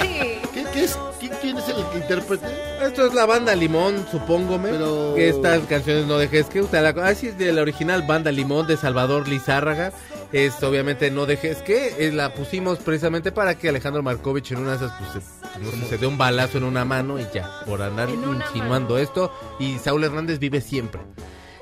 [0.00, 0.40] Ay.
[0.54, 0.98] ¿Qué, qué es?
[1.20, 2.46] ¿Quién, quién es el intérprete?
[2.82, 4.70] Esto es la banda Limón, supóngome.
[4.70, 6.62] Pero- Que estas canciones no dejes que.
[6.62, 9.92] Usted la, así es de la original banda Limón de Salvador Lizárraga.
[10.32, 11.94] Es obviamente no dejes que.
[11.98, 15.70] eh, la pusimos precisamente para que Alejandro Markovich en una de esas pues, se, no
[15.70, 17.60] sé, se dé un balazo en una mano y ya.
[17.66, 18.98] Por andar insinuando mano.
[18.98, 19.32] esto.
[19.58, 21.00] Y Saúl Hernández vive siempre.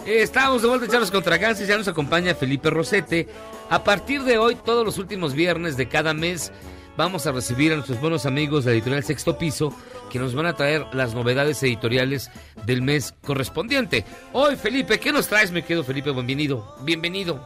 [0.06, 3.26] Estamos de vuelta echados contra Ganses, ya nos acompaña Felipe Rosete.
[3.70, 6.52] A partir de hoy, todos los últimos viernes de cada mes,
[6.96, 9.74] vamos a recibir a nuestros buenos amigos de la editorial Sexto Piso,
[10.10, 12.30] que nos van a traer las novedades editoriales
[12.66, 14.04] del mes correspondiente.
[14.32, 16.12] Hoy, Felipe, ¿qué nos traes, me quedo Felipe?
[16.12, 17.40] Bienvenido, bienvenido.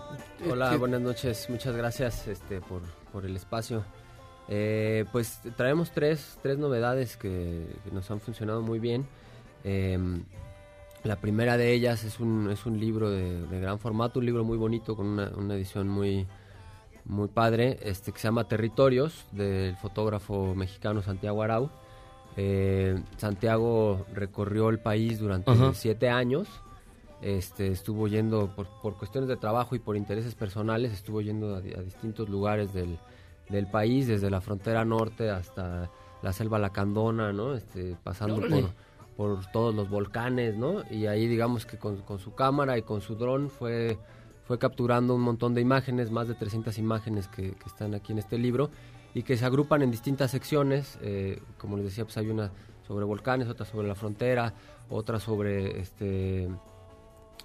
[0.51, 1.49] Hola, buenas noches.
[1.49, 2.83] Muchas gracias este, por,
[3.13, 3.85] por el espacio.
[4.49, 9.07] Eh, pues traemos tres, tres novedades que, que nos han funcionado muy bien.
[9.65, 10.25] Em,
[11.05, 14.45] la primera de ellas es un, es un libro de, de gran formato, un libro
[14.45, 16.27] muy bonito con una, una edición muy,
[17.05, 21.71] muy padre, este que se llama Territorios, del fotógrafo mexicano Santiago Arau.
[22.37, 26.49] Eh, Santiago recorrió el país durante siete años.
[27.21, 31.61] Este, estuvo yendo por, por cuestiones de trabajo y por intereses personales, estuvo yendo a,
[31.61, 32.97] di- a distintos lugares del,
[33.49, 35.91] del país, desde la frontera norte hasta
[36.23, 37.55] la selva lacandona, ¿no?
[37.55, 38.71] Este, pasando por,
[39.19, 40.85] por todos los volcanes, ¿no?
[40.93, 43.99] Y ahí digamos que con, su cámara y con su dron fue,
[44.45, 48.39] fue capturando un montón de imágenes, más de 300 imágenes que, están aquí en este
[48.39, 48.71] libro
[49.15, 52.53] y que se agrupan en distintas secciones, eh, como les decía, pues hay una
[52.87, 54.55] sobre volcanes, otra sobre la frontera,
[54.89, 56.49] otra sobre este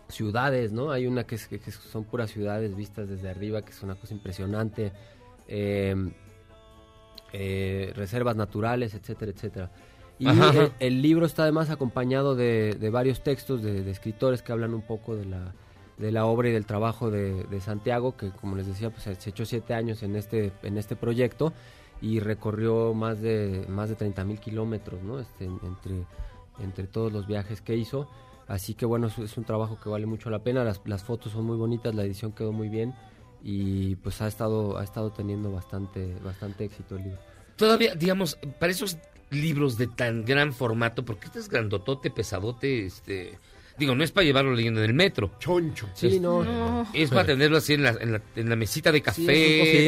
[0.09, 0.91] ciudades, ¿no?
[0.91, 4.93] Hay una que son puras ciudades vistas desde arriba, que es una cosa impresionante.
[5.47, 5.95] eh,
[7.35, 9.71] eh, reservas naturales, etcétera, etcétera.
[10.23, 10.27] Y.
[10.61, 14.73] El, el libro está además acompañado de, de varios textos de, de escritores que hablan
[14.73, 15.53] un poco de la,
[15.97, 19.29] de la obra y del trabajo de, de Santiago, que como les decía, pues se
[19.29, 21.53] echó siete años en este, en este proyecto
[22.01, 25.19] y recorrió más de, más de 30 mil kilómetros, ¿no?
[25.19, 26.03] Este, en- entre,
[26.59, 28.07] entre todos los viajes que hizo.
[28.47, 31.31] Así que bueno, es, es un trabajo que vale mucho la pena, las, las fotos
[31.31, 32.93] son muy bonitas, la edición quedó muy bien
[33.41, 37.19] y pues ha estado, ha estado teniendo bastante, bastante éxito el libro.
[37.55, 38.97] Todavía, digamos, para esos
[39.31, 43.37] libros de tan gran formato, porque este es grandotote, pesadote, este...
[43.75, 45.31] Digo, no es para llevarlo leyendo en el metro.
[45.39, 45.89] Choncho.
[45.95, 46.43] Sí, es, no.
[46.43, 46.87] No.
[46.93, 49.21] Es para tenerlo así en la, en la, en la mesita de café.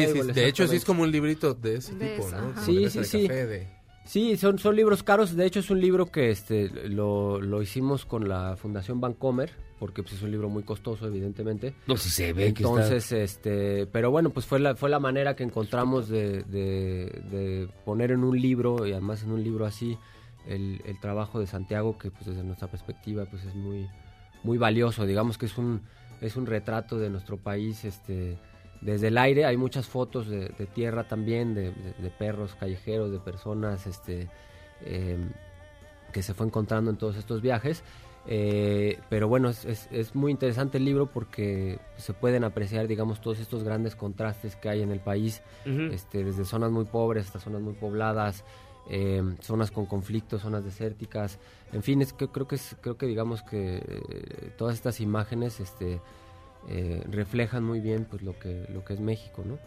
[0.08, 2.52] Sí, sí, de hecho sí es como un librito de ese De tipo, eso, ¿no?
[2.52, 3.28] Como Sí, de sí, sí.
[3.28, 3.68] café de-
[4.04, 5.36] Sí, son, son libros caros.
[5.36, 10.02] De hecho, es un libro que este lo, lo hicimos con la Fundación Vancomer, porque
[10.02, 11.74] pues, es un libro muy costoso, evidentemente.
[11.86, 14.98] No, si se ve que está- Entonces, este, pero bueno, pues fue la, fue la
[15.00, 19.66] manera que encontramos de, de- de poner en un libro, y además en un libro
[19.66, 19.98] así,
[20.46, 23.86] el, el trabajo de Santiago, que pues desde nuestra perspectiva pues es muy,
[24.44, 25.04] muy valioso.
[25.04, 25.82] Digamos que es un,
[26.20, 28.38] es un retrato de nuestro país, este
[28.82, 33.10] desde el aire hay muchas fotos de, de tierra también, de, de- de perros callejeros,
[33.10, 34.28] de personas este,
[34.82, 35.16] eh,
[36.12, 37.82] que se fue encontrando en todos estos viajes.
[38.28, 43.20] Eh, pero bueno, es, es- es muy interesante el libro porque se pueden apreciar, digamos,
[43.20, 47.38] todos estos grandes contrastes que hay en el país, este, desde zonas muy pobres hasta
[47.38, 48.44] zonas muy pobladas,
[48.90, 51.38] eh, zonas con conflictos, zonas desérticas,
[51.72, 55.60] en fin, es que creo que es, creo que digamos que eh, todas estas imágenes,
[55.60, 56.00] este,
[56.68, 59.58] eh, reflejan muy bien, pues lo que lo que es México, ¿no?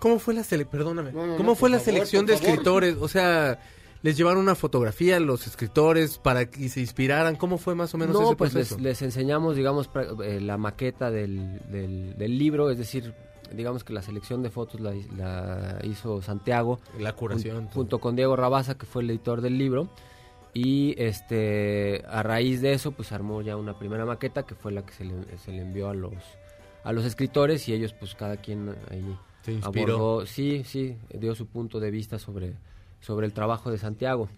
[0.00, 1.12] ¿Cómo fue la sele perdóname?
[1.12, 2.48] No, no, ¿Cómo no, fue la favor, selección de favor.
[2.50, 2.96] escritores?
[3.00, 3.60] O sea,
[4.06, 7.36] les llevaron una fotografía a los escritores para que se inspiraran.
[7.36, 8.82] ¿Cómo fue más o menos no, ese pues les, proceso?
[8.88, 9.90] les enseñamos, digamos,
[10.24, 13.12] eh, la maqueta del, del, del libro, es decir,
[13.52, 16.78] digamos que la selección de fotos la, hi- la hizo Santiago.
[16.98, 19.88] La curación, jun- junto con Diego Rabasa, que fue el editor del libro.
[20.54, 24.86] Y este a raíz de eso, pues armó ya una primera maqueta que fue la
[24.86, 25.12] que se le,
[25.44, 26.14] se le envió a los
[26.82, 29.96] a los escritores y ellos pues cada quien ahí Se inspiró.
[29.96, 32.54] abordó, sí, sí, dio su punto de vista sobre,
[33.00, 34.28] sobre el trabajo de Santiago.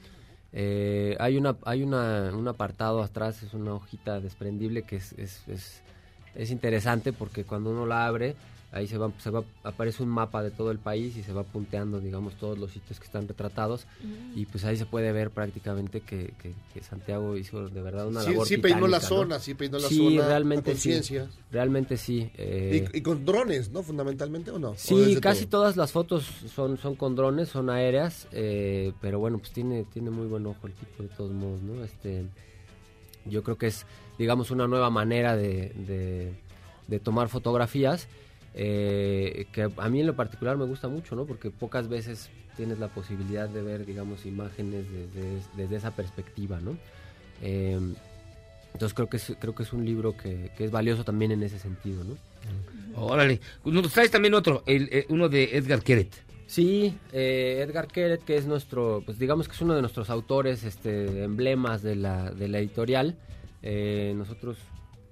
[0.53, 5.47] Eh, hay una hay una, un apartado atrás, es una hojita desprendible que es, es,
[5.49, 5.83] es,
[6.35, 8.35] es interesante porque cuando uno la abre,
[8.71, 11.43] ahí se va, se va, aparece un mapa de todo el país y se va
[11.43, 13.87] punteando, digamos, todos los sitios que están retratados
[14.35, 18.21] y pues ahí se puede ver prácticamente que, que- que Santiago hizo de verdad una
[18.23, 19.07] Sí, labor sí peinó la ¿no?
[19.07, 21.31] zona, sí peinó la Sí, zona a realmente sí, conciencia.
[21.51, 22.31] realmente sí.
[22.37, 23.83] eh, Y, y con drones, ¿no?
[23.83, 24.71] Fundamentalmente, ¿o no?
[24.73, 25.63] ¿O Sí, desde casi todo?
[25.63, 26.25] todas las fotos
[26.55, 30.67] son, son con drones, son aéreas, eh, pero bueno, pues tiene, tiene muy buen ojo
[30.67, 31.83] el tipo de todos modos, ¿no?
[31.83, 32.27] Este,
[33.25, 33.87] yo creo que es,
[34.19, 36.33] digamos, una nueva manera de, de-
[36.87, 38.09] de tomar fotografías,
[38.61, 41.27] eh, que a mí en lo particular me gusta mucho, ¿no?
[41.27, 46.77] Porque pocas veces tienes la posibilidad de ver, digamos, imágenes desde, desde esa perspectiva, ¿no?
[47.41, 47.79] Eh,
[48.73, 51.45] entonces creo que es, creo que es un libro que, que es valioso también en
[51.45, 52.17] ese sentido, ¿no?
[53.01, 53.41] Órale.
[53.65, 56.13] Nos traes también otro, el, eh, uno de Edgar Queret.
[56.49, 60.65] Sí, eh, Edgar Queret, que es nuestro, pues digamos que es uno de nuestros autores,
[60.65, 63.17] este, emblemas de la, de la editorial.
[63.63, 64.57] Eh, nosotros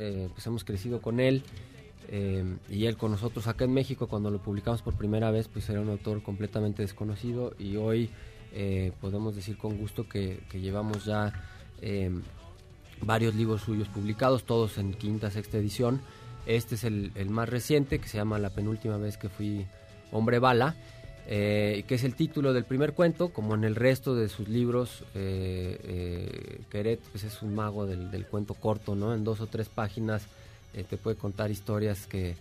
[0.00, 1.44] eh, pues hemos crecido con él
[2.08, 5.68] eh, y él con nosotros acá en México cuando lo publicamos por primera vez, pues
[5.68, 8.10] era un autor completamente desconocido y hoy
[8.52, 11.32] eh, podemos decir con gusto que, que llevamos ya
[11.82, 12.10] eh,
[13.02, 16.00] varios libros suyos publicados, todos en quinta, sexta edición.
[16.46, 19.66] Este es el, el más reciente, que se llama La penúltima vez que fui
[20.12, 20.76] hombre bala,
[21.26, 25.02] eh, que es el título del primer cuento, como en el resto de sus libros,
[25.14, 29.12] eh, eh, Queret pues es un mago del, del cuento corto, ¿no?
[29.12, 30.22] En dos o tres páginas
[30.76, 32.36] eh, te puede contar historias que,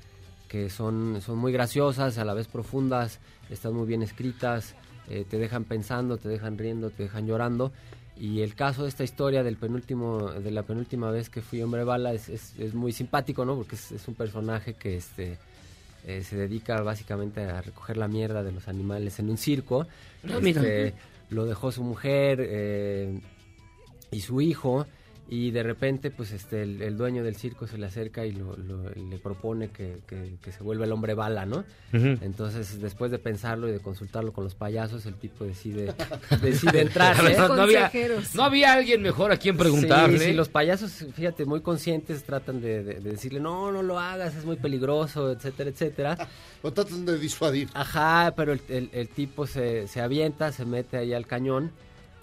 [0.47, 4.75] que son, son muy graciosas, a la vez profundas, están muy bien escritas,
[5.09, 7.71] eh, te dejan pensando, te dejan riendo, te dejan llorando.
[8.17, 11.83] Y el caso de esta historia del penúltimo, de la penúltima vez que fui hombre
[11.83, 13.55] bala es, es, es muy simpático, ¿no?
[13.55, 15.37] Porque es, es un personaje que este
[16.07, 19.87] eh, se dedica básicamente a recoger la mierda de los animales en un circo.
[20.23, 20.61] Ah, mira.
[20.61, 20.93] Este,
[21.31, 23.19] lo dejó su mujer eh,
[24.11, 24.85] y su hijo
[25.27, 28.55] y de repente pues este el, el dueño del circo se le acerca y lo-
[28.57, 31.63] lo- le propone que, que- que se vuelva el hombre bala, ¿no?
[31.91, 35.93] Entonces después de pensarlo y de consultarlo con los payasos, el tipo decide,
[36.41, 37.15] decide entrar.
[37.29, 37.35] ¿eh?
[37.37, 37.91] no, había,
[38.33, 40.19] no había alguien mejor a quien preguntarle.
[40.19, 43.99] Sí, sí, los payasos, fíjate, muy conscientes tratan de, de- de decirle, no, no lo
[43.99, 46.17] hagas, es muy peligroso, etcétera, etcétera.
[46.61, 47.69] O tratan de disuadir.
[47.73, 51.71] Ajá, pero el, el- el tipo se, se avienta, se mete ahí al cañón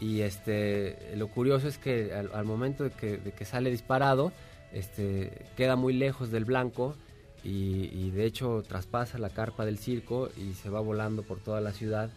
[0.03, 4.33] y este lo curioso es que al, al momento de que, de que sale disparado,
[4.73, 6.97] este queda muy lejos del blanco
[7.45, 11.61] y, y de hecho traspasa la carpa del circo y se va volando por toda
[11.61, 12.11] la ciudad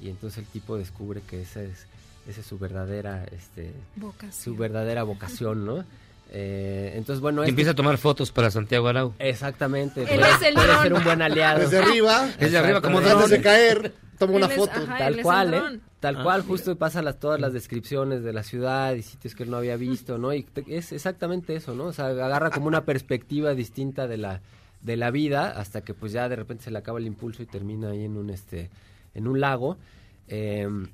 [0.00, 1.86] y entonces el tipo descubre que esa es,
[2.28, 4.32] esa es su verdadera este Vocación.
[4.32, 5.84] su verdadera vocación, ¿no?
[6.32, 9.14] Eh, entonces bueno Y este- empieza a tomar fotos para Santiago Arau.
[9.18, 10.02] Exactamente.
[10.02, 11.60] Él puede, es el puede ser un buen aliado.
[11.60, 12.28] Desde arriba.
[12.38, 12.98] Desde arriba, como.
[12.98, 14.70] Antes de caer, toma una es- foto.
[14.72, 15.80] ajá, Tal cual, ¿eh?
[15.98, 16.48] Tal Ah, cual, mira.
[16.48, 19.76] justo pasa las, todas las descripciones de la ciudad y sitios que él no había
[19.76, 20.32] visto, ¿no?
[20.32, 21.86] Y te- es exactamente eso, ¿no?
[21.86, 24.40] O sea, agarra como una perspectiva distinta de la,
[24.82, 27.46] de la vida hasta que pues ya de repente se le acaba el impulso y
[27.46, 28.70] termina ahí en un, este,
[29.14, 29.76] en un lago.
[30.28, 30.86] Em,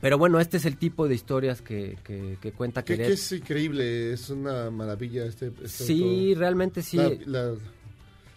[0.00, 3.32] pero bueno, este es el tipo de historias que, que, que cuenta Que, que es
[3.32, 5.48] increíble, es una maravilla este.
[5.62, 6.96] este Sí, realmente sí.
[6.96, 7.54] La, la,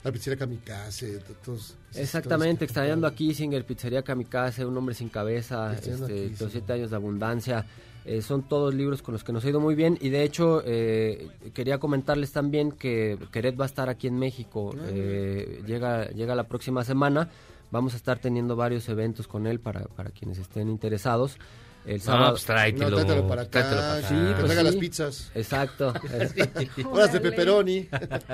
[0.04, 1.76] la pizzería Kamikaze, to- todos.
[1.98, 6.32] Exactamente, extrañando a Kissinger, Pizzería Kamikaze, Un hombre sin cabeza, este.
[6.40, 7.66] Los siete años de abundancia.
[8.06, 10.62] eh, son todos libros con los que nos ha ido muy bien y de hecho
[10.64, 14.76] eh, quería comentarles también que Queret va a estar aquí en México.
[14.90, 17.30] eh, llega, llega la próxima semana.
[17.72, 21.38] Vamos a estar teniendo varios eventos con él para, para quienes estén interesados.
[21.86, 22.32] El No, sábado...
[22.32, 22.90] pues tráetelo.
[22.90, 23.50] No, tráetelo para acá.
[23.52, 24.08] tráetelo para acá.
[24.08, 24.66] Sí, Que pues traiga sí.
[24.66, 25.32] las pizzas.
[25.36, 25.94] Exacto.
[26.92, 27.88] Horas de pepperoni.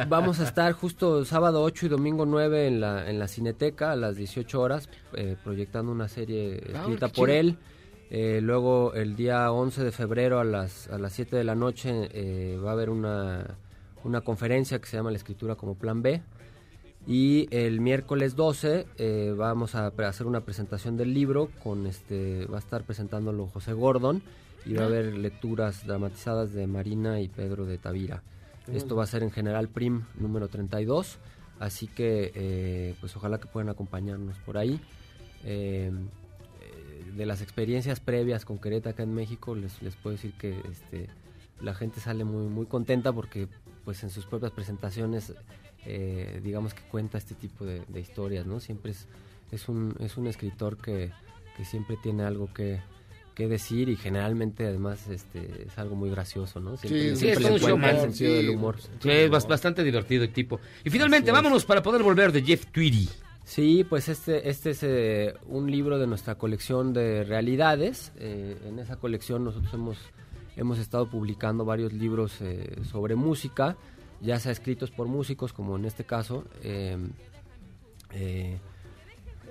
[0.08, 3.96] Vamos a estar justo sábado 8 y domingo 9 en la, en la Cineteca a
[3.96, 7.40] las 18 horas, eh, proyectando una serie Ah, escrita por chido.
[7.40, 7.58] él.
[8.10, 12.10] Eh, luego el día 11 de febrero a las, a las 7 de la noche
[12.12, 13.56] eh, va a haber una,
[14.04, 16.22] una conferencia que se llama La Escritura como Plan B.
[17.08, 22.58] Y el miércoles 12 eh, vamos a hacer una presentación del libro con este va
[22.58, 24.22] a estar presentándolo José Gordon
[24.66, 28.22] y va a haber lecturas dramatizadas de Marina y Pedro de Tavira.
[28.72, 31.18] Esto va a ser en General Prim número 32,
[31.60, 34.80] así que eh, pues ojalá que puedan acompañarnos por ahí.
[35.44, 35.92] Eh,
[36.62, 40.56] eh, de las experiencias previas con Querétaro acá en México les, les puedo decir que
[40.70, 41.10] este,
[41.60, 43.48] la gente sale muy muy contenta porque
[43.84, 45.34] pues en sus propias presentaciones
[45.86, 48.60] eh, digamos que cuenta este tipo de, de historias, ¿no?
[48.60, 49.08] Siempre es,
[49.52, 51.12] es, un, es un escritor que,
[51.58, 52.80] que siempre tiene algo que,
[53.36, 56.78] que decir y generalmente además este, es algo muy gracioso, ¿no?
[56.78, 58.14] Siempre, Sí, Sí, siempre es le un encuentra el showman.
[58.14, 58.52] sentido del Sí.
[58.56, 58.76] humor.
[58.80, 60.60] Sí, es bas- bastante divertido el tipo.
[60.84, 61.44] Y finalmente, Así es.
[61.44, 63.10] vámonos para poder volver de Jeff Tweedy.
[63.44, 68.12] Sí, pues este, este es eh, un libro de nuestra colección de realidades.
[68.20, 69.98] Eh, en esa colección nosotros hemos,
[70.56, 73.76] hemos estado publicando varios libros eh, sobre música,
[74.22, 76.46] ya sea escritos por músicos, como en este caso.
[76.64, 76.98] eh,
[78.14, 78.58] eh,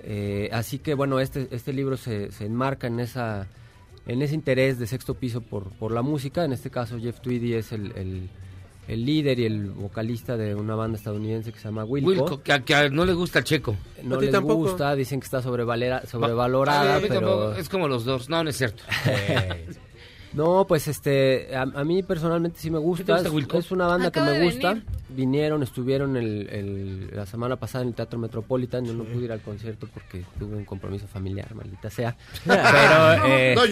[0.03, 3.47] eh, así que bueno, este, este libro se, se enmarca en esa
[4.07, 6.43] en ese interés de sexto piso por, por la música.
[6.43, 8.29] En este caso Jeff Tweedy es el, el-
[8.87, 12.09] el líder y el vocalista de una banda estadounidense que se llama Wilco.
[12.09, 13.75] Wilco, que, a- que no le gusta el checo.
[14.03, 14.55] No ¿A ti les tampoco?
[14.55, 17.53] gusta, dicen que está sobrevalera- sobrevalorada, pero...
[17.53, 18.27] Es como los dos.
[18.27, 18.83] No, no es cierto.
[20.33, 23.21] No, pues este, a, a mí personalmente sí me gusta.
[23.21, 24.69] te gusta es, una banda Acaba que me gusta.
[24.69, 24.85] venir.
[25.09, 28.85] Vinieron, estuvieron el, el- la semana pasada en el Teatro Metropolitan.
[28.85, 32.15] Yo no pude ir al concierto porque tuve un compromiso familiar, maldita sea.
[32.45, 33.63] Pero, eh, No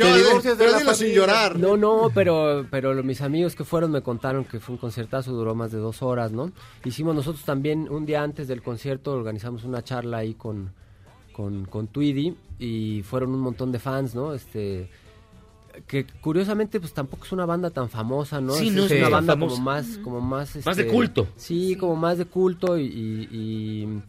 [0.41, 1.57] Te de pero la dilo sin llorar.
[1.57, 5.55] no, no, pero, pero mis amigos que fueron me contaron que fue un conciertazo, duró
[5.55, 6.51] más de dos horas, ¿no?
[6.83, 10.73] Hicimos nosotros también, un día antes del concierto, organizamos una charla ahí con,
[11.31, 14.33] con, con Tweedy y fueron un montón de fans, ¿no?
[14.33, 14.89] Este
[15.87, 18.53] que curiosamente pues tampoco es una banda tan famosa, ¿no?
[18.53, 19.53] Sí, es, no es es una tan banda famosa.
[19.55, 21.27] como más, como más, Más de este, culto.
[21.35, 24.01] Sí, como más de culto y, y, y-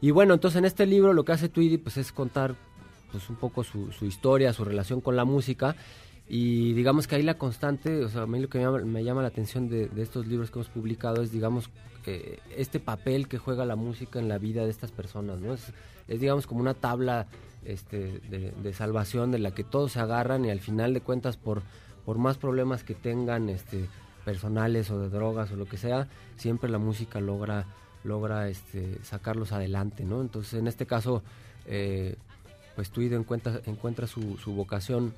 [0.00, 2.54] y bueno, entonces en este libro lo que hace Tweedy pues es contar
[3.12, 5.76] pues un poco su, su historia, su relación con la música
[6.34, 9.28] y digamos que ahí la constante, o sea, a mí lo que me llama, la
[9.28, 11.68] atención de, estos libros que hemos publicado es digamos
[12.06, 15.52] eh, este papel que juega la música en la vida de estas personas, ¿no?
[15.52, 15.74] Es,
[16.08, 17.26] es digamos como una tabla
[17.66, 21.60] este, de, salvación de la que todos se agarran y al final de cuentas por,
[22.06, 23.86] por más problemas que tengan este,
[24.24, 27.66] personales o de drogas o lo que sea, siempre la música logra
[28.04, 30.22] logra este, sacarlos adelante, ¿no?
[30.22, 31.22] Entonces en este caso
[31.66, 32.16] eh,
[32.74, 35.12] pues Tweed encuentra, encuentra su vocación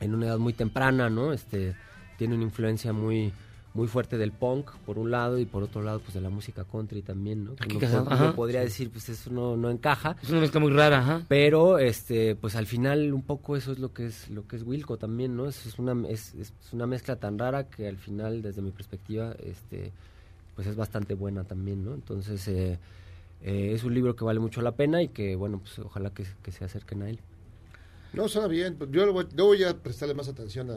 [0.00, 1.32] en una edad muy temprana, ¿no?
[1.32, 1.74] Este,
[2.16, 3.32] tiene una influencia muy,
[3.74, 6.64] muy fuerte del punk por un lado y por otro lado pues de la música
[6.64, 7.54] country también, ¿no?
[7.54, 8.66] Que Aquí uno, po- podría Sí.
[8.66, 10.16] decir pues eso no, no encaja.
[10.22, 11.22] Es una mezcla muy rara, ajá.
[11.28, 14.62] Pero este pues al final un poco eso es lo que es lo que es
[14.64, 15.46] Wilco también, ¿no?
[15.46, 19.34] Es, es una es, es una mezcla tan rara que al final desde mi perspectiva
[19.44, 19.92] este
[20.56, 21.94] pues es bastante buena también, ¿no?
[21.94, 22.78] Entonces eh,
[23.42, 26.24] eh, es un libro que vale mucho la pena y que bueno pues ojalá que,
[26.42, 27.20] que se acerquen a él.
[28.12, 28.74] No, suena bien.
[28.76, 30.76] pues Yo, lo voy, yo voy a prestarle más atención a...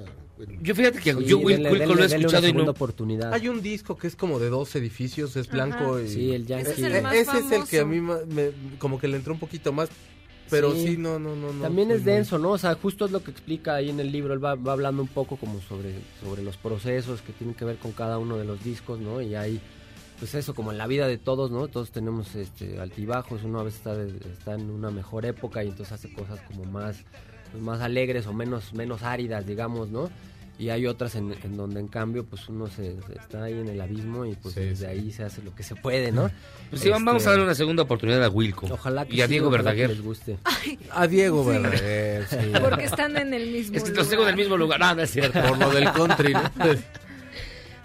[0.62, 2.70] Yo fíjate que Sí, yo Will Wilco lo he escuchado y no...
[2.70, 3.34] oportunidad.
[3.34, 6.02] Hay un disco que es como de dos edificios, es blanco Ajá.
[6.03, 6.08] y...
[6.10, 6.72] Sí, el Yankee.
[6.72, 9.08] Ese es el E- más ese es el que a mí ma- me- como que
[9.08, 9.90] le entró un poquito más,
[10.49, 10.98] pero sí, Sí.
[10.98, 11.62] no, no, no, no.
[11.62, 12.52] También es muy- denso, ¿no?
[12.52, 14.34] O sea, justo es lo que explica ahí en el libro.
[14.34, 17.78] Él va, va hablando un poco como sobre, sobre los procesos que tienen que ver
[17.78, 19.22] con cada uno de los discos, ¿no?
[19.22, 19.62] Y hay,
[20.22, 21.68] pues eso, como en la vida de todos, ¿no?
[21.68, 23.43] Todos tenemos este, altibajos.
[23.43, 26.64] Uno a veces está, de- está en una mejor época y entonces hace cosas como
[26.64, 26.98] más,
[27.52, 30.10] pues, más alegres o menos, menos áridas, digamos, ¿no?
[30.60, 33.68] Y hay otras en, en donde en cambio pues uno se, se está ahí en
[33.68, 36.30] el abismo y pues desde ahí se hace lo que se puede, ¿no?
[36.69, 38.68] Pues sí, vamos Este, a darle una segunda oportunidad a Wilco.
[38.72, 39.89] Ojalá que y a sí, Diego que Verdaguer.
[39.89, 40.38] les guste.
[40.91, 41.49] A Diego Sí.
[41.49, 42.35] Verdaguer, sí.
[42.61, 44.10] Porque están en el mismo Es que los lugar.
[44.11, 44.80] tengo del mismo lugar.
[44.80, 45.41] No, no es cierto.
[45.41, 46.41] Por lo del country, ¿no?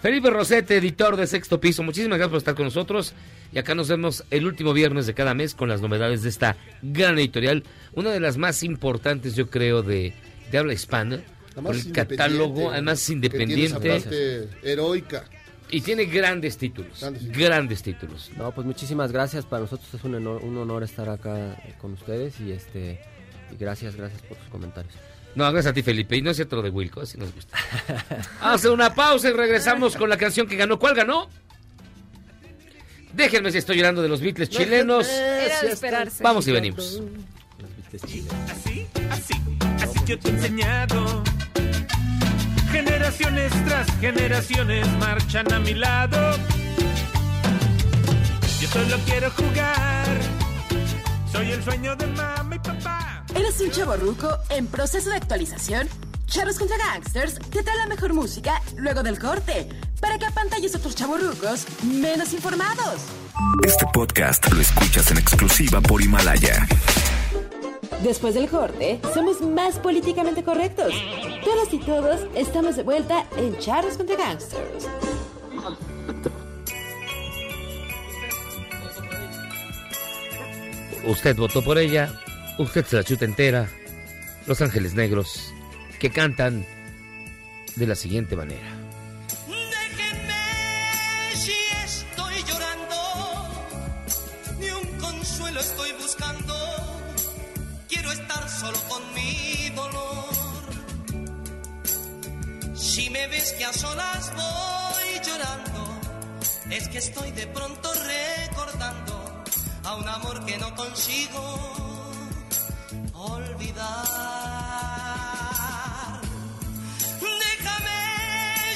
[0.07, 3.13] Felipe Rosete, editor de Sexto Piso, muchísimas gracias por estar con nosotros.
[3.51, 6.55] Y acá nos vemos el último viernes de cada mes con las novedades de esta
[6.81, 7.63] gran editorial.
[7.91, 10.13] Una de las más importantes, yo creo, de,
[10.49, 11.19] de habla hispana.
[11.61, 14.49] Por el catálogo, además es Que tiene esa independiente.
[14.63, 15.25] heroica.
[15.69, 17.01] Y tiene grandes títulos.
[17.01, 18.31] Grandes Grandes títulos.
[18.37, 19.43] No, pues muchísimas gracias.
[19.45, 23.01] Para nosotros es un honor, un honor estar acá con ustedes y este
[23.51, 24.93] y gracias, gracias por sus comentarios.
[25.37, 26.17] No, gracias a ti, Felipe.
[26.17, 27.55] Y no es cierto lo de Wilco, así nos gusta.
[27.87, 30.79] Vamos a hacer una pausa y regresamos con la canción que ganó.
[30.79, 31.29] ¿Cuál ganó?
[33.13, 35.07] Déjenme si estoy llorando de los Beatles chilenos.
[35.07, 36.23] Era de esperarse.
[36.23, 37.03] Vamos y venimos.
[38.03, 38.87] Así, así,
[39.79, 41.23] así yo te he enseñado.
[42.71, 46.35] Generaciones tras generaciones marchan a mi lado.
[48.59, 50.19] Yo solo quiero jugar.
[51.31, 53.16] Soy el sueño de mamá y papá.
[53.37, 55.87] ¿Eres un chavo ruco en proceso de actualización?
[56.25, 59.69] Charros contra Gangsters te trae la mejor música luego del corte
[60.01, 62.95] para que apantalles a otros chavorrucos menos informados.
[63.63, 66.67] Este podcast lo escuchas en exclusiva por Himalaya.
[68.01, 70.91] Después del corte, somos más políticamente correctos.
[71.45, 74.87] Todas y todos estamos de vuelta en Charros contra Gangsters.
[81.05, 82.11] Usted votó por ella,
[82.57, 83.69] usted se la chuta entera.
[84.45, 85.53] Los Ángeles Negros,
[85.99, 86.65] que cantan
[87.75, 88.67] de la siguiente manera.
[91.35, 91.53] Si
[91.83, 92.95] estoy llorando,
[94.59, 96.55] ni un consuelo estoy buscando.
[97.89, 100.33] Quiero estar solo con mi dolor.
[102.75, 105.99] Si me ves que a solas voy llorando,
[106.69, 109.43] es que estoy de pronto recordando
[109.83, 111.96] a un amor que no consigo
[117.39, 117.99] Déjame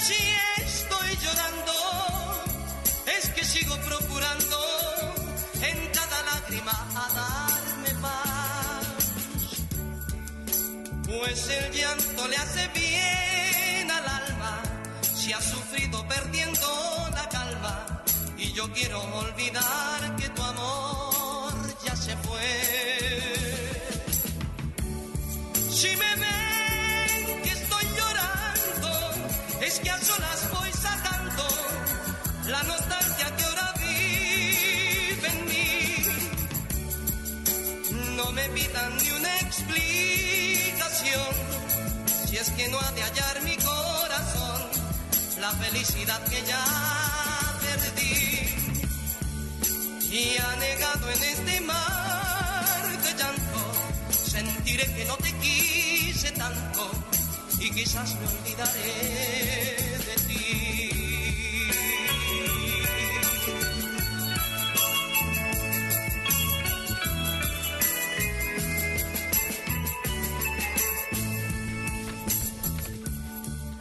[0.07, 0.21] si
[0.65, 1.73] estoy llorando,
[3.17, 4.57] es que sigo procurando
[5.61, 8.87] en cada lágrima a darme paz.
[11.07, 14.61] Pues el llanto le hace bien al alma,
[15.15, 16.67] si ha sufrido perdiendo
[17.13, 18.03] la calma.
[18.37, 20.60] Y yo quiero olvidar que tu amor
[38.53, 41.33] pidan ni una explicación,
[42.27, 44.61] si es que no ha de hallar mi corazón
[45.41, 46.63] la felicidad que ya
[47.61, 48.47] perdí.
[50.11, 53.61] Y anegado en este mar de llanto,
[54.11, 56.91] sentiré que no te quise tanto
[57.59, 60.30] y quizás me olvidaré de ti.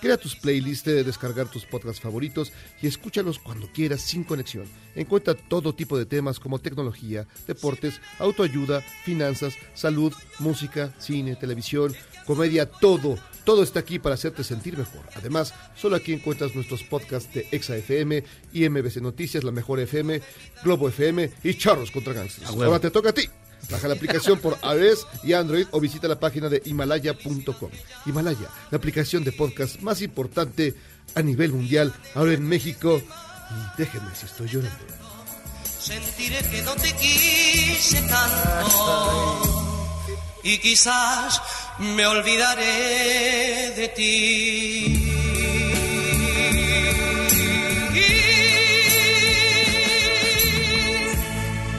[0.00, 2.52] Crea tus playlists de descargar tus podcasts favoritos
[2.82, 4.66] y escúchalos cuando quieras sin conexión.
[4.94, 11.94] Encuentra todo tipo de temas como tecnología, deportes, autoayuda, finanzas, salud, música, cine, televisión,
[12.26, 13.18] comedia, todo.
[13.44, 15.02] Todo está aquí para hacerte sentir mejor.
[15.14, 20.20] Además, solo aquí encuentras nuestros podcasts de Exa FM, IMBC Noticias, La Mejor FM,
[20.62, 22.48] Globo FM y Charros contra Gangsters.
[22.48, 23.28] Ahora te toca a ti.
[23.70, 27.70] Baja la aplicación por iOS y Android o visita la página de himalaya.com.
[28.06, 30.74] Himalaya, la aplicación de podcast más importante
[31.14, 33.00] a nivel mundial, ahora en México.
[33.76, 34.84] Déjenme si estoy llorando.
[35.78, 39.54] sentiré que no te quise tanto
[40.42, 41.40] y quizás
[41.78, 45.33] me olvidaré de ti.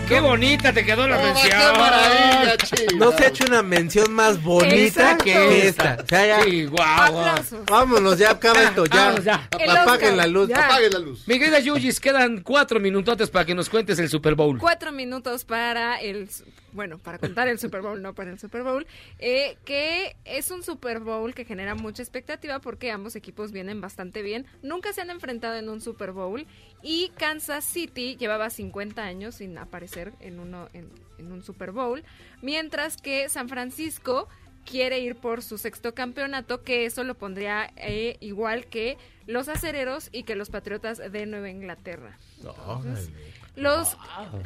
[0.07, 2.99] ¡Qué bonita te quedó la mención!
[2.99, 5.23] No se ha hecho una mención más bonita Exacto.
[5.23, 5.97] que esta.
[6.03, 7.25] O sea, ya- Sí, guau.
[7.67, 8.95] Vámonos, ya acaba esto, ya.
[9.05, 9.49] Vámonos, ya.
[9.81, 10.49] Apaguen la luz.
[10.49, 10.63] ya.
[10.65, 11.27] Apague la luz.
[11.27, 14.59] Mi querida Yuyis, quedan cuatro minutotes para que nos cuentes el Super Bowl.
[14.59, 16.29] Cuatro minutos para el,
[16.71, 18.85] bueno, para contar el Super Bowl, no para el Super Bowl,
[19.17, 24.21] eh, que es un Super Bowl que genera mucha expectativa porque ambos equipos vienen bastante
[24.21, 24.45] bien.
[24.61, 26.45] Nunca se han enfrentado en un Super Bowl
[26.87, 32.03] y Kansas City llevaba 50 años sin aparecer en uno en, en un Super Bowl,
[32.43, 34.29] mientras que San Francisco
[34.65, 40.09] quiere ir por su sexto campeonato, que eso lo pondría eh, igual que los acereros
[40.11, 42.19] y que los patriotas de Nueva Inglaterra.
[42.37, 43.09] Entonces,
[43.55, 43.97] los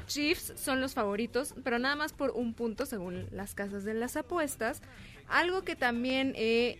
[0.07, 4.15] Chiefs son los favoritos, pero nada más por un punto según las casas de las
[4.15, 4.81] apuestas.
[5.27, 6.79] Algo que también eh,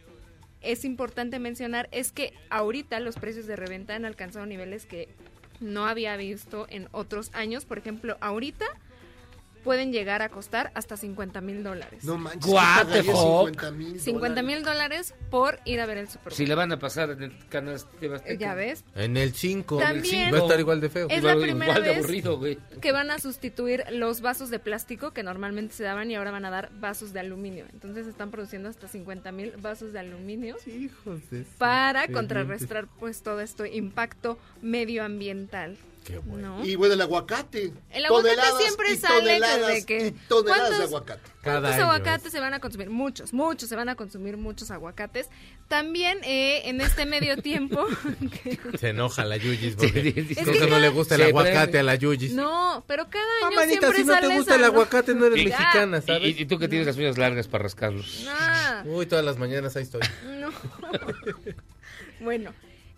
[0.62, 5.10] es importante mencionar es que ahorita los precios de reventa han alcanzado niveles que
[5.60, 7.66] no había visto en otros años.
[7.66, 8.66] Por ejemplo, ahorita
[9.70, 12.04] pueden llegar a costar hasta 50 mil dólares.
[12.04, 12.52] No manches.
[12.52, 13.48] What ¿qué the pagaría fuck?
[13.50, 16.34] 50 mil 50 mil dólares por ir a ver el Super Bowl.
[16.34, 18.84] Si le van a pasar en el canal de ya ves.
[18.96, 19.78] En el 5.
[19.78, 21.06] También- Va a estar igual de feo.
[21.08, 22.58] Es la Igual- primera igual de vez aburrido, güey.
[22.82, 26.46] que van a sustituir los vasos de plástico que normalmente se daban y ahora van
[26.46, 27.66] a dar vasos de aluminio.
[27.72, 33.40] Entonces están produciendo hasta 50 mil vasos de aluminio Hijos de para contrarrestar pues todo
[33.40, 35.78] esto impacto medioambiental.
[36.10, 36.58] Qué bueno.
[36.60, 36.66] ¿no?
[36.66, 37.72] Y bueno, el aguacate.
[37.92, 41.30] El aguacate Toneladas siempre y sale toneladas de que y toneladas de ¿cuántos- aguacate.
[41.42, 42.90] Cada ¿Cuántos año aguacates se van a consumir?
[42.90, 45.28] Muchos, muchos, se van a consumir muchos aguacates.
[45.68, 47.86] También eh, en este medio tiempo,
[48.80, 50.44] Se enoja la Yuyis porque Sí, sí, sí.
[50.44, 52.34] creo que no le gusta el Sí, aguacate a la Yuyis.
[52.34, 56.02] no, pero cada año manita, siempre si no te gusta el aguacate, no eres mexicana,
[56.02, 56.38] ¿sabes?
[56.38, 58.28] Y, y tú que tienes las uñas largas para rascarlos.
[58.86, 60.02] Uy, todas las mañanas ahí estoy.
[60.40, 60.50] no.
[62.20, 62.54] bueno,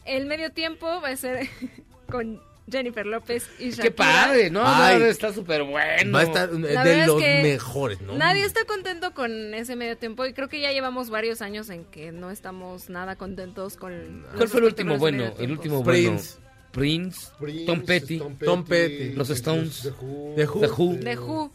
[0.05, 1.47] el medio tiempo va a ser
[2.09, 3.83] con Jennifer López y Shakira.
[3.83, 4.49] ¡Qué padre!
[4.49, 4.99] No, Ay.
[4.99, 6.13] no, está súper bueno.
[6.13, 8.17] Va a estar eh, La de es los que mejores, ¿no?
[8.17, 11.85] Nadie está contento con ese medio tiempo y creo que ya llevamos varios años en
[11.85, 14.25] que no estamos nada contentos con...
[14.35, 15.33] ¿Cuál fue el último bueno?
[15.37, 16.35] El último Prince.
[16.35, 16.51] bueno.
[16.71, 17.27] Prince.
[17.37, 18.21] Prince, Tom Petty.
[18.39, 19.13] Tom Petty.
[19.13, 19.81] Los Stones.
[19.83, 20.33] The Who.
[20.35, 20.59] The Who.
[20.61, 20.93] The Who.
[20.95, 21.51] De Who.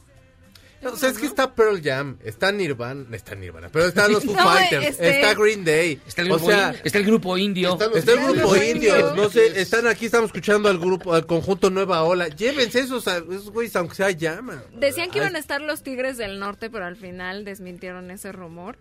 [0.83, 4.25] No, o sea, es que está Pearl Jam, está Nirvana, está Nirvana, pero están los
[4.25, 7.05] Foo No, Fighters, este- está Green Day, Está el o grupo, sea, in- está el
[7.07, 7.79] grupo indio.
[7.81, 11.71] Los está el grupo indio, no sé, están aquí, estamos escuchando al grupo, al conjunto
[11.71, 14.63] Nueva Ola, llévense esos, esos güeyes, aunque sea llama.
[14.75, 18.31] Decían que Ay, iban a estar los Tigres del Norte, pero al final desmintieron ese
[18.33, 18.77] rumor.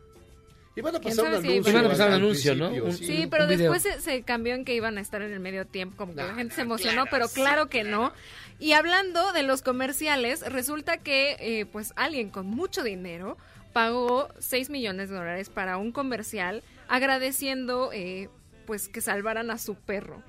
[0.78, 1.72] Y van a ¿Quién pasar un sabe si anuncio.
[1.72, 2.70] Iban a pasar un anuncio, ¿no?
[2.70, 3.06] Un- sí.
[3.06, 5.40] Sí, un- pero un después se, se cambió en que iban a estar en el
[5.40, 8.12] medio tiempo, como que la gente se emocionó, pero claro que no.
[8.60, 13.38] Y hablando de los comerciales, resulta que eh, pues alguien con mucho dinero
[13.74, 18.30] pagó 6 millones de dólares para un comercial agradeciendo eh,
[18.66, 20.24] pues que salvaran a su perro.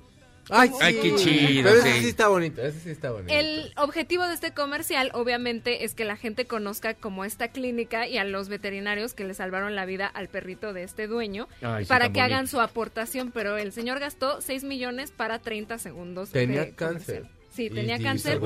[0.49, 0.71] Ay,
[1.03, 2.09] qué chido, Pero ese sí.
[2.09, 3.33] está bonito, ese sí está bonito.
[3.33, 8.19] El objetivo de este comercial, obviamente, es que la gente conozca como esta clínica y
[8.19, 12.13] a los veterinarios que le salvaron la vida al perrito de este dueño Ay, para
[12.13, 13.33] que hagan su aportación.
[13.33, 16.31] Pero el señor gastó 6 millones para 30 segundos.
[16.31, 17.23] Tenía de cáncer.
[17.23, 17.36] comercial.
[17.57, 18.39] Sí, tenía y cáncer.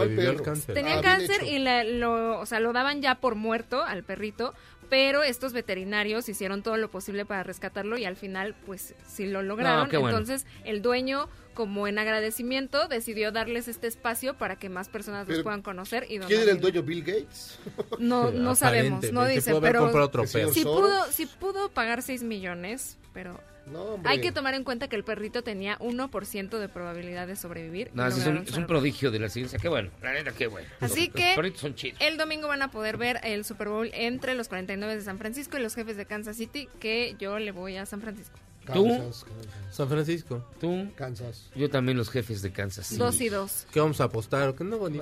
[0.73, 4.55] Tenía Ah, cáncer y la- lo, o sea, lo daban ya por muerto al perrito,
[4.89, 9.43] pero estos veterinarios hicieron todo lo posible para rescatarlo y al final, pues, sí lo
[9.43, 9.89] lograron.
[9.91, 10.09] bueno.
[10.09, 15.43] Entonces, el dueño, como en agradecimiento, decidió darles este espacio para que más personas los
[15.43, 17.59] puedan conocer y ¿Quién era el dueño Bill Gates?
[17.99, 20.55] No, no sabemos, no dice, pero Soros.
[20.65, 25.05] pudo, sí pudo pagar 6 millones, pero No, hay que tomar en cuenta que el
[25.05, 27.91] perrito tenía 1% de probabilidad de sobrevivir.
[27.95, 29.59] No, sí, es, un, es un prodigio de la ciencia.
[29.59, 30.69] Qué bueno, la neta, qué bueno.
[30.81, 32.01] Así Los- que- Los perritos son chidos.
[32.01, 35.59] El domingo van a poder ver el Super Bowl entre los 49 de San Francisco
[35.59, 38.39] y los jefes de Kansas City, que yo le voy a San Francisco.
[38.73, 38.87] ¿Tú?
[38.89, 40.45] Kansas, Kansas, San Francisco.
[40.61, 41.51] Tú, Kansas.
[41.57, 42.87] yo también los jefes de Kansas.
[42.87, 42.99] City.
[42.99, 43.67] Dos y dos.
[43.73, 44.55] ¿Qué vamos a apostar?
[44.55, 44.99] Que no, ni.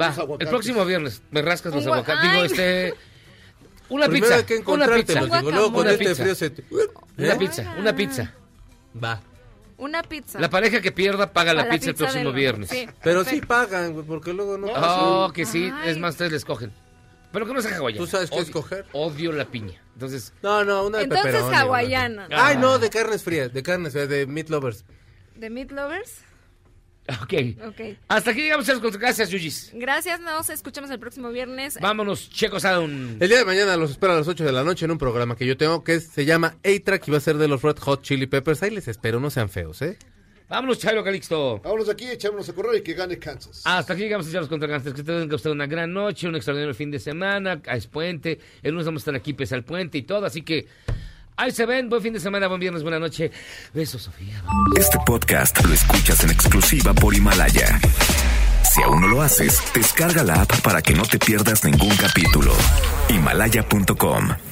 [0.00, 2.30] Va, el próximo viernes me rascas los aguacates.
[2.30, 2.94] Digo, este...
[3.92, 5.20] Una Primero pizza, hay que una pizza.
[5.20, 6.22] digo, luego con Una este pizza.
[6.22, 6.64] frío se te...
[7.18, 8.32] Una pizza, una pizza.
[9.02, 9.20] Va.
[9.78, 10.38] Una pizza.
[10.40, 12.68] La pareja que pierda paga la, pizza el próximo del- viernes.
[12.70, 12.88] sí.
[13.02, 14.68] Pero sí pagan, porque luego no.
[14.74, 16.72] Oh, que sí, es más, ustedes les cogen.
[17.32, 18.04] Pero que no sea hawaiana.
[18.04, 18.86] ¿Tú sabes qué Odio- escoger?
[18.92, 19.80] Odio la piña.
[19.94, 22.26] Entonces, No, no, una de Entonces hawaiana.
[22.26, 24.84] una- Ay, no, de carnes frías, de carnes frías, de meat lovers.
[25.34, 26.18] ¿De Meat Lovers?
[27.08, 27.34] Ok.
[27.68, 27.80] Ok.
[28.08, 28.96] Hasta aquí llegamos, Charles.
[28.98, 29.70] Gracias, Yuyis.
[29.74, 31.78] Gracias, nos escuchamos el próximo viernes.
[31.80, 33.22] Vámonos, Checo Sound.
[33.22, 35.36] El día de mañana los espero a las 8 de la noche en un programa
[35.36, 37.78] que yo tengo que es- se llama A-Track y va a ser de los Red
[37.78, 38.62] Hot Chili Peppers.
[38.62, 39.98] Ahí les espero, no sean feos, ¿eh?
[40.48, 41.60] Vámonos, Chairo Calixto.
[41.60, 43.62] Vámonos de aquí, echémonos a correr y que gane Kansas.
[43.64, 44.94] Hasta aquí llegamos, Charles contra Gangsters.
[44.94, 47.60] Que tengan usted una gran noche, un extraordinario fin de semana.
[47.72, 48.38] Es puente.
[48.62, 50.26] El lunes vamos a estar aquí, pese al puente y todo.
[50.26, 50.66] Así que
[51.36, 51.88] ahí se ven.
[51.88, 53.30] Buen fin de semana, buen viernes, buena noche.
[53.72, 54.42] Besos, Sofía.
[54.78, 57.80] Este podcast lo escuchas en exclusiva por Himalaya.
[58.62, 62.52] Si aún no lo haces, descarga la app para que no te pierdas ningún capítulo.
[63.08, 64.51] Himalaya.com